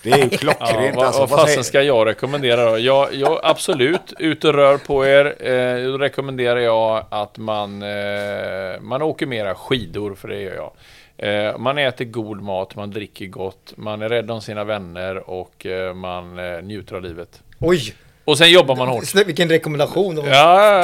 Det 0.03 0.11
är 0.11 0.17
ju 0.17 0.23
Ja, 0.31 0.37
klockrent 0.37 0.95
vad, 0.95 1.05
alltså. 1.05 1.21
vad 1.21 1.29
Vad 1.29 1.39
fasen 1.39 1.63
ska 1.63 1.81
jag 1.81 2.07
rekommendera 2.07 2.71
då? 2.71 2.77
Jag, 2.79 3.13
jag, 3.13 3.39
absolut, 3.43 4.13
ut 4.19 4.43
och 4.43 4.53
rör 4.53 4.77
på 4.77 5.05
er. 5.05 5.47
Eh, 5.49 5.91
då 5.91 5.97
rekommenderar 5.97 6.59
jag 6.59 7.05
att 7.09 7.37
man, 7.37 7.81
eh, 7.81 8.79
man 8.81 9.01
åker 9.01 9.25
mera 9.25 9.55
skidor, 9.55 10.15
för 10.15 10.27
det 10.27 10.41
gör 10.41 10.55
jag. 10.55 10.71
Eh, 11.17 11.57
man 11.57 11.77
äter 11.77 12.05
god 12.05 12.41
mat, 12.41 12.75
man 12.75 12.91
dricker 12.91 13.25
gott, 13.25 13.73
man 13.75 14.01
är 14.01 14.09
rädd 14.09 14.31
om 14.31 14.41
sina 14.41 14.63
vänner 14.63 15.29
och 15.29 15.65
eh, 15.65 15.93
man 15.93 16.39
eh, 16.39 16.61
njuter 16.61 16.95
av 16.95 17.01
livet. 17.01 17.41
Oj! 17.59 17.93
Och 18.29 18.37
sen 18.37 18.51
jobbar 18.51 18.75
man 18.75 18.87
hårt. 18.87 19.15
Vilken 19.15 19.49
rekommendation! 19.49 20.17
Ja, 20.17 20.23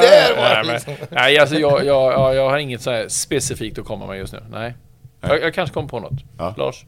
Där 0.00 0.36
var 0.36 0.42
nej, 0.42 0.54
det 0.56 0.62
men, 0.66 0.74
liksom. 0.74 0.94
nej, 1.10 1.38
alltså 1.38 1.56
jag, 1.56 1.84
jag, 1.84 2.12
jag, 2.12 2.34
jag 2.34 2.50
har 2.50 2.58
inget 2.58 2.82
så 2.82 2.90
här 2.90 3.08
specifikt 3.08 3.78
att 3.78 3.84
komma 3.84 4.06
med 4.06 4.18
just 4.18 4.32
nu. 4.32 4.42
Nej. 4.50 4.74
Jag, 5.20 5.42
jag 5.42 5.54
kanske 5.54 5.74
kommer 5.74 5.88
på 5.88 6.00
något. 6.00 6.12
Ja. 6.38 6.54
Lars? 6.58 6.84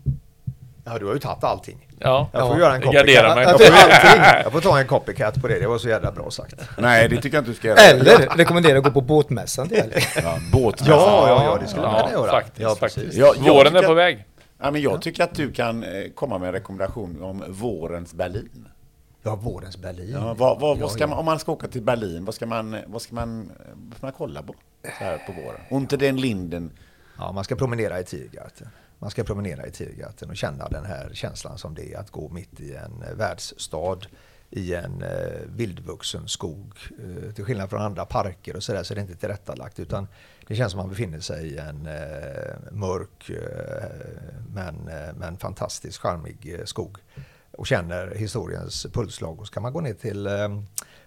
Ja, 0.84 0.98
du 0.98 1.06
har 1.06 1.12
ju 1.14 1.18
tagit 1.20 1.44
allting. 1.44 1.86
Ja. 1.98 2.28
Jag 2.32 2.46
får 2.46 2.56
Ja. 2.56 2.58
göra 2.60 2.74
en 2.74 2.80
Gardera 2.80 3.44
copycat. 3.44 3.72
mig. 3.74 3.82
Jag 3.90 4.00
får, 4.00 4.42
jag 4.44 4.52
får 4.52 4.60
ta 4.60 4.78
en 4.80 4.86
copycat 4.86 5.34
på 5.42 5.48
det, 5.48 5.58
det 5.60 5.66
var 5.66 5.78
så 5.78 5.88
jävla 5.88 6.12
bra 6.12 6.30
sagt. 6.30 6.54
Nej, 6.78 7.08
det 7.08 7.16
tycker 7.16 7.36
jag 7.36 7.40
inte 7.42 7.50
du 7.50 7.54
ska 7.56 7.68
göra. 7.68 7.78
Eller 7.80 8.36
rekommendera 8.36 8.78
att 8.78 8.84
gå 8.84 8.90
på 8.90 9.00
båtmässan 9.00 9.68
till. 9.68 9.82
Ja, 10.22 10.38
båtmässan. 10.52 10.96
Ja, 10.98 11.28
ja, 11.28 11.44
ja, 11.44 11.58
det 11.62 11.68
skulle 11.68 11.82
man 11.86 11.94
Ja, 11.96 12.06
kunna 12.06 12.12
göra. 12.20 12.30
faktiskt. 12.30 12.60
ja, 12.60 12.74
faktiskt. 12.74 13.16
Ja, 13.18 13.34
Våren 13.38 13.76
är 13.76 13.82
på 13.82 13.94
väg. 13.94 14.24
Ja, 14.62 14.70
men 14.70 14.82
jag 14.82 15.02
tycker 15.02 15.24
att 15.24 15.34
du 15.34 15.52
kan 15.52 15.84
eh, 15.84 15.88
komma 16.14 16.38
med 16.38 16.46
en 16.46 16.52
rekommendation 16.52 17.22
om 17.22 17.44
vårens 17.48 18.14
Berlin. 18.14 18.68
Ja, 19.28 19.36
vårens 19.36 19.76
Berlin. 19.76 20.10
Ja, 20.10 20.34
vad, 20.34 20.60
vad, 20.60 20.78
vad 20.78 20.90
ska. 20.90 21.06
Man, 21.06 21.18
om 21.18 21.24
man 21.24 21.38
ska 21.38 21.52
åka 21.52 21.68
till 21.68 21.82
Berlin, 21.82 22.24
vad 22.24 22.34
ska 22.34 22.46
man, 22.46 22.76
vad 22.86 23.02
ska 23.02 23.14
man, 23.14 23.52
vad 23.74 23.96
ska 23.96 24.06
man 24.06 24.12
kolla 24.12 24.42
på 24.42 24.54
så 24.82 25.04
här 25.04 25.18
på 25.26 25.32
våren? 25.32 25.60
Unter 25.70 25.96
den 25.96 26.16
linden. 26.16 26.70
Ja, 27.18 27.32
man 27.32 27.44
ska 27.44 27.56
promenera 27.56 28.00
i 28.00 28.04
Tiergarten. 28.04 28.68
Man 28.98 29.10
ska 29.10 29.24
promenera 29.24 29.66
i 29.66 29.70
Tiergarten 29.70 30.30
och 30.30 30.36
känna 30.36 30.68
den 30.68 30.84
här 30.84 31.10
känslan 31.12 31.58
som 31.58 31.74
det 31.74 31.92
är 31.92 31.98
att 31.98 32.10
gå 32.10 32.28
mitt 32.28 32.60
i 32.60 32.74
en 32.74 33.02
eh, 33.02 33.14
världsstad 33.14 33.98
i 34.50 34.74
en 34.74 35.02
eh, 35.02 35.40
vildvuxen 35.46 36.28
skog. 36.28 36.72
Eh, 36.98 37.32
till 37.32 37.44
skillnad 37.44 37.70
från 37.70 37.80
andra 37.80 38.04
parker 38.04 38.56
och 38.56 38.62
sådär 38.62 38.82
så 38.82 38.94
är 38.94 38.96
det 38.96 39.00
inte 39.02 39.16
tillrättalagt 39.16 39.78
utan 39.78 40.08
det 40.46 40.56
känns 40.56 40.72
som 40.72 40.78
man 40.78 40.88
befinner 40.88 41.20
sig 41.20 41.46
i 41.46 41.58
en 41.58 41.86
eh, 41.86 42.72
mörk 42.72 43.30
men, 44.54 44.90
men 45.16 45.36
fantastiskt 45.36 45.98
charmig 45.98 46.60
skog 46.64 46.98
och 47.58 47.66
känner 47.66 48.14
historiens 48.14 48.86
pulsslag. 48.92 49.40
Och 49.40 49.46
så 49.46 49.52
kan 49.52 49.62
man 49.62 49.72
gå 49.72 49.80
ner 49.80 49.94
till 49.94 50.26
eh, 50.26 50.32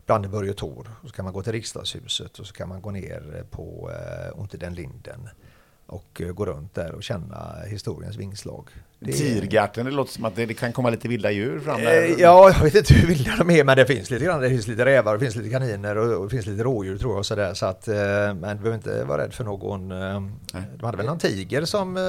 Brandenburg 0.06 0.50
och 0.50 0.58
Tor 0.58 0.90
och 1.04 1.10
så 1.10 1.16
kan 1.16 1.26
man 1.26 1.34
gå 1.34 1.44
till 1.44 1.52
riksdagshuset 1.52 2.40
och 2.40 2.46
så 2.48 2.54
kan 2.54 2.70
man 2.70 2.82
gå 2.82 2.92
ner 2.92 3.44
på 3.52 3.92
eh, 3.92 4.40
Unter 4.42 4.58
den 4.58 4.74
Linden 4.74 5.30
och 5.86 6.22
eh, 6.22 6.28
gå 6.32 6.46
runt 6.46 6.74
där 6.76 6.92
och 6.92 7.04
känna 7.04 7.56
historiens 7.68 8.16
vingslag. 8.18 8.70
Det 9.00 9.12
är- 9.12 9.18
Tiergarten, 9.18 9.86
det 9.86 9.92
låter 9.92 10.12
som 10.12 10.26
att 10.26 10.36
det, 10.36 10.46
det 10.46 10.54
kan 10.54 10.74
komma 10.74 10.90
lite 10.90 11.08
vilda 11.08 11.32
djur 11.32 11.60
fram 11.60 11.80
Eh, 11.80 11.86
där. 11.86 12.16
Ja, 12.20 12.52
jag 12.58 12.64
vet 12.64 12.76
inte 12.76 12.94
hur 12.94 13.08
vilda 13.08 13.36
de 13.38 13.50
är, 13.50 13.64
men 13.64 13.78
det 13.78 13.86
finns 13.86 14.10
lite 14.10 14.26
grann. 14.26 14.42
Det 14.42 14.50
finns 14.50 14.68
lite 14.68 14.86
rävar, 14.86 15.14
det 15.14 15.20
finns 15.20 15.36
lite 15.36 15.50
kaniner 15.50 15.98
och, 15.98 16.24
det 16.24 16.30
finns 16.30 16.46
lite 16.46 16.64
rådjur 16.64 16.98
tror 16.98 17.12
jag. 17.12 17.20
Och 17.20 17.26
så 17.26 17.36
där, 17.36 17.54
så 17.54 17.66
att, 17.66 17.88
eh, 17.88 17.96
men 17.96 18.40
du 18.58 18.64
behöver 18.64 18.74
inte 18.76 19.04
vara 19.04 19.22
rädd 19.24 19.34
för 19.34 19.44
någon. 19.44 19.92
eh, 19.92 20.22
De 20.76 20.86
hade 20.86 20.98
väl 20.98 21.06
någon 21.06 21.20
tiger 21.20 21.66
som, 21.66 21.98
eh, 21.98 22.04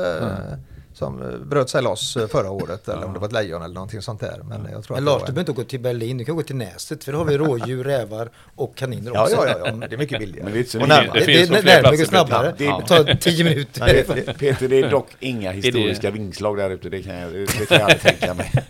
som 0.94 1.22
eh, 1.22 1.28
bröt 1.38 1.70
sig 1.70 1.82
loss 1.82 2.16
eh, 2.16 2.26
förra 2.26 2.50
året, 2.60 2.88
eller 2.88 3.04
om 3.04 3.12
det 3.12 3.18
var 3.18 3.26
ett 3.26 3.32
lejon 3.32 3.62
eller 3.62 3.74
någonting 3.74 4.02
sånt 4.02 4.20
där. 4.20 4.40
Men 4.48 4.68
jag 4.72 4.84
tror 4.84 4.96
Men 4.96 5.04
Lars, 5.04 5.22
du 5.26 5.32
behöver 5.32 5.40
inte 5.40 5.52
gå 5.52 5.64
till 5.64 5.80
Berlin, 5.80 6.18
du 6.18 6.24
kan 6.24 6.36
gå 6.36 6.42
till 6.42 6.56
Näset, 6.56 7.04
för 7.04 7.12
då 7.12 7.18
har 7.18 7.24
vi 7.24 7.38
rådjur, 7.38 7.84
rävar 7.84 8.30
och 8.56 8.76
kaniner 8.76 9.10
Ja, 9.14 9.22
också. 9.22 9.34
ja, 9.36 9.46
ja, 9.48 9.56
ja, 9.66 9.72
det 9.88 9.94
är 9.94 9.98
mycket 9.98 10.18
billigare. 10.18 10.44
Men 10.44 10.52
det 10.52 10.58
är 10.60 10.64
så 10.64 10.80
Och 10.82 10.88
närmare. 10.88 11.10
Det 11.20 11.26
Det, 11.26 11.36
finns 11.38 11.48
det, 11.48 11.62
det 11.62 11.72
är 11.72 11.90
mycket 11.90 12.08
snabbare. 12.08 12.54
Det- 12.58 12.64
Det 12.64 12.86
tar 12.86 13.14
tio 13.14 13.44
minuter. 13.44 13.80
Nej, 13.80 14.34
Peter, 14.38 14.68
det 14.68 14.78
är 14.80 14.90
dock 14.90 15.08
inga 15.20 15.52
historiska 15.52 16.10
vingslag 16.10 16.56
där 16.56 16.70
ute, 16.70 16.88
det 16.88 17.02
kan 17.02 17.14
jag, 17.16 17.32
det 17.32 17.46
kan 17.46 17.78
jag 17.78 17.80
aldrig 17.82 18.00
tänka 18.02 18.34
mig. 18.34 18.52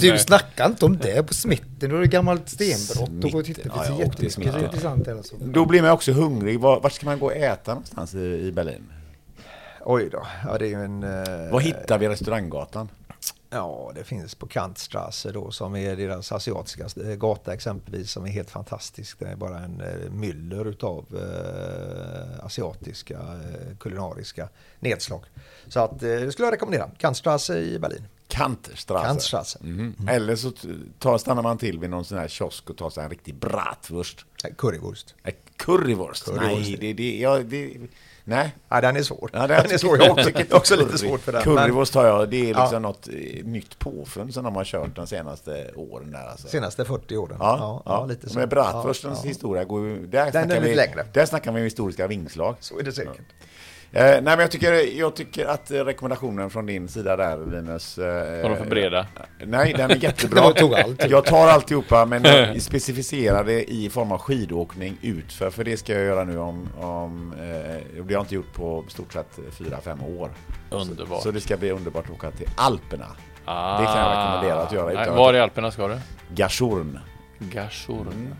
Du 0.00 0.18
snackar 0.18 0.66
inte 0.66 0.84
om 0.84 0.98
det 0.98 1.22
på 1.26 1.34
smitten, 1.34 1.90
då 1.90 1.96
är 1.96 2.00
det 2.00 2.06
gammalt 2.06 2.48
stenbrott 2.48 3.24
och 3.24 3.30
gå 3.30 3.38
och 3.38 3.44
titta. 3.44 3.62
Det 3.62 3.70
Ja, 3.76 3.84
ja, 3.88 3.92
och 3.92 3.96
det 3.98 4.02
är 4.02 4.06
jättemycket 4.06 4.34
smitten. 4.34 4.64
intressant 4.64 5.08
alltså. 5.08 5.36
Då 5.40 5.64
blir 5.66 5.82
man 5.82 5.90
också 5.90 6.12
hungrig. 6.12 6.60
Var, 6.60 6.80
vart 6.80 6.92
ska 6.92 7.06
man 7.06 7.18
gå 7.18 7.26
och 7.26 7.36
äta 7.36 7.72
någonstans 7.74 8.14
i, 8.14 8.18
i 8.18 8.52
Berlin? 8.52 8.82
Oj 9.84 10.08
då, 10.12 10.26
ja 10.44 10.58
det 10.58 10.66
är 10.66 10.68
ju 10.68 10.84
en... 10.84 11.02
eh, 11.02 11.52
Var 11.52 11.60
hittar 11.60 11.98
vi 11.98 12.08
restauranggatan? 12.08 12.88
Ja, 13.50 13.92
det 13.94 14.04
finns 14.04 14.34
på 14.34 14.46
Kantstrasse 14.46 15.32
då 15.32 15.50
som 15.50 15.76
är 15.76 15.96
deras 15.96 16.32
asiatiska 16.32 16.84
eh, 17.04 17.14
gata 17.16 17.54
exempelvis 17.54 18.10
som 18.10 18.24
är 18.24 18.30
helt 18.30 18.50
fantastisk. 18.50 19.18
Det 19.18 19.26
är 19.26 19.36
bara 19.36 19.58
en 19.58 19.80
eh, 19.80 20.10
myller 20.10 20.64
utav 20.68 21.04
eh, 21.14 22.44
asiatiska 22.44 23.14
eh, 23.18 23.76
kulinariska 23.80 24.48
nedslag. 24.80 25.24
Så 25.68 25.80
att 25.80 25.92
eh, 25.92 25.98
det 26.08 26.32
skulle 26.32 26.46
jag 26.46 26.52
rekommendera. 26.52 26.90
Kantstrasse 26.98 27.58
i 27.58 27.78
Berlin. 27.78 28.04
Kantstrasse. 28.28 29.06
Kantstrasse. 29.06 29.58
Mhm. 29.62 30.08
Eller 30.08 30.36
så 30.36 30.52
tar, 30.98 31.18
stannar 31.18 31.42
man 31.42 31.58
till 31.58 31.78
vid 31.78 31.90
någon 31.90 32.04
sån 32.04 32.18
här 32.18 32.28
kiosk 32.28 32.70
och 32.70 32.76
tar 32.76 32.90
sig 32.90 33.04
en 33.04 33.10
riktig 33.10 33.34
bratwurst. 33.34 34.26
Eh, 34.44 34.54
Currywurst. 34.54 35.14
Currywurst? 35.56 36.24
Currywurst. 36.24 36.26
Nej, 36.68 36.76
det, 36.80 36.92
det, 36.92 37.18
ja, 37.18 37.38
det, 37.38 37.74
nej. 38.24 38.54
Ja, 38.68 38.80
den 38.80 38.96
är 38.96 39.02
svår. 39.02 39.30
Ja, 39.32 39.46
den 39.46 39.70
är 39.70 39.78
svår. 39.78 39.98
Jag 39.98 40.04
har 40.04 40.10
också, 40.12 40.30
också 40.56 40.76
lite 40.76 40.98
svårt 40.98 41.20
för 41.20 41.32
den. 41.32 41.42
Currywurst 41.42 41.94
har 41.94 42.06
jag, 42.06 42.28
det 42.28 42.36
är 42.36 42.46
liksom 42.46 42.68
Ja. 42.72 42.78
något 42.78 43.08
eh, 43.08 43.44
nytt 43.44 43.78
påfund 43.78 44.34
som 44.34 44.44
de 44.44 44.56
har 44.56 44.64
kört 44.64 44.96
de 44.96 45.06
senaste 45.06 45.70
åren 45.76 46.10
där 46.12 46.26
alltså. 46.30 46.48
senaste 46.48 46.84
40 46.84 47.16
åren. 47.16 47.36
Ja, 47.40 47.82
ja, 47.84 48.06
lite 48.06 48.28
så. 48.30 48.38
Men 48.38 48.48
bratwurstens 48.48 49.18
Ja, 49.18 49.24
ja. 49.24 49.28
historia 49.28 49.64
går 49.64 49.86
ju... 49.86 50.06
Där 50.06 50.26
är 50.26 50.30
snackar 50.30 50.48
lite 50.48 50.60
vi, 50.60 50.74
längre. 50.74 51.06
Där 51.12 51.26
snackar 51.26 51.52
vi 51.52 51.58
om 51.60 51.64
historiska 51.64 52.06
vingslag. 52.06 52.56
Så 52.60 52.78
är 52.78 52.82
det 52.82 52.92
säkert. 52.92 53.26
Eh, 53.94 54.02
nej 54.02 54.22
men 54.22 54.38
jag 54.38 54.50
tycker, 54.50 54.98
jag 54.98 55.16
tycker 55.16 55.46
att 55.46 55.70
eh, 55.70 55.84
rekommendationen 55.84 56.50
från 56.50 56.66
din 56.66 56.88
sida 56.88 57.16
där 57.16 57.46
Linus... 57.46 57.98
Eh, 57.98 58.42
Var 58.42 58.50
de 58.50 58.56
för 58.56 58.66
breda? 58.70 59.06
Nej, 59.46 59.72
den 59.76 59.90
är 59.90 59.96
jättebra. 60.04 60.40
Jag 60.42 60.56
tog 60.56 60.74
allt. 60.74 61.10
Jag 61.10 61.24
tar 61.24 61.48
alltihopa 61.48 62.06
men 62.06 62.24
jag 62.24 62.62
specificerar 62.62 63.44
det 63.44 63.72
i 63.72 63.90
form 63.90 64.12
av 64.12 64.18
skidåkning 64.18 64.96
utför. 65.02 65.50
För 65.50 65.64
det 65.64 65.76
ska 65.76 65.92
jag 65.92 66.02
göra 66.04 66.24
nu 66.24 66.38
om... 66.38 66.68
om 66.80 67.32
eh, 67.32 67.40
det 67.40 68.00
har 68.02 68.10
jag 68.10 68.22
inte 68.22 68.34
gjort 68.34 68.52
på 68.54 68.84
stort 68.88 69.12
sett 69.12 69.38
4-5 69.58 70.18
år. 70.18 70.30
Underbart. 70.70 71.22
Så 71.22 71.30
det 71.30 71.40
ska 71.40 71.56
bli 71.56 71.70
underbart 71.70 72.04
att 72.04 72.10
åka 72.10 72.30
till 72.30 72.48
Alperna. 72.56 73.06
Ah. 73.44 73.80
det 73.80 73.86
kan 73.86 73.98
jag 73.98 74.10
rekommendera 74.10 74.62
att 74.62 74.72
göra 74.72 74.92
Nej, 74.92 75.02
utan 75.02 75.16
Var 75.16 75.34
i 75.34 75.40
Alperna 75.40 75.70
ska 75.70 75.88
du? 75.88 75.98
Gashurn. 76.28 76.98
Gashurn. 77.38 78.34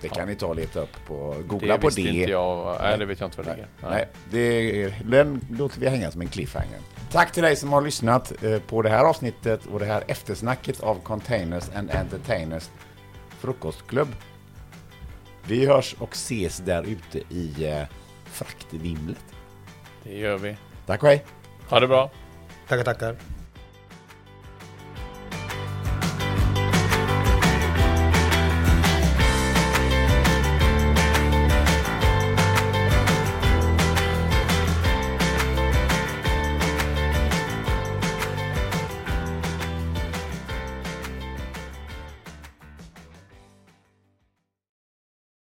Det 0.00 0.08
kan 0.08 0.28
ni 0.28 0.34
ta 0.34 0.46
och 0.46 0.56
leta 0.56 0.80
upp 0.80 0.96
på... 1.06 1.34
Det 1.38 1.42
Googla 1.42 1.78
på 1.78 1.86
visste 1.86 2.02
det. 2.02 2.08
inte 2.08 2.30
jag. 2.30 2.76
Nej, 2.80 2.98
det 2.98 3.04
vet 3.04 3.20
jag 3.20 3.26
inte 3.26 3.36
vad 3.36 3.46
det 3.46 3.50
Nej, 3.52 3.66
ligger. 3.80 3.90
nej 3.96 4.08
det 4.30 4.82
är, 4.84 4.94
den 5.04 5.40
låter 5.50 5.80
vi 5.80 5.88
hänga 5.88 6.10
som 6.10 6.20
en 6.20 6.28
cliffhanger. 6.28 6.78
Tack 7.10 7.32
till 7.32 7.42
dig 7.42 7.56
som 7.56 7.72
har 7.72 7.82
lyssnat 7.82 8.42
eh, 8.44 8.58
på 8.58 8.82
det 8.82 8.90
här 8.90 9.04
avsnittet 9.04 9.66
och 9.66 9.78
det 9.80 9.86
här 9.86 10.04
eftersnacket 10.06 10.80
av 10.80 11.00
Containers 11.02 11.64
and 11.74 11.90
Entertainers 11.90 12.70
frukostklubb. 13.38 14.08
Vi 15.46 15.66
hörs 15.66 15.94
och 15.98 16.12
ses 16.12 16.58
där 16.58 16.82
ute 16.82 17.18
i 17.34 17.66
eh, 17.66 17.82
fraktvimlet. 18.24 19.24
Det 20.04 20.18
gör 20.18 20.38
vi. 20.38 20.56
Tack 20.86 21.02
och 21.02 21.08
hej! 21.08 21.24
Ha 21.68 21.80
det 21.80 21.88
bra. 21.88 22.10
Tackar, 22.68 22.84
tackar. 22.84 23.16